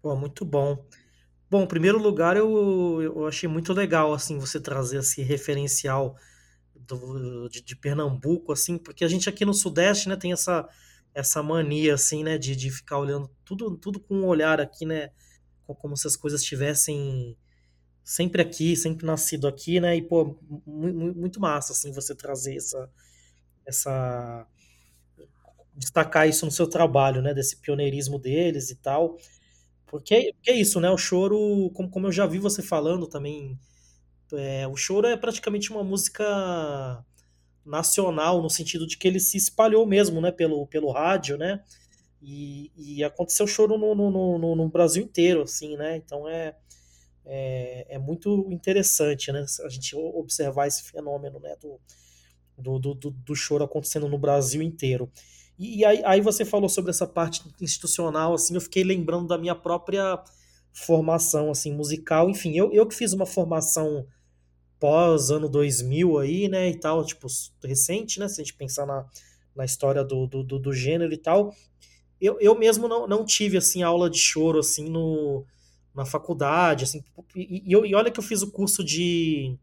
Pô, 0.02 0.16
muito 0.16 0.46
bom. 0.46 0.78
Bom, 1.50 1.64
em 1.64 1.68
primeiro 1.68 2.00
lugar, 2.00 2.38
eu, 2.38 3.02
eu 3.02 3.28
achei 3.28 3.50
muito 3.50 3.74
legal, 3.74 4.14
assim, 4.14 4.40
você 4.40 4.58
trazer 4.58 5.00
esse 5.00 5.22
referencial 5.22 6.16
do, 6.74 7.50
de, 7.50 7.62
de, 7.62 7.76
Pernambuco, 7.76 8.54
assim, 8.54 8.78
porque 8.78 9.04
a 9.04 9.08
gente 9.10 9.28
aqui 9.28 9.44
no 9.44 9.54
Sudeste, 9.54 10.08
né, 10.08 10.16
tem 10.16 10.32
essa, 10.32 10.68
essa 11.14 11.44
mania, 11.44 11.96
assim, 11.96 12.24
né, 12.24 12.38
de, 12.38 12.56
de 12.56 12.72
ficar 12.72 13.00
olhando 13.00 13.30
tudo, 13.46 13.78
tudo 13.78 14.00
com 14.00 14.16
um 14.16 14.26
olhar 14.26 14.62
aqui, 14.62 14.86
né, 14.86 15.12
como 15.66 15.96
se 15.96 16.08
as 16.08 16.16
coisas 16.16 16.42
estivessem 16.42 17.38
sempre 18.04 18.42
aqui, 18.42 18.76
sempre 18.76 19.06
nascido 19.06 19.48
aqui, 19.48 19.80
né? 19.80 19.96
E, 19.96 20.02
pô, 20.02 20.38
muito 20.66 21.40
massa, 21.40 21.74
assim, 21.74 21.92
você 21.92 22.16
trazer 22.16 22.56
essa, 22.56 22.90
essa 23.66 24.48
destacar 25.76 26.28
isso 26.28 26.46
no 26.46 26.52
seu 26.52 26.68
trabalho, 26.68 27.22
né? 27.22 27.34
Desse 27.34 27.58
pioneirismo 27.58 28.20
deles 28.20 28.70
e 28.70 28.76
tal. 28.76 29.18
Porque, 29.88 30.34
porque 30.36 30.52
é 30.52 30.56
isso, 30.56 30.80
né? 30.80 30.90
O 30.90 30.98
choro, 30.98 31.72
como, 31.74 31.90
como 31.90 32.08
eu 32.08 32.12
já 32.12 32.26
vi 32.26 32.40
você 32.40 32.62
falando 32.62 33.08
também, 33.08 33.58
é, 34.34 34.68
o 34.68 34.76
choro 34.76 35.08
é 35.08 35.18
praticamente 35.18 35.72
uma 35.72 35.84
música 35.84 37.06
nacional, 37.66 38.42
no 38.42 38.50
sentido 38.50 38.88
de 38.88 38.98
que 38.98 39.08
ele 39.08 39.20
se 39.20 39.38
espalhou 39.38 39.86
mesmo, 39.86 40.20
né? 40.22 40.32
Pelo, 40.32 40.66
pelo 40.68 40.92
rádio, 40.92 41.38
né? 41.38 41.62
E, 42.22 42.72
e 42.76 43.04
aconteceu 43.04 43.48
choro 43.48 43.78
no, 43.78 43.96
no, 43.96 44.38
no, 44.38 44.56
no, 44.56 44.70
Brasil 44.70 45.04
inteiro, 45.04 45.42
assim, 45.42 45.76
né? 45.76 45.98
Então 45.98 46.28
é, 46.28 46.56
é, 47.26 47.88
é, 47.90 47.98
muito 47.98 48.48
interessante, 48.52 49.32
né? 49.32 49.46
A 49.64 49.70
gente 49.70 49.96
observar 49.96 50.68
esse 50.68 50.84
fenômeno, 50.84 51.40
né? 51.40 51.56
Do, 51.60 51.80
do, 52.58 52.94
do, 52.94 53.12
do 53.12 53.36
choro 53.36 53.64
acontecendo 53.64 54.08
no 54.08 54.18
Brasil 54.18 54.62
inteiro. 54.62 55.12
E, 55.58 55.80
e 55.80 55.86
aí, 55.86 56.02
aí, 56.06 56.22
você 56.22 56.46
falou 56.46 56.70
sobre 56.70 56.92
essa 56.92 57.08
parte 57.08 57.44
institucional, 57.60 58.34
assim, 58.34 58.56
eu 58.56 58.62
fiquei 58.62 58.84
lembrando 58.84 59.28
da 59.28 59.38
minha 59.38 59.56
própria 59.56 60.20
formação, 60.72 61.52
assim, 61.52 61.74
musical. 61.74 62.30
Enfim, 62.30 62.58
eu, 62.58 62.72
eu 62.72 62.86
que 62.88 62.96
fiz 62.96 63.14
uma 63.14 63.26
formação 63.26 64.06
pós 64.82 65.30
ano 65.30 65.48
2000 65.48 66.18
aí, 66.18 66.50
né, 66.50 66.68
e 66.68 66.76
tal, 66.76 67.06
tipo, 67.06 67.28
recente, 67.64 68.20
né, 68.20 68.28
se 68.28 68.42
a 68.42 68.44
gente 68.44 68.56
pensar 68.56 68.88
na, 68.88 69.06
na 69.56 69.64
história 69.64 70.04
do, 70.04 70.26
do, 70.26 70.44
do 70.44 70.74
gênero 70.74 71.14
e 71.14 71.18
tal, 71.18 71.54
eu, 72.20 72.40
eu 72.42 72.58
mesmo 72.58 72.88
não, 72.88 73.08
não 73.08 73.24
tive, 73.24 73.58
assim, 73.58 73.84
aula 73.84 74.10
de 74.10 74.18
choro, 74.18 74.58
assim, 74.58 74.90
no, 74.90 75.46
na 75.94 76.04
faculdade, 76.04 76.86
assim, 76.86 77.04
e, 77.36 77.64
e, 77.64 77.72
e 77.72 77.96
olha 77.96 78.10
que 78.10 78.20
eu 78.20 78.24
fiz 78.24 78.42
o 78.42 78.52
curso 78.52 78.84
de, 78.84 79.56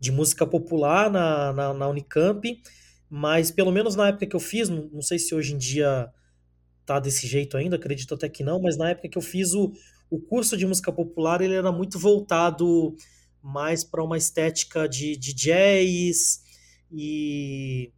de 0.00 0.10
música 0.10 0.44
popular 0.44 1.08
na, 1.08 1.52
na, 1.52 1.72
na, 1.72 1.88
Unicamp, 1.88 2.60
mas 3.08 3.52
pelo 3.52 3.70
menos 3.70 3.94
na 3.94 4.08
época 4.08 4.26
que 4.26 4.34
eu 4.34 4.40
fiz, 4.40 4.68
não, 4.68 4.88
não 4.92 5.02
sei 5.02 5.20
se 5.20 5.34
hoje 5.36 5.54
em 5.54 5.58
dia 5.58 6.12
tá 6.84 6.98
desse 6.98 7.28
jeito 7.28 7.56
ainda, 7.56 7.76
acredito 7.76 8.14
até 8.14 8.28
que 8.28 8.42
não, 8.42 8.60
mas 8.60 8.76
na 8.76 8.90
época 8.90 9.08
que 9.08 9.18
eu 9.18 9.22
fiz 9.22 9.54
o, 9.54 9.72
o 10.10 10.18
curso 10.18 10.56
de 10.56 10.66
música 10.66 10.90
popular, 10.90 11.40
ele 11.40 11.54
era 11.54 11.70
muito 11.70 11.96
voltado 11.96 12.96
mais 13.42 13.84
para 13.84 14.02
uma 14.02 14.18
estética 14.18 14.88
de, 14.88 15.16
de 15.16 15.32
jazz 15.32 16.42
e 16.90 17.92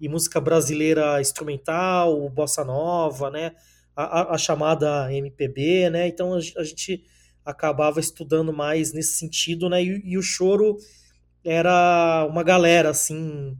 e 0.00 0.08
música 0.08 0.40
brasileira 0.40 1.20
instrumental, 1.20 2.28
bossa 2.30 2.64
nova, 2.64 3.30
né? 3.30 3.54
A, 3.96 4.34
a, 4.34 4.38
chamada 4.38 5.12
MPB, 5.12 5.90
né? 5.90 6.06
Então 6.06 6.34
a, 6.34 6.36
a, 6.36 6.64
gente 6.64 7.02
acabava 7.44 7.98
estudando 7.98 8.52
mais 8.52 8.92
nesse 8.92 9.14
sentido, 9.14 9.68
né? 9.68 9.82
E, 9.82 10.00
e, 10.04 10.16
o 10.16 10.22
choro 10.22 10.76
era 11.44 12.26
uma 12.30 12.44
galera 12.44 12.90
assim 12.90 13.56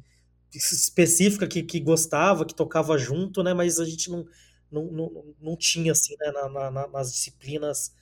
específica 0.55 1.47
que, 1.47 1.63
que 1.63 1.81
gostava, 1.81 2.45
que 2.45 2.55
tocava 2.55 2.97
junto, 2.97 3.43
né? 3.43 3.53
Mas 3.53 3.81
a 3.81 3.85
gente 3.85 4.11
não, 4.11 4.25
não, 4.71 4.85
não, 4.93 5.35
não 5.41 5.57
tinha 5.57 5.91
assim, 5.91 6.15
né? 6.21 6.31
Na, 6.31 6.71
na, 6.71 6.87
nas 6.89 7.13
disciplinas 7.13 7.93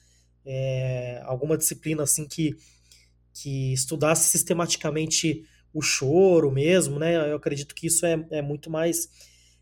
é, 0.45 1.21
alguma 1.25 1.57
disciplina 1.57 2.03
assim 2.03 2.27
que 2.27 2.55
que 3.41 3.73
estudasse 3.73 4.29
sistematicamente 4.29 5.43
o 5.73 5.81
choro 5.81 6.51
mesmo, 6.51 6.97
né? 6.97 7.31
Eu 7.31 7.35
acredito 7.35 7.75
que 7.75 7.87
isso 7.87 8.05
é, 8.05 8.25
é 8.31 8.41
muito 8.41 8.69
mais 8.69 9.09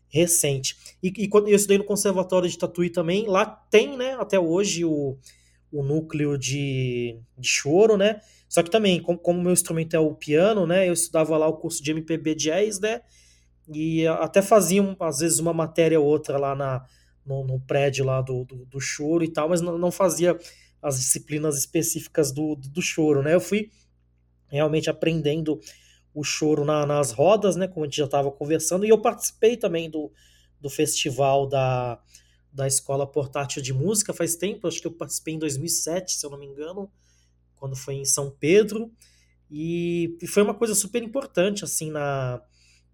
recente. 0.08 0.76
E, 1.02 1.08
e 1.08 1.28
quando 1.28 1.48
eu 1.48 1.56
estudei 1.56 1.78
no 1.78 1.84
Conservatório 1.84 2.48
de 2.48 2.56
Tatuí 2.56 2.88
também, 2.90 3.26
lá 3.26 3.44
tem, 3.44 3.96
né, 3.96 4.14
até 4.18 4.38
hoje 4.38 4.84
o, 4.84 5.18
o 5.70 5.82
núcleo 5.82 6.38
de, 6.38 7.18
de 7.36 7.48
choro, 7.48 7.96
né? 7.96 8.20
Só 8.48 8.62
que 8.62 8.70
também, 8.70 9.02
como, 9.02 9.18
como 9.18 9.42
meu 9.42 9.52
instrumento 9.52 9.94
é 9.94 9.98
o 9.98 10.14
piano, 10.14 10.66
né? 10.66 10.88
Eu 10.88 10.92
estudava 10.92 11.36
lá 11.36 11.46
o 11.46 11.56
curso 11.56 11.82
de 11.82 11.90
MPB 11.90 12.34
Jazz, 12.34 12.80
né? 12.80 13.02
E 13.68 14.06
até 14.06 14.40
fazia, 14.40 14.96
às 15.00 15.18
vezes, 15.18 15.38
uma 15.38 15.52
matéria 15.52 16.00
ou 16.00 16.06
outra 16.06 16.38
lá 16.38 16.54
na, 16.54 16.86
no, 17.26 17.44
no 17.44 17.60
prédio 17.60 18.04
lá 18.04 18.22
do, 18.22 18.44
do, 18.44 18.64
do, 18.64 18.80
choro 18.80 19.24
e 19.24 19.28
tal, 19.28 19.48
mas 19.48 19.60
não, 19.60 19.76
não 19.76 19.90
fazia 19.90 20.38
as 20.86 20.98
disciplinas 20.98 21.58
específicas 21.58 22.30
do, 22.30 22.54
do, 22.54 22.80
choro, 22.80 23.20
né? 23.20 23.34
Eu 23.34 23.40
fui 23.40 23.72
realmente 24.46 24.88
aprendendo 24.88 25.58
o 26.14 26.22
choro 26.22 26.64
na, 26.64 26.86
nas 26.86 27.10
rodas, 27.10 27.56
né? 27.56 27.66
Como 27.66 27.84
a 27.84 27.88
gente 27.88 27.96
já 27.96 28.04
estava 28.04 28.30
conversando, 28.30 28.86
e 28.86 28.88
eu 28.88 29.00
participei 29.00 29.56
também 29.56 29.90
do, 29.90 30.12
do 30.60 30.70
festival 30.70 31.48
da, 31.48 32.00
da 32.52 32.68
Escola 32.68 33.04
Portátil 33.04 33.60
de 33.60 33.72
Música 33.72 34.14
faz 34.14 34.36
tempo, 34.36 34.68
acho 34.68 34.80
que 34.80 34.86
eu 34.86 34.92
participei 34.92 35.34
em 35.34 35.38
2007, 35.40 36.12
se 36.12 36.24
eu 36.24 36.30
não 36.30 36.38
me 36.38 36.46
engano, 36.46 36.88
quando 37.56 37.74
foi 37.74 37.94
em 37.94 38.04
São 38.04 38.30
Pedro, 38.30 38.92
e, 39.50 40.16
e 40.22 40.26
foi 40.28 40.44
uma 40.44 40.54
coisa 40.54 40.74
super 40.74 41.02
importante, 41.02 41.64
assim, 41.64 41.90
na, 41.90 42.40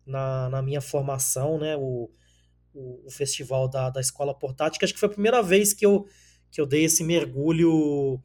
na, 0.07 0.49
na 0.49 0.62
minha 0.62 0.80
formação, 0.80 1.59
né? 1.59 1.76
O, 1.76 2.11
o, 2.72 3.07
o, 3.07 3.11
festival 3.11 3.68
da, 3.68 3.90
da 3.90 4.01
Escola 4.01 4.34
Portátil, 4.34 4.78
que 4.78 4.84
acho 4.86 4.95
que 4.95 5.01
foi 5.01 5.11
a 5.11 5.12
primeira 5.12 5.43
vez 5.43 5.74
que 5.74 5.84
eu, 5.84 6.07
que 6.53 6.61
eu 6.61 6.66
dei 6.66 6.84
esse 6.84 7.03
mergulho 7.03 8.22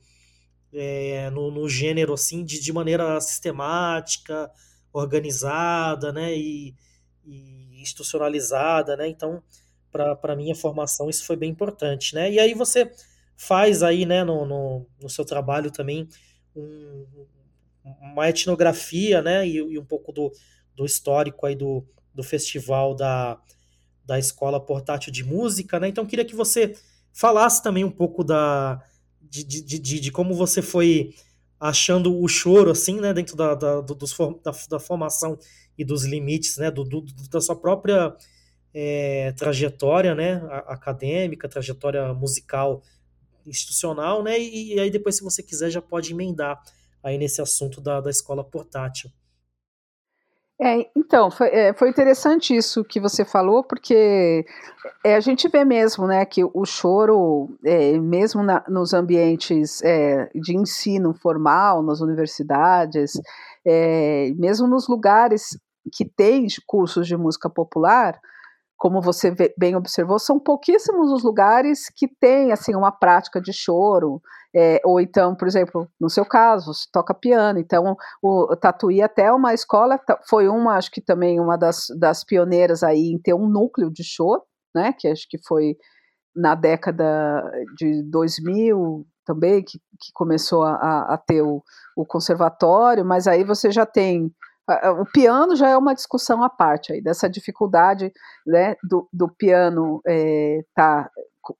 é, 0.73 1.29
no, 1.29 1.49
no 1.49 1.67
gênero, 1.69 2.13
assim, 2.13 2.43
de, 2.43 2.59
de 2.59 2.73
maneira 2.73 3.19
sistemática, 3.21 4.51
organizada, 4.91 6.11
né, 6.11 6.35
e, 6.35 6.75
e 7.25 7.81
institucionalizada, 7.81 8.95
né, 8.97 9.07
então 9.07 9.41
para 9.91 10.35
minha 10.35 10.53
formação 10.53 11.09
isso 11.09 11.25
foi 11.25 11.35
bem 11.35 11.49
importante, 11.49 12.13
né, 12.13 12.31
e 12.31 12.39
aí 12.39 12.53
você 12.53 12.91
faz 13.35 13.81
aí, 13.81 14.05
né, 14.05 14.23
no, 14.23 14.45
no, 14.45 14.85
no 15.01 15.09
seu 15.09 15.23
trabalho 15.23 15.71
também 15.71 16.07
um, 16.55 17.05
uma 18.01 18.27
etnografia, 18.27 19.21
né, 19.21 19.47
e, 19.47 19.55
e, 19.55 19.79
um 19.79 19.85
pouco 19.85 20.11
do, 20.11 20.31
do 20.75 20.85
histórico 20.85 21.45
aí 21.45 21.55
do, 21.55 21.85
do 22.13 22.23
festival 22.23 22.93
da, 22.93 23.39
da 24.05 24.19
Escola 24.19 24.59
Portátil 24.59 25.13
de 25.13 25.23
Música, 25.23 25.79
né, 25.79 25.87
então 25.87 26.05
queria 26.05 26.25
que 26.25 26.35
você 26.35 26.75
falasse 27.17 27.63
também 27.63 27.83
um 27.83 27.89
pouco 27.89 28.23
da, 28.23 28.79
de, 29.19 29.43
de, 29.43 29.79
de, 29.79 29.99
de 29.99 30.11
como 30.11 30.35
você 30.35 30.61
foi 30.61 31.15
achando 31.59 32.15
o 32.15 32.27
choro, 32.27 32.69
assim, 32.69 33.01
né, 33.01 33.11
dentro 33.11 33.35
da, 33.35 33.55
da, 33.55 33.81
do, 33.81 33.95
dos, 33.95 34.15
da, 34.43 34.51
da, 34.69 34.79
formação 34.79 35.39
e 35.75 35.83
dos 35.83 36.05
limites, 36.05 36.57
né, 36.57 36.69
do, 36.69 36.83
do 36.83 37.01
da 37.31 37.41
sua 37.41 37.55
própria 37.55 38.15
é, 38.71 39.31
trajetória, 39.31 40.13
né, 40.13 40.35
acadêmica, 40.67 41.49
trajetória 41.49 42.13
musical, 42.13 42.83
institucional, 43.47 44.21
né, 44.21 44.39
e, 44.39 44.75
e, 44.75 44.79
aí 44.79 44.91
depois, 44.91 45.15
se 45.15 45.23
você 45.23 45.41
quiser, 45.41 45.71
já 45.71 45.81
pode 45.81 46.13
emendar 46.13 46.61
aí 47.01 47.17
nesse 47.17 47.41
assunto 47.41 47.81
da, 47.81 47.99
da 47.99 48.11
escola 48.11 48.43
portátil. 48.43 49.09
É, 50.59 50.89
então, 50.95 51.29
foi, 51.29 51.49
é, 51.49 51.73
foi, 51.73 51.89
interessante 51.89 52.55
isso 52.55 52.83
que 52.83 52.99
você 52.99 53.23
falou, 53.23 53.63
porque 53.63 54.43
é, 55.03 55.15
a 55.15 55.19
gente 55.19 55.47
vê 55.47 55.63
mesmo 55.63 56.07
né, 56.07 56.25
que 56.25 56.43
o 56.43 56.65
choro, 56.65 57.55
é, 57.63 57.95
mesmo 57.99 58.41
na, 58.41 58.63
nos 58.67 58.91
ambientes 58.91 59.83
é, 59.83 60.27
de 60.33 60.57
ensino 60.57 61.13
formal, 61.13 61.83
nas 61.83 62.01
universidades, 62.01 63.13
é, 63.63 64.31
mesmo 64.35 64.67
nos 64.67 64.87
lugares 64.87 65.59
que 65.93 66.03
tem 66.03 66.47
cursos 66.65 67.05
de 67.05 67.15
música 67.15 67.47
popular, 67.47 68.19
como 68.77 68.99
você 68.99 69.35
bem 69.57 69.75
observou, 69.75 70.17
são 70.17 70.39
pouquíssimos 70.39 71.11
os 71.11 71.23
lugares 71.23 71.89
que 71.95 72.07
têm 72.07 72.51
assim 72.51 72.75
uma 72.75 72.91
prática 72.91 73.39
de 73.39 73.53
choro, 73.53 74.21
é, 74.55 74.81
ou 74.83 74.99
então, 74.99 75.35
por 75.35 75.47
exemplo, 75.47 75.87
no 75.99 76.09
seu 76.09 76.25
caso, 76.25 76.73
você 76.73 76.87
toca 76.91 77.13
piano, 77.13 77.59
então 77.59 77.95
o, 78.21 78.51
o 78.51 78.55
Tatuí 78.55 79.01
até 79.01 79.31
uma 79.31 79.53
escola, 79.53 79.99
foi 80.27 80.47
uma, 80.47 80.75
acho 80.75 80.91
que 80.91 81.01
também 81.01 81.39
uma 81.39 81.57
das, 81.57 81.87
das 81.97 82.23
pioneiras 82.23 82.83
aí 82.83 83.11
em 83.11 83.19
ter 83.19 83.33
um 83.33 83.47
núcleo 83.47 83.91
de 83.91 84.03
choro, 84.03 84.43
né, 84.73 84.93
que 84.97 85.07
acho 85.07 85.27
que 85.29 85.37
foi 85.47 85.75
na 86.35 86.55
década 86.55 87.43
de 87.77 88.03
2000 88.03 89.05
também, 89.25 89.63
que, 89.63 89.79
que 89.79 90.11
começou 90.13 90.63
a, 90.63 91.13
a 91.13 91.17
ter 91.17 91.41
o, 91.41 91.61
o 91.95 92.05
conservatório, 92.05 93.03
mas 93.03 93.27
aí 93.27 93.43
você 93.43 93.71
já 93.71 93.85
tem 93.85 94.31
o 94.99 95.05
piano 95.05 95.55
já 95.55 95.69
é 95.69 95.77
uma 95.77 95.95
discussão 95.95 96.43
à 96.43 96.49
parte 96.49 96.91
aí, 96.91 97.01
dessa 97.01 97.29
dificuldade 97.29 98.11
né, 98.45 98.75
do, 98.83 99.07
do 99.13 99.29
piano 99.29 100.01
é, 100.05 100.59
tá 100.75 101.09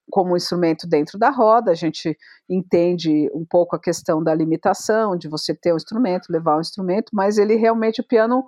como 0.09 0.35
instrumento 0.35 0.88
dentro 0.88 1.17
da 1.17 1.29
roda, 1.29 1.71
a 1.71 1.75
gente 1.75 2.17
entende 2.49 3.29
um 3.33 3.45
pouco 3.45 3.75
a 3.75 3.79
questão 3.79 4.23
da 4.23 4.33
limitação, 4.33 5.17
de 5.17 5.27
você 5.27 5.53
ter 5.53 5.73
um 5.73 5.77
instrumento, 5.77 6.31
levar 6.31 6.57
um 6.57 6.61
instrumento, 6.61 7.11
mas 7.13 7.38
ele 7.38 7.55
realmente, 7.55 8.01
o 8.01 8.07
piano 8.07 8.45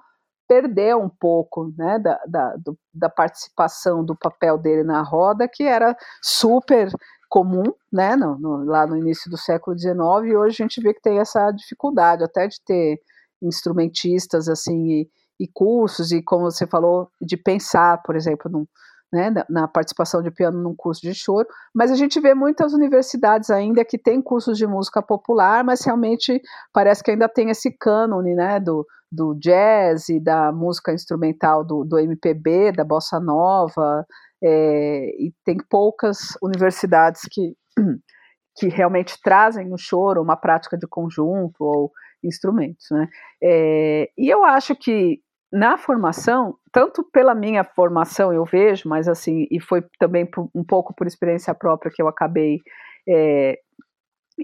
perdeu 0.47 0.99
um 0.99 1.09
pouco 1.09 1.71
né, 1.77 1.99
da, 1.99 2.19
da, 2.25 2.55
do, 2.55 2.77
da 2.91 3.07
participação 3.07 4.03
do 4.03 4.15
papel 4.15 4.57
dele 4.57 4.83
na 4.83 5.03
roda, 5.03 5.47
que 5.47 5.63
era 5.63 5.95
super 6.23 6.91
comum 7.29 7.63
né, 7.93 8.15
no, 8.15 8.37
no, 8.39 8.65
lá 8.65 8.87
no 8.87 8.97
início 8.97 9.29
do 9.29 9.37
século 9.37 9.77
XIX, 9.77 9.95
e 10.25 10.35
hoje 10.35 10.63
a 10.63 10.63
gente 10.65 10.81
vê 10.81 10.91
que 10.93 11.01
tem 11.01 11.19
essa 11.19 11.51
dificuldade 11.51 12.23
até 12.23 12.47
de 12.47 12.59
ter 12.65 12.99
instrumentistas 13.39 14.49
assim 14.49 14.87
e, 14.87 15.09
e, 15.39 15.47
cursos 15.47 16.11
e 16.11 16.21
como 16.21 16.49
você 16.49 16.65
falou 16.65 17.09
de 17.21 17.37
pensar, 17.37 18.01
por 18.01 18.15
exemplo, 18.15 18.51
num, 18.51 18.65
né, 19.11 19.33
na 19.49 19.67
participação 19.67 20.21
de 20.21 20.29
piano 20.29 20.61
num 20.61 20.75
curso 20.75 21.01
de 21.01 21.13
choro, 21.13 21.47
mas 21.73 21.91
a 21.91 21.95
gente 21.95 22.19
vê 22.19 22.33
muitas 22.33 22.73
universidades 22.73 23.49
ainda 23.49 23.83
que 23.83 23.97
têm 23.97 24.21
cursos 24.21 24.57
de 24.57 24.67
música 24.67 25.01
popular, 25.01 25.63
mas 25.63 25.83
realmente 25.83 26.41
parece 26.71 27.03
que 27.03 27.11
ainda 27.11 27.27
tem 27.27 27.49
esse 27.49 27.71
cânone, 27.71 28.35
né, 28.35 28.59
do, 28.59 28.85
do 29.11 29.33
jazz 29.35 30.09
e 30.09 30.19
da 30.19 30.51
música 30.51 30.93
instrumental 30.93 31.63
do, 31.63 31.83
do 31.83 31.97
MPB, 31.97 32.71
da 32.71 32.83
bossa 32.83 33.19
nova, 33.19 34.05
é, 34.43 35.09
e 35.17 35.33
tem 35.43 35.57
poucas 35.69 36.37
universidades 36.41 37.21
que, 37.29 37.55
que 38.55 38.67
realmente 38.67 39.17
trazem 39.23 39.67
no 39.67 39.77
choro 39.77 40.21
uma 40.21 40.37
prática 40.37 40.77
de 40.77 40.87
conjunto 40.87 41.55
ou 41.61 41.91
instrumentos, 42.23 42.85
né, 42.91 43.07
é, 43.41 44.09
e 44.17 44.29
eu 44.29 44.43
acho 44.43 44.75
que 44.75 45.19
na 45.51 45.77
formação, 45.77 46.55
tanto 46.71 47.03
pela 47.03 47.33
minha 47.33 47.63
formação 47.63 48.31
eu 48.31 48.45
vejo, 48.45 48.87
mas 48.87 49.07
assim, 49.07 49.47
e 49.49 49.59
foi 49.59 49.83
também 49.99 50.25
por, 50.25 50.49
um 50.53 50.63
pouco 50.63 50.93
por 50.93 51.07
experiência 51.07 51.53
própria 51.55 51.91
que 51.91 52.01
eu 52.01 52.07
acabei 52.07 52.59
é, 53.07 53.57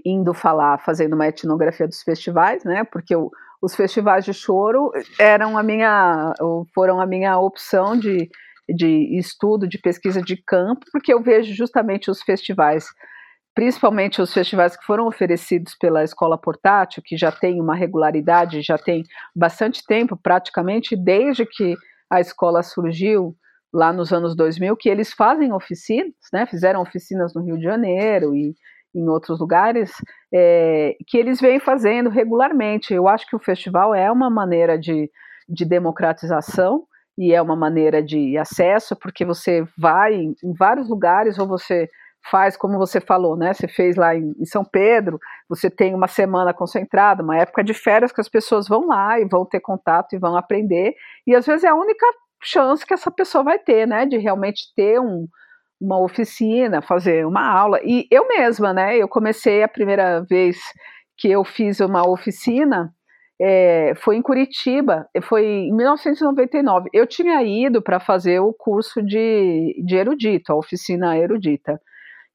indo 0.04 0.34
falar, 0.34 0.78
fazendo 0.78 1.14
uma 1.14 1.28
etnografia 1.28 1.86
dos 1.86 2.02
festivais, 2.02 2.64
né? 2.64 2.84
Porque 2.84 3.14
eu, 3.14 3.30
os 3.62 3.74
festivais 3.74 4.24
de 4.24 4.34
choro 4.34 4.90
eram 5.18 5.56
a 5.56 5.62
minha, 5.62 6.32
foram 6.74 7.00
a 7.00 7.06
minha 7.06 7.38
opção 7.38 7.96
de, 7.96 8.28
de 8.68 9.18
estudo, 9.18 9.68
de 9.68 9.78
pesquisa 9.78 10.20
de 10.20 10.36
campo, 10.36 10.84
porque 10.92 11.12
eu 11.12 11.22
vejo 11.22 11.54
justamente 11.54 12.10
os 12.10 12.20
festivais 12.22 12.86
principalmente 13.56 14.20
os 14.20 14.34
festivais 14.34 14.76
que 14.76 14.84
foram 14.84 15.06
oferecidos 15.06 15.74
pela 15.74 16.04
Escola 16.04 16.36
Portátil, 16.36 17.02
que 17.02 17.16
já 17.16 17.32
tem 17.32 17.58
uma 17.58 17.74
regularidade, 17.74 18.60
já 18.60 18.76
tem 18.76 19.02
bastante 19.34 19.82
tempo, 19.86 20.14
praticamente 20.14 20.94
desde 20.94 21.46
que 21.46 21.74
a 22.10 22.20
escola 22.20 22.62
surgiu 22.62 23.34
lá 23.72 23.94
nos 23.94 24.12
anos 24.12 24.36
2000, 24.36 24.76
que 24.76 24.90
eles 24.90 25.10
fazem 25.14 25.54
oficinas, 25.54 26.12
né, 26.30 26.44
fizeram 26.44 26.82
oficinas 26.82 27.32
no 27.34 27.42
Rio 27.42 27.56
de 27.56 27.64
Janeiro 27.64 28.36
e 28.36 28.54
em 28.94 29.08
outros 29.08 29.40
lugares, 29.40 29.90
é, 30.32 30.94
que 31.06 31.16
eles 31.16 31.40
vêm 31.40 31.58
fazendo 31.58 32.10
regularmente. 32.10 32.92
Eu 32.92 33.08
acho 33.08 33.26
que 33.26 33.36
o 33.36 33.40
festival 33.40 33.94
é 33.94 34.10
uma 34.12 34.28
maneira 34.28 34.78
de, 34.78 35.10
de 35.48 35.64
democratização 35.64 36.84
e 37.16 37.32
é 37.32 37.40
uma 37.40 37.56
maneira 37.56 38.02
de 38.02 38.36
acesso, 38.36 38.94
porque 38.96 39.24
você 39.24 39.66
vai 39.78 40.14
em, 40.14 40.34
em 40.44 40.52
vários 40.52 40.90
lugares 40.90 41.38
ou 41.38 41.46
você 41.46 41.88
faz 42.30 42.56
como 42.56 42.78
você 42.78 43.00
falou, 43.00 43.36
né? 43.36 43.54
Você 43.54 43.68
fez 43.68 43.96
lá 43.96 44.14
em, 44.14 44.32
São 44.44 44.64
Pedro, 44.64 45.18
você 45.48 45.70
tem 45.70 45.94
uma 45.94 46.08
semana 46.08 46.52
concentrada, 46.52 47.22
uma 47.22 47.36
época 47.36 47.62
de 47.62 47.74
férias 47.74 48.12
que 48.12 48.20
as 48.20 48.28
pessoas 48.28 48.68
vão 48.68 48.86
lá 48.86 49.20
e 49.20 49.24
vão 49.24 49.44
ter 49.44 49.60
contato 49.60 50.14
e 50.14 50.18
vão 50.18 50.36
aprender, 50.36 50.94
e 51.26 51.34
às 51.34 51.46
vezes 51.46 51.64
é 51.64 51.68
a 51.68 51.74
única 51.74 52.06
chance 52.42 52.84
que 52.86 52.94
essa 52.94 53.10
pessoa 53.10 53.44
vai 53.44 53.58
ter, 53.58 53.86
né? 53.86 54.06
De 54.06 54.18
realmente 54.18 54.72
ter 54.74 55.00
um, 55.00 55.26
uma 55.80 56.00
oficina, 56.00 56.82
fazer 56.82 57.26
uma 57.26 57.46
aula. 57.48 57.80
E 57.82 58.06
eu 58.10 58.26
mesma, 58.28 58.72
né? 58.72 58.96
Eu 58.96 59.08
comecei 59.08 59.62
a 59.62 59.68
primeira 59.68 60.20
vez 60.28 60.58
que 61.16 61.30
eu 61.30 61.44
fiz 61.44 61.80
uma 61.80 62.08
oficina. 62.08 62.92
É, 63.38 63.92
foi 63.96 64.16
em 64.16 64.22
Curitiba, 64.22 65.06
foi 65.24 65.44
em 65.44 65.74
1999. 65.74 66.88
Eu 66.92 67.06
tinha 67.06 67.42
ido 67.42 67.82
para 67.82 68.00
fazer 68.00 68.40
o 68.40 68.52
curso 68.52 69.02
de, 69.02 69.74
de 69.84 69.96
erudito, 69.96 70.52
a 70.52 70.56
oficina 70.56 71.18
erudita. 71.18 71.78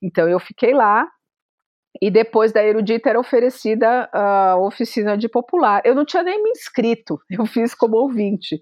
Então 0.02 0.28
eu 0.28 0.40
fiquei 0.40 0.74
lá 0.74 1.08
e 2.02 2.10
depois 2.10 2.52
da 2.52 2.64
erudita 2.64 3.10
era 3.10 3.20
oferecida 3.20 4.10
a 4.14 4.56
oficina 4.58 5.18
de 5.18 5.28
popular. 5.28 5.82
Eu 5.86 5.94
não 5.94 6.06
tinha 6.06 6.24
nem 6.24 6.42
me 6.42 6.50
inscrito, 6.52 7.20
eu 7.30 7.46
fiz 7.46 7.74
como 7.74 7.98
ouvinte. 7.98 8.60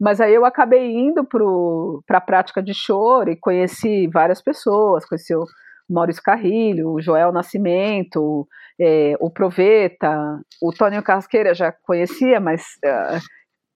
Mas 0.00 0.20
aí 0.20 0.34
eu 0.34 0.44
acabei 0.44 0.90
indo 0.90 1.24
para 1.24 2.18
a 2.18 2.20
prática 2.20 2.62
de 2.62 2.74
choro 2.74 3.30
e 3.30 3.36
conheci 3.36 4.08
várias 4.08 4.42
pessoas, 4.42 5.04
conheci 5.04 5.34
o 5.34 5.44
Maurício 5.88 6.22
Carrilho, 6.22 6.90
o 6.90 7.00
Joel 7.00 7.30
Nascimento, 7.32 8.46
é, 8.80 9.14
o 9.20 9.30
Proveta, 9.30 10.40
o 10.60 10.72
Tônio 10.72 11.02
Casqueira 11.02 11.54
já 11.54 11.70
conhecia, 11.70 12.40
mas 12.40 12.62
uh, 12.84 13.20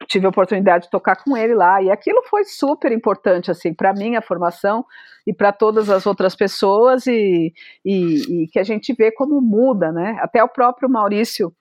tive 0.09 0.27
a 0.27 0.29
oportunidade 0.29 0.85
de 0.85 0.91
tocar 0.91 1.17
com 1.17 1.37
ele 1.37 1.55
lá 1.55 1.83
e 1.83 1.91
aquilo 1.91 2.23
foi 2.29 2.45
super 2.45 2.93
importante 2.93 3.51
assim 3.51 3.75
para 3.75 3.93
mim 3.93 4.17
a 4.17 4.23
formação 4.23 4.85
e 5.27 5.33
para 5.33 5.53
todas 5.53 5.91
as 5.91 6.07
outras 6.07 6.35
pessoas 6.35 7.07
e, 7.07 7.53
e, 7.85 8.45
e, 8.45 8.49
que 8.49 8.59
a 8.59 8.65
gente 8.65 8.93
vê 8.95 9.11
como 9.11 9.41
muda 9.41 9.93
né? 9.93 10.17
Até 10.21 10.43
o 10.43 10.49
próprio 10.49 10.89
Maurício 10.89 11.53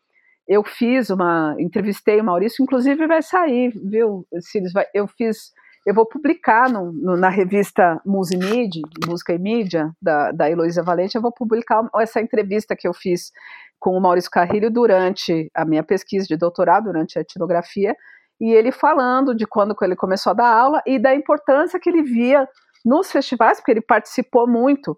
eu 0.47 0.63
fiz 0.63 1.09
uma 1.09 1.55
entrevistei 1.59 2.19
o 2.19 2.23
Maurício 2.23 2.63
inclusive 2.63 3.07
vai 3.07 3.21
sair 3.21 3.71
viu 3.83 4.25
Cílios, 4.39 4.73
eu 4.93 5.07
fiz 5.07 5.53
eu 5.85 5.93
vou 5.93 6.05
publicar 6.05 6.67
no, 6.67 6.91
no, 6.91 7.15
na 7.15 7.29
revista 7.29 8.01
Musimídia, 8.03 8.81
Música 9.07 9.33
e 9.33 9.37
Mídia, 9.37 9.91
da, 10.01 10.31
da 10.31 10.49
Heloísa 10.49 10.81
Valente, 10.81 11.15
eu 11.15 11.21
vou 11.21 11.31
publicar 11.31 11.87
essa 11.99 12.19
entrevista 12.19 12.75
que 12.75 12.87
eu 12.87 12.93
fiz 12.93 13.31
com 13.79 13.91
o 13.91 14.01
Maurício 14.01 14.31
Carrilho 14.31 14.71
durante 14.71 15.47
a 15.53 15.63
minha 15.63 15.83
pesquisa 15.83 16.25
de 16.25 16.35
doutorado, 16.35 16.85
durante 16.85 17.19
a 17.19 17.21
etnografia, 17.21 17.95
e 18.39 18.51
ele 18.51 18.71
falando 18.71 19.33
de 19.33 19.45
quando 19.45 19.75
ele 19.81 19.95
começou 19.95 20.31
a 20.31 20.35
dar 20.35 20.47
aula 20.47 20.81
e 20.85 20.99
da 20.99 21.15
importância 21.15 21.79
que 21.79 21.89
ele 21.89 22.03
via 22.03 22.47
nos 22.83 23.11
festivais, 23.11 23.59
porque 23.59 23.71
ele 23.71 23.81
participou 23.81 24.47
muito. 24.47 24.97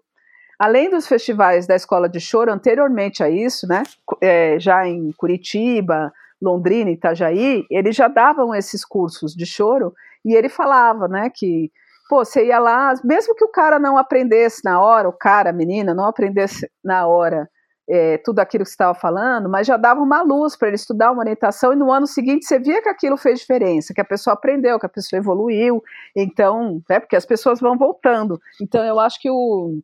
Além 0.58 0.90
dos 0.90 1.06
festivais 1.06 1.66
da 1.66 1.76
Escola 1.76 2.08
de 2.08 2.20
Choro, 2.20 2.52
anteriormente 2.52 3.22
a 3.22 3.30
isso, 3.30 3.66
né, 3.66 3.84
é, 4.20 4.58
já 4.58 4.86
em 4.86 5.12
Curitiba, 5.16 6.12
Londrina, 6.42 6.90
Itajaí, 6.90 7.64
eles 7.70 7.94
já 7.94 8.08
davam 8.08 8.54
esses 8.54 8.84
cursos 8.84 9.34
de 9.34 9.46
choro 9.46 9.92
e 10.24 10.34
ele 10.34 10.48
falava, 10.48 11.06
né, 11.08 11.30
que 11.32 11.70
pô, 12.08 12.24
você 12.24 12.46
ia 12.46 12.58
lá, 12.58 12.94
mesmo 13.04 13.34
que 13.34 13.44
o 13.44 13.50
cara 13.50 13.78
não 13.78 13.98
aprendesse 13.98 14.64
na 14.64 14.80
hora, 14.80 15.08
o 15.08 15.12
cara, 15.12 15.50
a 15.50 15.52
menina, 15.52 15.94
não 15.94 16.06
aprendesse 16.06 16.68
na 16.82 17.06
hora 17.06 17.48
é, 17.88 18.18
tudo 18.18 18.40
aquilo 18.40 18.64
que 18.64 18.70
você 18.70 18.74
estava 18.74 18.94
falando, 18.94 19.48
mas 19.48 19.66
já 19.66 19.76
dava 19.76 20.00
uma 20.00 20.22
luz 20.22 20.56
para 20.56 20.68
ele 20.68 20.76
estudar 20.76 21.10
uma 21.10 21.20
orientação 21.22 21.72
e 21.72 21.76
no 21.76 21.90
ano 21.90 22.06
seguinte 22.06 22.44
você 22.44 22.58
via 22.58 22.82
que 22.82 22.88
aquilo 22.88 23.16
fez 23.16 23.40
diferença, 23.40 23.94
que 23.94 24.00
a 24.00 24.04
pessoa 24.04 24.34
aprendeu, 24.34 24.78
que 24.78 24.86
a 24.86 24.90
pessoa 24.90 25.18
evoluiu, 25.18 25.82
então, 26.14 26.82
é 26.90 27.00
porque 27.00 27.16
as 27.16 27.24
pessoas 27.24 27.60
vão 27.60 27.78
voltando. 27.78 28.38
Então 28.60 28.84
eu 28.84 29.00
acho 29.00 29.20
que 29.20 29.30
o 29.30 29.80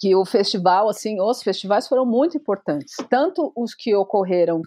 que 0.00 0.14
o 0.14 0.24
festival, 0.24 0.88
assim, 0.88 1.20
os 1.20 1.42
festivais 1.42 1.88
foram 1.88 2.06
muito 2.06 2.36
importantes, 2.36 2.94
tanto 3.10 3.52
os 3.56 3.74
que 3.74 3.94
ocorreram 3.94 4.62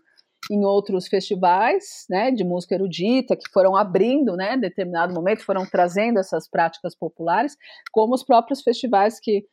em 0.49 0.65
outros 0.65 1.07
festivais, 1.07 2.05
né, 2.09 2.31
de 2.31 2.43
música 2.43 2.75
erudita, 2.75 3.35
que 3.35 3.49
foram 3.51 3.75
abrindo, 3.75 4.35
né, 4.35 4.55
em 4.55 4.59
determinado 4.59 5.13
momento, 5.13 5.45
foram 5.45 5.65
trazendo 5.65 6.19
essas 6.19 6.49
práticas 6.49 6.95
populares, 6.95 7.55
como 7.91 8.13
os 8.13 8.23
próprios 8.23 8.61
festivais 8.61 9.19
que 9.19 9.45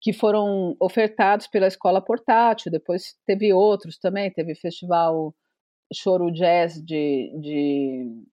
que 0.00 0.12
foram 0.12 0.76
ofertados 0.80 1.46
pela 1.46 1.66
escola 1.66 2.00
portátil, 2.00 2.70
depois 2.70 3.16
teve 3.26 3.52
outros 3.52 3.98
também, 3.98 4.32
teve 4.32 4.54
festival 4.54 5.34
Choro 5.92 6.30
Jazz 6.30 6.82
de, 6.82 7.32
de 7.40 8.24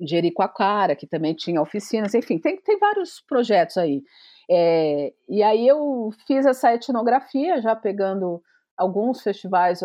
Jericoacoara, 0.00 0.94
que 0.94 1.06
também 1.06 1.34
tinha 1.34 1.60
oficinas, 1.60 2.14
enfim, 2.14 2.38
tem, 2.38 2.56
tem 2.60 2.78
vários 2.78 3.20
projetos 3.20 3.76
aí. 3.76 4.02
É, 4.50 5.12
e 5.28 5.42
aí 5.42 5.66
eu 5.66 6.10
fiz 6.26 6.44
essa 6.46 6.74
etnografia, 6.74 7.60
já 7.60 7.74
pegando 7.74 8.42
alguns 8.76 9.22
festivais, 9.22 9.80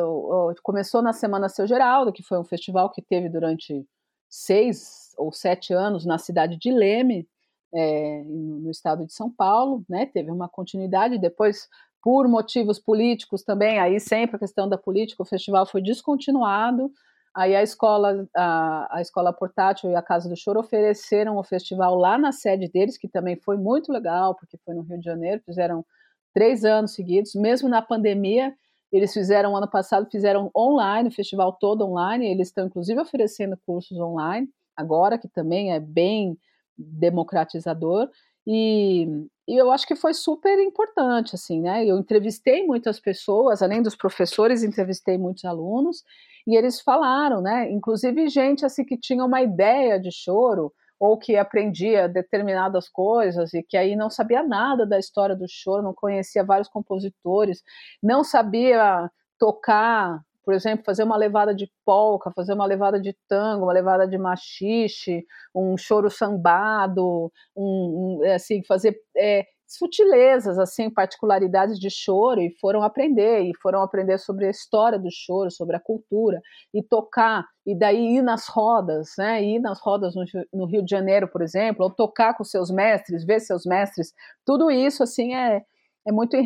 começou 0.64 1.02
na 1.02 1.14
Semana 1.14 1.50
Seu 1.50 1.68
Geraldo, 1.68 2.12
que 2.12 2.24
foi 2.24 2.40
um 2.40 2.44
festival 2.44 2.92
que 2.92 3.02
teve 3.02 3.30
durante 3.30 3.86
seis 4.30 5.14
ou 5.18 5.32
sete 5.32 5.74
anos 5.74 6.06
na 6.06 6.18
cidade 6.18 6.58
de 6.58 6.72
Leme, 6.72 7.28
é, 7.74 8.24
no 8.26 8.70
estado 8.70 9.06
de 9.06 9.14
São 9.14 9.30
Paulo, 9.30 9.84
né, 9.90 10.06
teve 10.06 10.32
uma 10.32 10.48
continuidade, 10.48 11.18
depois, 11.18 11.68
por 12.02 12.28
motivos 12.28 12.80
políticos 12.80 13.44
também, 13.44 13.80
aí 13.80 14.00
sempre 14.00 14.36
a 14.36 14.40
questão 14.40 14.68
da 14.70 14.78
política, 14.78 15.24
o 15.24 15.26
festival 15.26 15.66
foi 15.66 15.82
descontinuado, 15.82 16.92
aí 17.36 17.56
a 17.56 17.62
escola, 17.62 18.28
a, 18.36 18.98
a 18.98 19.02
escola 19.02 19.32
portátil 19.34 19.92
e 19.92 19.96
a 19.96 20.02
Casa 20.02 20.30
do 20.30 20.36
Choro 20.36 20.60
ofereceram 20.60 21.38
o 21.38 21.44
festival 21.44 21.96
lá 21.96 22.18
na 22.18 22.32
sede 22.32 22.68
deles, 22.68 22.98
que 22.98 23.08
também 23.08 23.36
foi 23.36 23.58
muito 23.58 23.92
legal, 23.92 24.34
porque 24.36 24.58
foi 24.66 24.74
no 24.74 24.82
Rio 24.82 24.98
de 24.98 25.06
Janeiro, 25.06 25.42
fizeram 25.46 25.86
três 26.34 26.64
anos 26.64 26.94
seguidos, 26.94 27.36
mesmo 27.36 27.68
na 27.68 27.82
pandemia, 27.82 28.56
eles 28.92 29.14
fizeram 29.14 29.56
ano 29.56 29.68
passado, 29.68 30.10
fizeram 30.10 30.50
online, 30.56 31.10
o 31.10 31.12
festival 31.12 31.54
todo 31.54 31.86
online, 31.86 32.28
eles 32.28 32.48
estão 32.48 32.66
inclusive 32.66 33.00
oferecendo 33.00 33.58
cursos 33.66 34.00
online, 34.00 34.50
agora 34.76 35.18
que 35.18 35.28
também 35.28 35.74
é 35.74 35.80
bem 35.80 36.38
democratizador 36.78 38.10
e, 38.50 39.06
e, 39.46 39.58
eu 39.58 39.70
acho 39.72 39.86
que 39.86 39.96
foi 39.96 40.14
super 40.14 40.58
importante, 40.60 41.36
assim, 41.36 41.60
né? 41.60 41.86
Eu 41.86 41.98
entrevistei 42.00 42.66
muitas 42.66 42.98
pessoas, 42.98 43.62
além 43.62 43.82
dos 43.82 43.94
professores, 43.94 44.64
entrevistei 44.64 45.18
muitos 45.18 45.44
alunos 45.44 46.02
e 46.48 46.56
eles 46.56 46.80
falaram, 46.80 47.42
né? 47.42 47.70
Inclusive 47.70 48.30
gente 48.30 48.66
assim 48.66 48.86
que 48.86 48.98
tinha 48.98 49.26
uma 49.26 49.42
ideia 49.42 50.00
de 50.00 50.12
choro 50.14 50.74
ou 50.98 51.18
que 51.18 51.36
aprendia 51.36 52.08
determinadas 52.08 52.88
coisas 52.88 53.54
e 53.54 53.62
que 53.62 53.76
aí 53.76 53.98
não 53.98 54.10
sabia 54.10 54.42
nada 54.42 54.86
da 54.86 54.98
história 54.98 55.36
do 55.36 55.46
choro, 55.48 55.84
não 55.84 55.94
conhecia 55.94 56.44
vários 56.44 56.70
compositores, 56.70 57.62
não 58.02 58.24
sabia 58.24 59.12
tocar 59.38 60.22
por 60.48 60.54
exemplo, 60.54 60.86
fazer 60.86 61.04
uma 61.04 61.18
levada 61.18 61.54
de 61.54 61.70
polca, 61.84 62.32
fazer 62.34 62.54
uma 62.54 62.66
levada 62.66 63.02
de 63.02 63.14
tango, 63.28 63.66
uma 63.66 63.74
levada 63.74 64.08
de 64.08 64.18
machixe, 64.18 65.26
um 65.54 65.76
choro 65.76 66.10
sambado, 66.10 67.30
um, 67.54 68.20
um 68.22 68.24
é, 68.24 68.36
assim, 68.36 68.64
fazer 68.64 68.98
é, 69.18 69.46
sutilezas, 69.68 70.58
assim, 70.58 70.90
particularidades 70.90 71.78
de 71.78 71.90
choro 71.90 72.40
e 72.40 72.50
foram 72.62 72.82
aprender, 72.82 73.42
e 73.42 73.52
foram 73.62 73.82
aprender 73.82 74.18
sobre 74.20 74.46
a 74.46 74.50
história 74.50 74.98
do 74.98 75.10
choro, 75.12 75.52
sobre 75.52 75.76
a 75.76 75.82
cultura, 75.82 76.42
e 76.74 76.82
tocar, 76.82 77.46
e 77.66 77.78
daí 77.78 78.16
ir 78.16 78.22
nas 78.22 78.48
rodas, 78.48 79.16
né, 79.18 79.44
ir 79.44 79.60
nas 79.60 79.82
rodas 79.82 80.16
no, 80.16 80.24
no 80.54 80.66
Rio 80.66 80.82
de 80.82 80.90
Janeiro, 80.90 81.28
por 81.28 81.42
exemplo, 81.42 81.84
ou 81.84 81.92
tocar 81.92 82.38
com 82.38 82.46
seus 82.46 82.72
mestres, 82.72 83.26
ver 83.26 83.42
seus 83.42 83.66
mestres, 83.66 84.14
tudo 84.46 84.72
isso, 84.72 85.04
assim, 85.04 85.36
é, 85.36 85.62
é 86.08 86.12
muito 86.14 86.38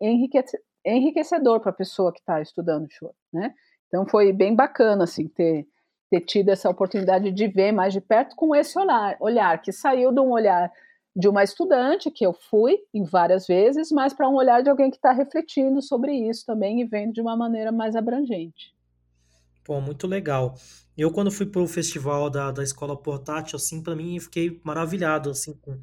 enriquecedor 0.00 0.67
para 1.60 1.70
a 1.70 1.74
pessoa 1.74 2.12
que 2.12 2.20
está 2.20 2.40
estudando 2.40 2.86
choro, 2.90 3.14
né, 3.32 3.54
então 3.86 4.06
foi 4.06 4.32
bem 4.32 4.54
bacana, 4.54 5.04
assim, 5.04 5.28
ter, 5.28 5.66
ter 6.10 6.20
tido 6.20 6.50
essa 6.50 6.68
oportunidade 6.68 7.30
de 7.32 7.48
ver 7.48 7.72
mais 7.72 7.92
de 7.92 8.00
perto 8.00 8.36
com 8.36 8.54
esse 8.54 8.78
olhar, 8.78 9.16
olhar 9.20 9.60
que 9.60 9.72
saiu 9.72 10.12
de 10.12 10.20
um 10.20 10.30
olhar 10.30 10.70
de 11.18 11.26
uma 11.28 11.42
estudante, 11.42 12.12
que 12.12 12.24
eu 12.24 12.32
fui 12.32 12.78
em 12.94 13.02
várias 13.02 13.46
vezes, 13.46 13.90
mas 13.90 14.12
para 14.12 14.28
um 14.28 14.36
olhar 14.36 14.62
de 14.62 14.70
alguém 14.70 14.88
que 14.88 14.96
está 14.96 15.10
refletindo 15.10 15.82
sobre 15.82 16.12
isso 16.12 16.46
também 16.46 16.80
e 16.80 16.84
vendo 16.84 17.14
de 17.14 17.20
uma 17.20 17.36
maneira 17.36 17.72
mais 17.72 17.96
abrangente. 17.96 18.72
Pô, 19.64 19.80
muito 19.80 20.06
legal. 20.06 20.54
Eu, 20.96 21.10
quando 21.10 21.30
fui 21.30 21.44
para 21.44 21.60
o 21.60 21.66
festival 21.66 22.30
da, 22.30 22.52
da 22.52 22.62
escola 22.62 22.96
portátil, 22.96 23.56
assim, 23.56 23.82
para 23.82 23.96
mim, 23.96 24.18
fiquei 24.20 24.60
maravilhado, 24.64 25.30
assim, 25.30 25.54
com, 25.54 25.78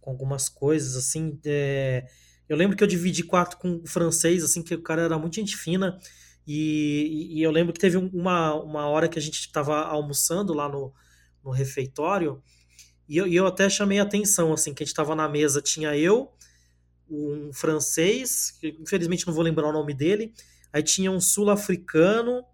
com 0.00 0.10
algumas 0.10 0.48
coisas, 0.48 0.96
assim. 0.96 1.40
É... 1.46 2.04
Eu 2.48 2.56
lembro 2.56 2.76
que 2.76 2.84
eu 2.84 2.88
dividi 2.88 3.22
quarto 3.22 3.56
com 3.56 3.80
o 3.82 3.86
francês, 3.86 4.44
assim, 4.44 4.62
que 4.62 4.74
o 4.74 4.82
cara 4.82 5.02
era 5.02 5.18
muito 5.18 5.36
gente 5.36 5.56
fina, 5.56 5.98
e, 6.46 7.38
e 7.38 7.42
eu 7.42 7.50
lembro 7.50 7.72
que 7.72 7.80
teve 7.80 7.96
uma, 7.96 8.54
uma 8.54 8.86
hora 8.86 9.08
que 9.08 9.18
a 9.18 9.22
gente 9.22 9.40
estava 9.40 9.80
almoçando 9.82 10.52
lá 10.52 10.68
no, 10.68 10.92
no 11.42 11.50
refeitório, 11.50 12.42
e 13.08 13.16
eu, 13.16 13.26
e 13.26 13.34
eu 13.36 13.46
até 13.46 13.68
chamei 13.68 13.98
atenção, 13.98 14.52
assim, 14.52 14.74
que 14.74 14.82
a 14.82 14.84
gente 14.84 14.92
estava 14.92 15.14
na 15.14 15.28
mesa, 15.28 15.62
tinha 15.62 15.96
eu, 15.96 16.30
um 17.08 17.52
francês, 17.52 18.50
que 18.60 18.76
infelizmente 18.80 19.26
não 19.26 19.34
vou 19.34 19.42
lembrar 19.42 19.68
o 19.68 19.72
nome 19.72 19.94
dele, 19.94 20.32
aí 20.72 20.82
tinha 20.82 21.10
um 21.10 21.20
sul-africano, 21.20 22.44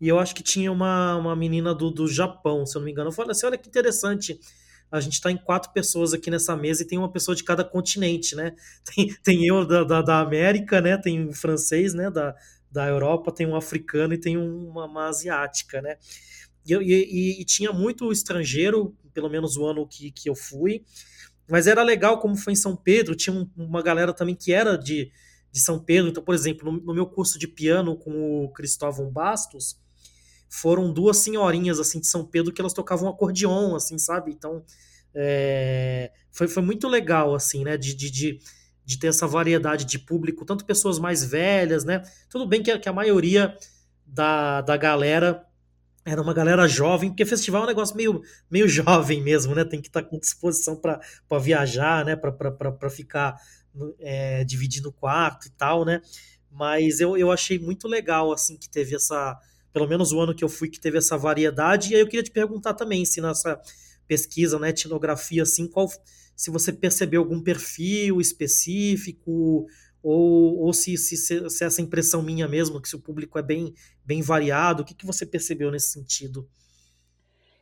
e 0.00 0.08
eu 0.08 0.18
acho 0.18 0.34
que 0.34 0.42
tinha 0.42 0.70
uma, 0.70 1.16
uma 1.16 1.36
menina 1.36 1.72
do, 1.72 1.88
do 1.88 2.08
Japão, 2.08 2.66
se 2.66 2.76
eu 2.76 2.80
não 2.80 2.86
me 2.86 2.90
engano. 2.90 3.08
Eu 3.08 3.12
falei 3.12 3.30
assim, 3.30 3.46
olha 3.46 3.56
que 3.56 3.68
interessante, 3.68 4.38
a 4.92 5.00
gente 5.00 5.14
está 5.14 5.32
em 5.32 5.38
quatro 5.38 5.72
pessoas 5.72 6.12
aqui 6.12 6.30
nessa 6.30 6.54
mesa 6.54 6.82
e 6.82 6.86
tem 6.86 6.98
uma 6.98 7.10
pessoa 7.10 7.34
de 7.34 7.42
cada 7.42 7.64
continente, 7.64 8.36
né? 8.36 8.54
Tem, 8.84 9.14
tem 9.22 9.46
eu 9.46 9.66
da, 9.66 9.84
da, 9.84 10.02
da 10.02 10.20
América, 10.20 10.80
né? 10.80 10.98
Tem 10.98 11.26
um 11.26 11.32
francês, 11.32 11.94
né? 11.94 12.10
Da, 12.10 12.36
da 12.70 12.86
Europa, 12.88 13.32
tem 13.32 13.46
um 13.46 13.56
africano 13.56 14.14
e 14.14 14.18
tem 14.18 14.36
uma, 14.36 14.86
uma 14.86 15.08
asiática, 15.08 15.80
né? 15.80 15.96
E, 16.66 16.74
e, 16.74 17.40
e, 17.40 17.44
tinha 17.44 17.72
muito 17.72 18.12
estrangeiro, 18.12 18.96
pelo 19.12 19.28
menos 19.28 19.56
o 19.56 19.66
ano 19.66 19.86
que, 19.86 20.10
que 20.10 20.28
eu 20.28 20.34
fui. 20.34 20.84
Mas 21.48 21.66
era 21.66 21.82
legal 21.82 22.18
como 22.18 22.36
foi 22.36 22.52
em 22.52 22.56
São 22.56 22.76
Pedro, 22.76 23.16
tinha 23.16 23.34
um, 23.34 23.48
uma 23.56 23.82
galera 23.82 24.12
também 24.12 24.34
que 24.34 24.52
era 24.52 24.76
de, 24.76 25.10
de 25.50 25.60
São 25.60 25.78
Pedro. 25.78 26.10
Então, 26.10 26.22
por 26.22 26.34
exemplo, 26.34 26.70
no, 26.70 26.80
no, 26.80 26.94
meu 26.94 27.06
curso 27.06 27.38
de 27.38 27.48
piano 27.48 27.96
com 27.96 28.44
o 28.44 28.48
Cristóvão 28.52 29.10
Bastos, 29.10 29.78
foram 30.52 30.92
duas 30.92 31.16
senhorinhas 31.16 31.80
assim 31.80 31.98
de 31.98 32.06
São 32.06 32.26
Pedro 32.26 32.52
que 32.52 32.60
elas 32.60 32.74
tocavam 32.74 33.08
acordeon, 33.08 33.74
assim, 33.74 33.98
sabe? 33.98 34.32
Então, 34.32 34.62
é, 35.14 36.12
foi, 36.30 36.46
foi 36.46 36.62
muito 36.62 36.88
legal, 36.88 37.34
assim, 37.34 37.64
né? 37.64 37.76
De, 37.78 37.94
de, 37.94 38.10
de, 38.10 38.38
de, 38.84 38.98
ter 38.98 39.06
essa 39.06 39.26
variedade 39.26 39.86
de 39.86 39.98
público, 39.98 40.44
tanto 40.44 40.66
pessoas 40.66 40.98
mais 40.98 41.24
velhas, 41.24 41.84
né? 41.84 42.02
Tudo 42.28 42.46
bem 42.46 42.62
que 42.62 42.70
a, 42.70 42.78
que 42.78 42.88
a 42.88 42.92
maioria 42.92 43.56
da, 44.06 44.60
da 44.60 44.76
galera 44.76 45.42
era 46.04 46.20
uma 46.20 46.34
galera 46.34 46.66
jovem, 46.66 47.10
porque 47.10 47.24
festival 47.24 47.62
é 47.62 47.64
um 47.64 47.68
negócio 47.68 47.96
meio, 47.96 48.20
meio 48.50 48.66
jovem 48.68 49.22
mesmo, 49.22 49.54
né? 49.54 49.64
Tem 49.64 49.80
que 49.80 49.88
estar 49.88 50.02
com 50.02 50.18
disposição 50.18 50.76
para 50.76 51.00
viajar, 51.40 52.04
né? 52.04 52.14
Para 52.14 52.90
ficar 52.90 53.36
é, 53.98 54.44
dividindo 54.44 54.92
quarto 54.92 55.46
e 55.46 55.50
tal, 55.50 55.84
né? 55.84 56.02
Mas 56.50 57.00
eu, 57.00 57.16
eu 57.16 57.32
achei 57.32 57.58
muito 57.58 57.88
legal, 57.88 58.32
assim, 58.32 58.58
que 58.58 58.68
teve 58.68 58.94
essa. 58.94 59.38
Pelo 59.72 59.88
menos 59.88 60.12
o 60.12 60.20
ano 60.20 60.34
que 60.34 60.44
eu 60.44 60.48
fui, 60.48 60.68
que 60.68 60.80
teve 60.80 60.98
essa 60.98 61.16
variedade. 61.16 61.92
E 61.92 61.94
aí 61.94 62.00
eu 62.00 62.06
queria 62.06 62.22
te 62.22 62.30
perguntar 62.30 62.74
também 62.74 63.04
se 63.04 63.20
nessa 63.20 63.60
pesquisa, 64.06 64.58
né, 64.58 64.70
etnografia, 64.70 65.42
assim, 65.42 65.66
qual. 65.66 65.88
Se 66.34 66.50
você 66.50 66.72
percebeu 66.72 67.20
algum 67.22 67.42
perfil 67.42 68.20
específico, 68.20 69.66
ou, 70.02 70.58
ou 70.58 70.72
se, 70.72 70.96
se, 70.96 71.16
se, 71.16 71.64
essa 71.64 71.80
impressão 71.80 72.22
minha 72.22 72.48
mesmo, 72.48 72.80
que 72.80 72.88
se 72.88 72.96
o 72.96 73.00
público 73.00 73.38
é 73.38 73.42
bem, 73.42 73.72
bem 74.04 74.20
variado, 74.20 74.82
o 74.82 74.84
que, 74.84 74.94
que 74.94 75.06
você 75.06 75.24
percebeu 75.24 75.70
nesse 75.70 75.90
sentido? 75.90 76.48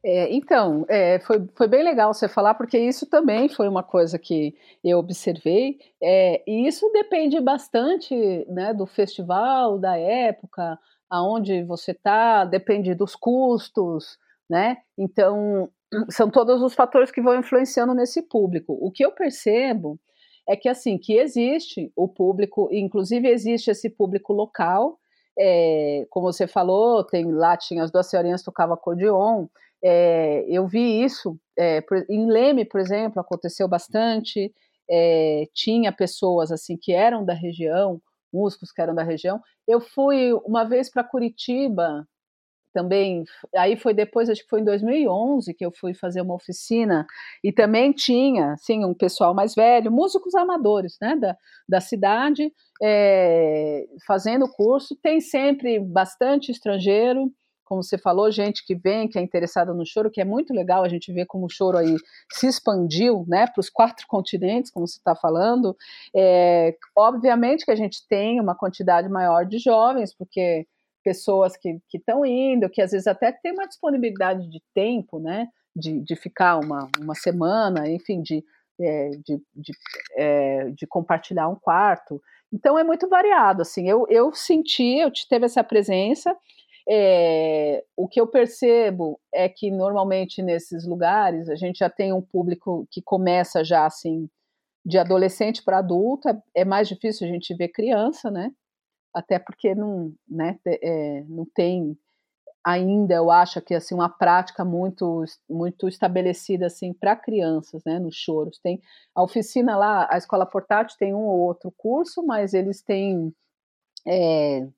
É, 0.02 0.34
então, 0.34 0.86
é, 0.88 1.18
foi, 1.20 1.46
foi 1.54 1.68
bem 1.68 1.82
legal 1.82 2.14
você 2.14 2.26
falar, 2.26 2.54
porque 2.54 2.78
isso 2.78 3.04
também 3.04 3.50
foi 3.50 3.68
uma 3.68 3.82
coisa 3.82 4.18
que 4.18 4.54
eu 4.82 4.98
observei, 4.98 5.78
é, 6.02 6.42
e 6.46 6.66
isso 6.66 6.90
depende 6.90 7.38
bastante 7.38 8.14
né, 8.48 8.72
do 8.72 8.86
festival, 8.86 9.78
da 9.78 9.98
época, 9.98 10.78
aonde 11.11 11.62
você 11.64 11.90
está, 11.90 12.44
depende 12.44 12.94
dos 12.94 13.16
custos, 13.16 14.16
né? 14.48 14.76
Então, 14.96 15.68
são 16.08 16.30
todos 16.30 16.62
os 16.62 16.74
fatores 16.74 17.11
que 17.11 17.20
vão 17.20 17.38
influenciando 17.38 17.94
nesse 17.94 18.22
público. 18.22 18.78
O 18.80 18.90
que 18.90 19.04
eu 19.04 19.12
percebo 19.12 19.98
é 20.48 20.56
que 20.56 20.68
assim 20.68 20.96
que 20.96 21.14
existe 21.14 21.92
o 21.94 22.08
público, 22.08 22.68
inclusive 22.72 23.28
existe 23.28 23.70
esse 23.70 23.90
público 23.90 24.32
local, 24.32 24.98
é, 25.38 26.06
como 26.11 26.32
você 26.32 26.46
falou, 26.46 27.04
tem 27.04 27.30
lá 27.32 27.56
tinha 27.56 27.82
as 27.82 27.90
duas 27.90 28.08
senhorinhas 28.08 28.42
tocavam 28.42 28.74
acordeon, 28.74 29.46
é, 29.82 30.44
eu 30.48 30.66
vi 30.66 31.02
isso 31.02 31.38
é, 31.58 31.82
em 32.08 32.26
Leme, 32.26 32.64
por 32.64 32.80
exemplo, 32.80 33.20
aconteceu 33.20 33.66
bastante, 33.68 34.52
é, 34.90 35.44
tinha 35.54 35.92
pessoas 35.92 36.50
assim 36.50 36.76
que 36.76 36.92
eram 36.92 37.24
da 37.24 37.32
região, 37.32 38.00
músicos 38.32 38.72
que 38.72 38.80
eram 38.80 38.94
da 38.94 39.02
região. 39.02 39.40
Eu 39.66 39.80
fui 39.80 40.32
uma 40.44 40.64
vez 40.64 40.90
para 40.90 41.04
Curitiba 41.04 42.06
também, 42.72 43.24
aí 43.56 43.76
foi 43.76 43.92
depois, 43.92 44.30
acho 44.30 44.42
que 44.42 44.48
foi 44.48 44.60
em 44.60 44.64
2011 44.64 45.54
que 45.54 45.64
eu 45.64 45.72
fui 45.72 45.92
fazer 45.92 46.20
uma 46.20 46.34
oficina 46.34 47.06
e 47.42 47.52
também 47.52 47.92
tinha, 47.92 48.54
sim, 48.58 48.84
um 48.84 48.94
pessoal 48.94 49.34
mais 49.34 49.54
velho, 49.54 49.90
músicos 49.90 50.34
amadores, 50.34 50.96
né, 51.00 51.16
da, 51.16 51.36
da 51.68 51.80
cidade, 51.80 52.52
é, 52.82 53.86
fazendo 54.06 54.48
curso, 54.48 54.96
tem 55.02 55.20
sempre 55.20 55.80
bastante 55.80 56.52
estrangeiro, 56.52 57.32
como 57.70 57.84
você 57.84 57.96
falou, 57.96 58.32
gente 58.32 58.66
que 58.66 58.74
vem, 58.74 59.06
que 59.06 59.16
é 59.16 59.22
interessada 59.22 59.72
no 59.72 59.86
choro, 59.86 60.10
que 60.10 60.20
é 60.20 60.24
muito 60.24 60.52
legal 60.52 60.82
a 60.82 60.88
gente 60.88 61.12
ver 61.12 61.24
como 61.26 61.46
o 61.46 61.48
choro 61.48 61.78
aí 61.78 61.94
se 62.32 62.48
expandiu, 62.48 63.24
né, 63.28 63.46
para 63.46 63.60
os 63.60 63.70
quatro 63.70 64.04
continentes, 64.10 64.72
como 64.72 64.88
você 64.88 64.98
está 64.98 65.14
falando, 65.14 65.76
é, 66.12 66.76
obviamente 66.98 67.64
que 67.64 67.70
a 67.70 67.76
gente 67.76 68.04
tem 68.08 68.40
uma 68.40 68.56
quantidade 68.56 69.08
maior 69.08 69.46
de 69.46 69.60
jovens, 69.60 70.12
porque 70.12 70.66
pessoas 71.04 71.56
que 71.56 71.78
estão 71.94 72.26
indo, 72.26 72.68
que 72.68 72.82
às 72.82 72.90
vezes 72.90 73.06
até 73.06 73.30
tem 73.30 73.52
uma 73.52 73.68
disponibilidade 73.68 74.50
de 74.50 74.60
tempo, 74.74 75.20
né? 75.20 75.46
De, 75.74 76.00
de 76.00 76.16
ficar 76.16 76.58
uma, 76.58 76.88
uma 77.00 77.14
semana, 77.14 77.88
enfim, 77.88 78.20
de, 78.20 78.44
é, 78.80 79.10
de, 79.10 79.40
de, 79.54 79.72
é, 80.16 80.70
de, 80.70 80.86
compartilhar 80.86 81.48
um 81.48 81.54
quarto. 81.54 82.20
Então 82.52 82.76
é 82.76 82.82
muito 82.82 83.08
variado, 83.08 83.62
assim, 83.62 83.88
eu, 83.88 84.04
eu 84.10 84.34
senti, 84.34 84.98
eu 84.98 85.12
teve 85.28 85.46
essa 85.46 85.62
presença, 85.62 86.36
é, 86.88 87.84
o 87.96 88.08
que 88.08 88.20
eu 88.20 88.26
percebo 88.26 89.20
é 89.32 89.48
que 89.48 89.70
normalmente 89.70 90.42
nesses 90.42 90.86
lugares 90.86 91.48
a 91.48 91.54
gente 91.54 91.78
já 91.78 91.90
tem 91.90 92.12
um 92.12 92.22
público 92.22 92.86
que 92.90 93.02
começa 93.02 93.64
já 93.64 93.86
assim, 93.86 94.28
de 94.84 94.98
adolescente 94.98 95.62
para 95.62 95.78
adulto, 95.78 96.28
é, 96.54 96.64
mais 96.64 96.88
difícil 96.88 97.26
a 97.26 97.30
gente 97.30 97.54
ver 97.54 97.68
criança, 97.68 98.30
né? 98.30 98.52
até 99.14 99.38
porque 99.38 99.74
não, 99.74 100.12
né, 100.28 100.58
é, 100.66 101.24
não 101.28 101.44
tem 101.44 101.98
ainda, 102.64 103.14
eu 103.14 103.30
acho 103.30 103.60
que 103.62 103.74
assim 103.74 103.94
uma 103.94 104.08
prática 104.08 104.64
muito 104.64 105.24
muito 105.48 105.88
estabelecida 105.88 106.66
assim 106.66 106.92
para 106.92 107.16
crianças, 107.16 107.82
né, 107.84 107.98
nos 107.98 108.16
choros. 108.16 108.58
Tem 108.58 108.80
a 109.14 109.22
oficina 109.22 109.76
lá, 109.76 110.08
a 110.10 110.18
escola 110.18 110.46
portátil 110.46 110.96
tem 110.98 111.14
um 111.14 111.24
ou 111.26 111.40
outro 111.40 111.72
curso, 111.76 112.24
mas 112.24 112.54
eles 112.54 112.82
têm 112.82 113.34
é, 114.06 114.68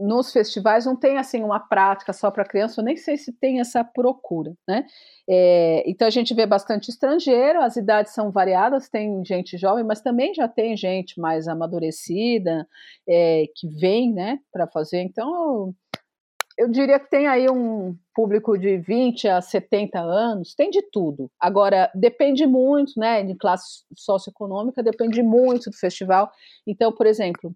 nos 0.00 0.32
festivais 0.32 0.86
não 0.86 0.96
tem 0.96 1.18
assim 1.18 1.42
uma 1.42 1.60
prática 1.60 2.12
só 2.12 2.30
para 2.30 2.44
criança, 2.44 2.80
eu 2.80 2.84
nem 2.84 2.96
sei 2.96 3.16
se 3.16 3.32
tem 3.32 3.60
essa 3.60 3.84
procura, 3.84 4.54
né? 4.66 4.86
É, 5.28 5.84
então 5.86 6.08
a 6.08 6.10
gente 6.10 6.32
vê 6.32 6.46
bastante 6.46 6.88
estrangeiro, 6.88 7.60
as 7.60 7.76
idades 7.76 8.14
são 8.14 8.30
variadas, 8.30 8.88
tem 8.88 9.22
gente 9.24 9.58
jovem, 9.58 9.84
mas 9.84 10.00
também 10.00 10.32
já 10.34 10.48
tem 10.48 10.76
gente 10.76 11.20
mais 11.20 11.46
amadurecida 11.46 12.66
é, 13.06 13.44
que 13.54 13.68
vem, 13.68 14.12
né, 14.12 14.38
para 14.50 14.66
fazer. 14.66 15.02
Então 15.02 15.28
eu, 15.34 15.74
eu 16.58 16.68
diria 16.68 16.98
que 16.98 17.10
tem 17.10 17.26
aí 17.26 17.48
um 17.50 17.94
público 18.14 18.58
de 18.58 18.78
20 18.78 19.28
a 19.28 19.40
70 19.40 20.00
anos, 20.00 20.54
tem 20.54 20.70
de 20.70 20.82
tudo. 20.90 21.30
Agora 21.38 21.90
depende 21.94 22.46
muito, 22.46 22.98
né, 22.98 23.22
de 23.22 23.34
classe 23.34 23.84
socioeconômica, 23.94 24.82
depende 24.82 25.22
muito 25.22 25.70
do 25.70 25.76
festival. 25.76 26.30
Então, 26.66 26.90
por 26.90 27.06
exemplo, 27.06 27.54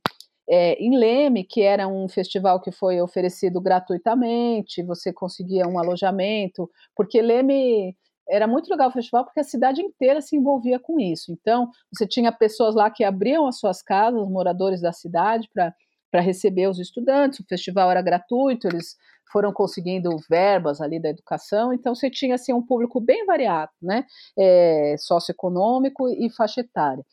É, 0.49 0.75
em 0.75 0.97
Leme, 0.97 1.45
que 1.45 1.63
era 1.63 1.89
um 1.89 2.09
festival 2.09 2.61
que 2.61 2.71
foi 2.71 3.01
oferecido 3.01 3.61
gratuitamente, 3.61 4.83
você 4.83 5.13
conseguia 5.13 5.67
um 5.67 5.79
alojamento, 5.79 6.71
porque 6.95 7.23
Leme 7.23 7.97
era 8.29 8.47
muito 8.47 8.69
legal 8.71 8.89
o 8.89 8.93
festival 8.93 9.25
porque 9.25 9.41
a 9.41 9.45
cidade 9.45 9.83
inteira 9.83 10.21
se 10.21 10.37
envolvia 10.37 10.79
com 10.79 10.99
isso. 10.99 11.33
Então, 11.33 11.71
você 11.93 12.07
tinha 12.07 12.33
pessoas 12.33 12.75
lá 12.75 12.91
que 12.91 13.05
abriam 13.05 13.47
as 13.47 13.59
suas 13.59 13.83
casas, 13.83 14.29
moradores 14.29 14.81
da 14.81 14.93
cidade, 14.93 15.49
para 15.53 16.21
receber 16.21 16.69
os 16.69 16.79
estudantes. 16.79 17.41
O 17.41 17.47
festival 17.49 17.91
era 17.91 18.03
gratuito, 18.03 18.67
eles 18.67 18.97
foram 19.31 19.53
conseguindo 19.53 20.11
verbas 20.29 20.81
ali 20.81 21.01
da 21.01 21.09
educação. 21.09 21.73
Então, 21.73 21.95
você 21.95 22.11
tinha 22.11 22.37
assim, 22.37 22.53
um 22.53 22.65
público 22.65 23.01
bem 23.01 23.27
variado, 23.27 23.73
né? 23.83 24.05
É, 24.39 24.97
socioeconômico 24.99 26.09
e 26.09 26.31
faixa 26.31 26.61
etária. 26.61 27.05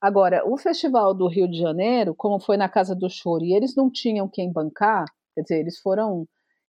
Agora, 0.00 0.42
o 0.46 0.56
Festival 0.56 1.12
do 1.12 1.26
Rio 1.26 1.48
de 1.50 1.58
Janeiro, 1.58 2.14
como 2.14 2.38
foi 2.38 2.56
na 2.56 2.68
Casa 2.68 2.94
do 2.94 3.10
Choro, 3.10 3.44
e 3.44 3.52
eles 3.52 3.74
não 3.74 3.90
tinham 3.90 4.28
quem 4.28 4.52
bancar, 4.52 5.04
quer 5.34 5.42
dizer, 5.42 5.58
eles 5.58 5.78
foram 5.80 6.26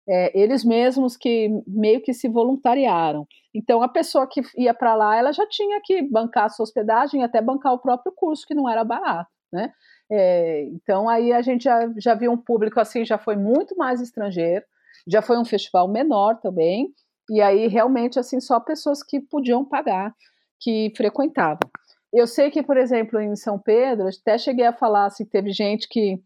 é, 0.07 0.37
eles 0.39 0.63
mesmos 0.63 1.15
que 1.15 1.49
meio 1.67 2.01
que 2.01 2.13
se 2.13 2.27
voluntariaram. 2.27 3.27
Então, 3.53 3.83
a 3.83 3.87
pessoa 3.87 4.27
que 4.27 4.41
ia 4.57 4.73
para 4.73 4.95
lá, 4.95 5.15
ela 5.15 5.31
já 5.31 5.45
tinha 5.47 5.79
que 5.83 6.01
bancar 6.01 6.45
a 6.45 6.49
sua 6.49 6.63
hospedagem, 6.63 7.23
até 7.23 7.39
bancar 7.41 7.73
o 7.73 7.79
próprio 7.79 8.11
curso, 8.15 8.45
que 8.47 8.55
não 8.55 8.67
era 8.67 8.83
barato, 8.83 9.29
né? 9.53 9.71
É, 10.11 10.63
então, 10.73 11.07
aí 11.07 11.31
a 11.31 11.41
gente 11.43 11.65
já, 11.65 11.87
já 11.97 12.15
viu 12.15 12.31
um 12.31 12.37
público 12.37 12.79
assim, 12.79 13.05
já 13.05 13.19
foi 13.19 13.35
muito 13.35 13.75
mais 13.77 14.01
estrangeiro, 14.01 14.65
já 15.07 15.21
foi 15.21 15.37
um 15.37 15.45
festival 15.45 15.87
menor 15.87 16.39
também, 16.41 16.91
e 17.29 17.41
aí 17.41 17.67
realmente 17.67 18.17
assim 18.17 18.39
só 18.39 18.59
pessoas 18.59 19.03
que 19.03 19.19
podiam 19.19 19.63
pagar 19.63 20.15
que 20.59 20.91
frequentavam. 20.97 21.69
Eu 22.11 22.25
sei 22.27 22.49
que, 22.49 22.63
por 22.63 22.77
exemplo, 22.77 23.19
em 23.19 23.35
São 23.35 23.59
Pedro, 23.59 24.07
até 24.07 24.37
cheguei 24.37 24.65
a 24.65 24.73
falar 24.73 25.05
assim, 25.05 25.25
teve 25.25 25.51
gente 25.51 25.87
que 25.87 26.21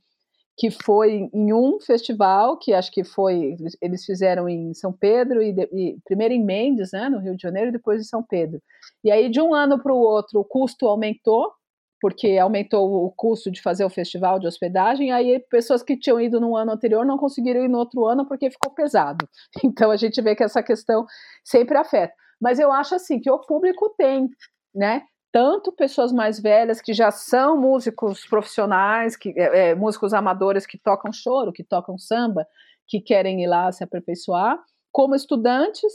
que 0.57 0.69
foi 0.69 1.29
em 1.33 1.51
um 1.53 1.79
festival, 1.79 2.57
que 2.57 2.73
acho 2.73 2.91
que 2.91 3.03
foi, 3.03 3.55
eles 3.81 4.05
fizeram 4.05 4.47
em 4.47 4.73
São 4.73 4.93
Pedro, 4.93 5.41
e, 5.41 5.49
e, 5.73 5.97
primeiro 6.05 6.33
em 6.33 6.43
Mendes, 6.43 6.91
né, 6.91 7.09
no 7.09 7.19
Rio 7.19 7.35
de 7.35 7.41
Janeiro, 7.41 7.69
e 7.69 7.73
depois 7.73 7.99
em 8.01 8.03
São 8.03 8.23
Pedro. 8.23 8.61
E 9.03 9.11
aí, 9.11 9.29
de 9.29 9.41
um 9.41 9.53
ano 9.53 9.81
para 9.81 9.93
o 9.93 9.97
outro, 9.97 10.39
o 10.39 10.45
custo 10.45 10.87
aumentou, 10.87 11.51
porque 11.99 12.37
aumentou 12.37 13.05
o 13.05 13.11
custo 13.11 13.49
de 13.49 13.61
fazer 13.61 13.85
o 13.85 13.89
festival 13.89 14.37
de 14.37 14.45
hospedagem, 14.45 15.11
aí 15.11 15.39
pessoas 15.49 15.81
que 15.81 15.97
tinham 15.97 16.19
ido 16.19 16.39
no 16.39 16.55
ano 16.55 16.71
anterior 16.71 17.05
não 17.05 17.17
conseguiram 17.17 17.63
ir 17.63 17.69
no 17.69 17.79
outro 17.79 18.05
ano 18.05 18.27
porque 18.27 18.51
ficou 18.51 18.71
pesado. 18.73 19.27
Então, 19.63 19.89
a 19.89 19.97
gente 19.97 20.21
vê 20.21 20.35
que 20.35 20.43
essa 20.43 20.61
questão 20.61 21.05
sempre 21.43 21.77
afeta. 21.77 22.13
Mas 22.39 22.59
eu 22.59 22.71
acho 22.71 22.93
assim, 22.93 23.19
que 23.19 23.31
o 23.31 23.39
público 23.39 23.93
tem, 23.97 24.29
né, 24.75 25.03
tanto 25.33 25.71
pessoas 25.71 26.11
mais 26.11 26.39
velhas 26.39 26.79
que 26.79 26.93
já 26.93 27.09
são 27.09 27.59
músicos 27.59 28.23
profissionais, 28.23 29.17
que, 29.17 29.33
é, 29.35 29.71
é, 29.71 29.75
músicos 29.75 30.13
amadores 30.13 30.63
que 30.67 30.77
tocam 30.77 31.11
choro, 31.11 31.51
que 31.51 31.63
tocam 31.63 31.97
samba, 31.97 32.47
que 32.87 33.01
querem 33.01 33.43
ir 33.43 33.47
lá 33.47 33.71
se 33.71 33.83
aperfeiçoar, 33.83 34.59
como 34.91 35.15
estudantes. 35.15 35.91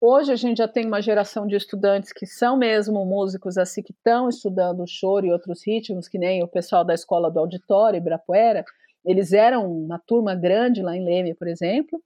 Hoje 0.00 0.32
a 0.32 0.36
gente 0.36 0.56
já 0.56 0.66
tem 0.66 0.86
uma 0.86 1.02
geração 1.02 1.46
de 1.46 1.54
estudantes 1.54 2.14
que 2.14 2.24
são 2.24 2.56
mesmo 2.56 3.04
músicos 3.04 3.58
assim 3.58 3.82
que 3.82 3.92
estão 3.92 4.26
estudando 4.26 4.82
choro 4.86 5.26
e 5.26 5.32
outros 5.32 5.66
ritmos, 5.66 6.08
que 6.08 6.18
nem 6.18 6.42
o 6.42 6.48
pessoal 6.48 6.82
da 6.82 6.94
escola 6.94 7.30
do 7.30 7.40
auditório 7.40 7.98
Ibirapuera. 7.98 8.64
Eles 9.04 9.34
eram 9.34 9.70
uma 9.70 9.98
turma 9.98 10.34
grande 10.34 10.80
lá 10.80 10.96
em 10.96 11.04
Leme, 11.04 11.34
por 11.34 11.46
exemplo 11.46 12.02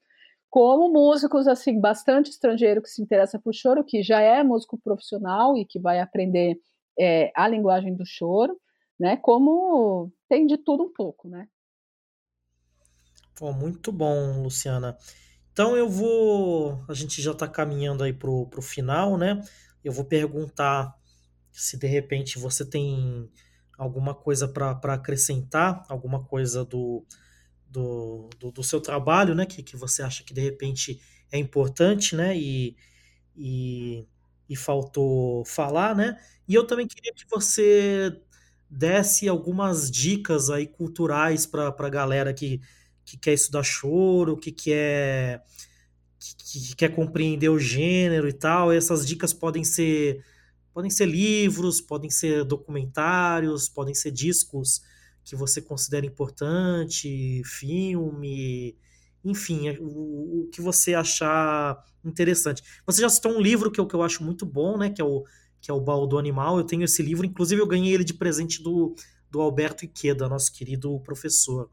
como 0.51 0.93
músicos 0.93 1.49
assim 1.49 1.81
bastante 1.81 2.31
estrangeiro 2.31 2.83
que 2.83 2.91
se 2.91 3.01
interessa 3.01 3.39
por 3.39 3.55
choro, 3.55 3.83
que 3.83 4.03
já 4.03 4.21
é 4.21 4.43
músico 4.43 4.77
profissional 4.77 5.57
e 5.57 5.65
que 5.65 5.79
vai 5.79 5.99
aprender 5.99 6.61
é, 6.99 7.33
a 7.35 7.49
linguagem 7.49 7.95
do 7.95 8.05
choro, 8.07 8.59
né? 8.99 9.17
Como 9.17 10.13
tem 10.29 10.47
de 10.47 10.57
tudo 10.57 10.85
um 10.85 10.93
pouco, 10.93 11.29
né? 11.29 11.49
Pô, 13.35 13.53
muito 13.53 13.91
bom, 13.91 14.43
Luciana. 14.43 14.97
Então 15.53 15.77
eu 15.77 15.89
vou. 15.89 16.85
A 16.89 16.95
gente 16.95 17.21
já 17.21 17.33
está 17.33 17.49
caminhando 17.49 18.05
aí 18.05 18.13
pro, 18.13 18.47
pro 18.47 18.63
final, 18.63 19.19
né? 19.19 19.43
Eu 19.85 19.93
vou 19.93 20.05
perguntar 20.05 20.95
se 21.51 21.77
de 21.77 21.87
repente 21.87 22.39
você 22.39 22.65
tem 22.65 23.31
alguma 23.77 24.15
coisa 24.15 24.49
para 24.49 24.95
acrescentar, 24.95 25.85
alguma 25.89 26.25
coisa 26.25 26.65
do, 26.65 27.05
do, 27.69 28.31
do, 28.39 28.53
do, 28.53 28.63
seu 28.63 28.81
trabalho, 28.81 29.35
né? 29.35 29.45
Que, 29.45 29.63
que 29.63 29.77
você 29.77 30.03
acha 30.03 30.25
que 30.25 30.33
de 30.33 30.41
repente 30.41 31.01
é 31.31 31.39
importante, 31.39 32.15
né? 32.15 32.37
E, 32.37 32.77
e, 33.37 34.07
e 34.49 34.57
faltou 34.57 35.45
falar, 35.45 35.95
né? 35.95 36.19
E 36.53 36.55
eu 36.55 36.67
também 36.67 36.87
queria 36.87 37.15
que 37.15 37.25
você 37.31 38.15
desse 38.69 39.27
algumas 39.27 39.91
dicas 39.91 40.51
aí 40.51 40.67
culturais 40.67 41.47
para 41.47 41.69
a 41.69 41.89
galera 41.89 42.35
que, 42.35 42.61
que 43.07 43.17
quer 43.17 43.33
estudar 43.33 43.63
choro, 43.63 44.37
que 44.37 44.53
quer, 44.53 45.43
que, 46.21 46.35
que 46.69 46.77
quer 46.77 46.95
compreender 46.95 47.49
o 47.49 47.59
gênero 47.59 48.29
e 48.29 48.35
tal. 48.35 48.71
E 48.71 48.77
essas 48.77 49.07
dicas 49.07 49.33
podem 49.33 49.65
ser 49.65 50.23
podem 50.75 50.91
ser 50.91 51.07
livros, 51.07 51.81
podem 51.81 52.11
ser 52.11 52.45
documentários, 52.45 53.71
podem 53.71 53.95
ser 53.95 54.11
discos 54.11 54.83
que 55.25 55.35
você 55.35 55.63
considera 55.63 56.05
importante, 56.05 57.41
filme, 57.47 58.77
enfim, 59.25 59.69
é, 59.69 59.79
o, 59.81 60.43
o 60.43 60.49
que 60.53 60.61
você 60.61 60.93
achar 60.93 61.83
interessante. 62.05 62.63
Você 62.87 63.01
já 63.01 63.09
citou 63.09 63.33
um 63.33 63.41
livro 63.41 63.71
que 63.71 63.81
eu, 63.81 63.87
que 63.87 63.95
eu 63.95 64.03
acho 64.03 64.23
muito 64.23 64.45
bom, 64.45 64.77
né? 64.77 64.91
Que 64.91 65.01
é 65.01 65.05
o 65.05 65.25
que 65.63 65.71
é 65.71 65.75
o 65.75 65.81
Baú 65.81 66.07
do 66.07 66.19
Animal. 66.19 66.59
Eu 66.59 66.65
tenho 66.65 66.83
esse 66.83 67.03
livro, 67.03 67.25
inclusive 67.25 67.63
eu 67.63 67.67
ganhei 67.67 67.95
ele 67.95 68.05
de 68.05 68.13
presente 68.13 68.61
do, 68.61 68.95
do 69.31 69.41
Alberto 69.41 69.85
Iqueda, 69.85 70.29
nosso 70.29 70.53
querido 70.53 70.99
professor. 71.01 71.71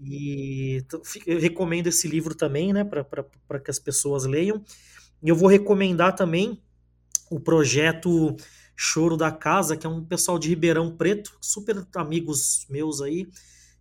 E 0.00 0.84
eu 1.26 1.40
recomendo 1.40 1.88
esse 1.88 2.06
livro 2.06 2.32
também, 2.34 2.72
né, 2.72 2.84
para 2.84 3.58
que 3.58 3.70
as 3.70 3.80
pessoas 3.80 4.24
leiam. 4.24 4.62
E 5.20 5.28
eu 5.28 5.34
vou 5.34 5.48
recomendar 5.48 6.14
também 6.14 6.62
o 7.28 7.40
projeto 7.40 8.36
Choro 8.76 9.16
da 9.16 9.32
Casa, 9.32 9.76
que 9.76 9.84
é 9.84 9.90
um 9.90 10.04
pessoal 10.04 10.38
de 10.38 10.48
Ribeirão 10.48 10.96
Preto, 10.96 11.36
super 11.40 11.84
amigos 11.96 12.64
meus 12.70 13.02
aí, 13.02 13.26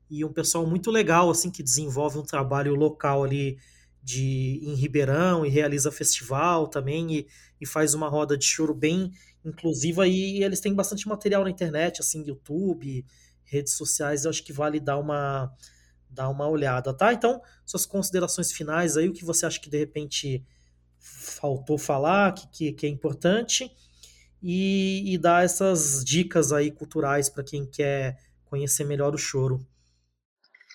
e 0.10 0.26
um 0.26 0.34
pessoal 0.34 0.66
muito 0.66 0.90
legal, 0.90 1.30
assim, 1.30 1.52
que 1.52 1.62
desenvolve 1.62 2.18
um 2.18 2.24
trabalho 2.24 2.74
local 2.74 3.24
ali 3.24 3.60
de, 4.02 4.60
em 4.64 4.74
Ribeirão 4.74 5.46
e 5.46 5.50
realiza 5.50 5.92
festival 5.92 6.68
também 6.68 7.14
e, 7.14 7.28
e 7.60 7.66
faz 7.66 7.94
uma 7.94 8.10
roda 8.10 8.38
de 8.38 8.46
choro 8.46 8.74
bem 8.74 9.12
inclusiva 9.44 10.08
e 10.08 10.44
eles 10.44 10.60
têm 10.60 10.74
bastante 10.74 11.08
material 11.08 11.44
na 11.44 11.50
internet, 11.50 12.02
assim, 12.02 12.24
YouTube, 12.24 13.06
redes 13.44 13.74
sociais, 13.74 14.26
eu 14.26 14.30
acho 14.30 14.44
que 14.44 14.54
vale 14.54 14.80
dar 14.80 14.98
uma 14.98 15.52
dar 16.10 16.30
uma 16.30 16.48
olhada, 16.48 16.94
tá? 16.94 17.12
Então, 17.12 17.42
suas 17.66 17.86
considerações 17.86 18.52
finais 18.52 18.96
aí, 18.96 19.10
o 19.10 19.14
que 19.14 19.26
você 19.26 19.46
acha 19.46 19.60
que 19.60 19.70
de 19.70 19.78
repente 19.78 20.44
faltou 21.00 21.78
falar, 21.78 22.34
que, 22.34 22.48
que, 22.48 22.74
que 22.74 22.86
é 22.86 22.90
importante, 22.90 23.70
e, 24.42 25.14
e 25.14 25.18
dar 25.18 25.44
essas 25.44 26.04
dicas 26.04 26.52
aí 26.52 26.72
culturais 26.72 27.30
para 27.30 27.44
quem 27.44 27.66
quer 27.66 28.18
conhecer 28.46 28.86
melhor 28.86 29.14
o 29.14 29.18
choro. 29.18 29.66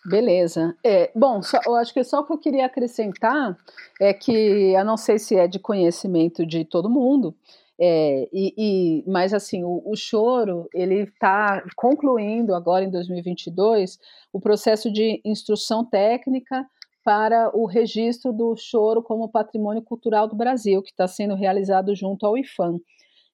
Beleza. 0.04 0.76
É, 0.84 1.10
bom, 1.14 1.40
só, 1.42 1.58
eu 1.64 1.76
acho 1.76 1.94
que 1.94 2.02
só 2.02 2.20
o 2.20 2.24
que 2.24 2.32
eu 2.32 2.38
queria 2.38 2.66
acrescentar 2.66 3.56
é 4.00 4.12
que, 4.12 4.32
eu 4.32 4.84
não 4.84 4.96
sei 4.96 5.18
se 5.18 5.36
é 5.36 5.46
de 5.46 5.60
conhecimento 5.60 6.44
de 6.44 6.64
todo 6.64 6.90
mundo, 6.90 7.34
é, 7.78 8.28
e, 8.32 8.54
e, 8.56 9.10
mas 9.10 9.32
assim, 9.32 9.64
o, 9.64 9.82
o 9.84 9.96
choro 9.96 10.68
ele 10.74 11.02
está 11.02 11.64
concluindo 11.74 12.54
agora 12.54 12.84
em 12.84 12.90
2022 12.90 13.98
o 14.32 14.40
processo 14.40 14.92
de 14.92 15.20
instrução 15.24 15.84
técnica 15.84 16.66
para 17.04 17.50
o 17.56 17.66
registro 17.66 18.32
do 18.32 18.54
choro 18.56 19.02
como 19.02 19.28
patrimônio 19.28 19.82
cultural 19.82 20.28
do 20.28 20.36
Brasil, 20.36 20.82
que 20.82 20.90
está 20.90 21.08
sendo 21.08 21.34
realizado 21.34 21.94
junto 21.94 22.24
ao 22.24 22.38
IFAM. 22.38 22.78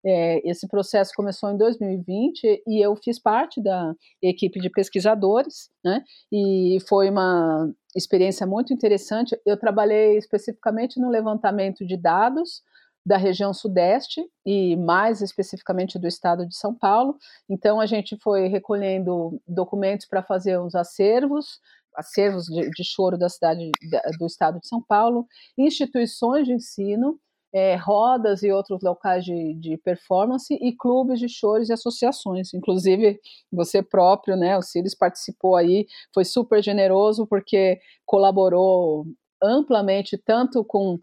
É, 0.05 0.49
esse 0.49 0.69
processo 0.69 1.13
começou 1.15 1.51
em 1.51 1.57
2020 1.57 2.63
e 2.67 2.85
eu 2.85 2.95
fiz 2.97 3.19
parte 3.19 3.61
da 3.61 3.93
equipe 4.23 4.61
de 4.61 4.71
pesquisadores, 4.71 5.71
né? 5.85 6.05
E 6.33 6.79
foi 6.89 7.11
uma 7.11 7.71
experiência 7.97 8.47
muito 8.47 8.73
interessante. 8.73 9.39
Eu 9.45 9.57
trabalhei 9.57 10.17
especificamente 10.17 11.01
no 11.01 11.11
levantamento 11.11 11.85
de 11.85 11.97
dados 11.97 12.63
da 13.05 13.17
região 13.17 13.55
sudeste 13.55 14.23
e 14.45 14.77
mais 14.77 15.23
especificamente 15.23 15.99
do 15.99 16.07
estado 16.07 16.47
de 16.47 16.55
São 16.55 16.75
Paulo. 16.75 17.17
Então 17.49 17.81
a 17.81 17.87
gente 17.87 18.17
foi 18.23 18.49
recolhendo 18.49 19.41
documentos 19.49 20.07
para 20.07 20.23
fazer 20.23 20.61
os 20.61 20.75
acervos, 20.75 21.59
acervos 21.97 22.45
de, 22.45 22.69
de 22.71 22.85
choro 22.85 23.17
da 23.17 23.29
cidade 23.29 23.71
do 24.19 24.27
estado 24.27 24.61
de 24.61 24.69
São 24.69 24.83
Paulo, 24.83 25.27
instituições 25.57 26.47
de 26.47 26.53
ensino 26.53 27.19
é, 27.59 27.75
rodas 27.77 28.43
e 28.43 28.53
outros 28.53 28.81
locais 28.83 29.25
de, 29.25 29.55
de, 29.55 29.77
performance 29.79 30.55
e 30.55 30.73
clubes 30.77 31.19
de 31.19 31.29
choros 31.29 31.69
e 31.69 31.73
associações. 31.73 32.55
Inclusive, 32.55 33.21
você 33.53 33.83
próprio, 33.83 34.37
né, 34.37 34.57
o 34.57 34.63
Cílios 34.63 34.95
participou 34.95 35.57
aí, 35.57 35.87
foi 36.15 36.25
super 36.25 36.63
generoso 36.63 37.27
porque 37.27 37.81
colaborou 38.07 39.07
amplamente, 39.43 40.17
tanto 40.17 40.65
com 40.65 41.01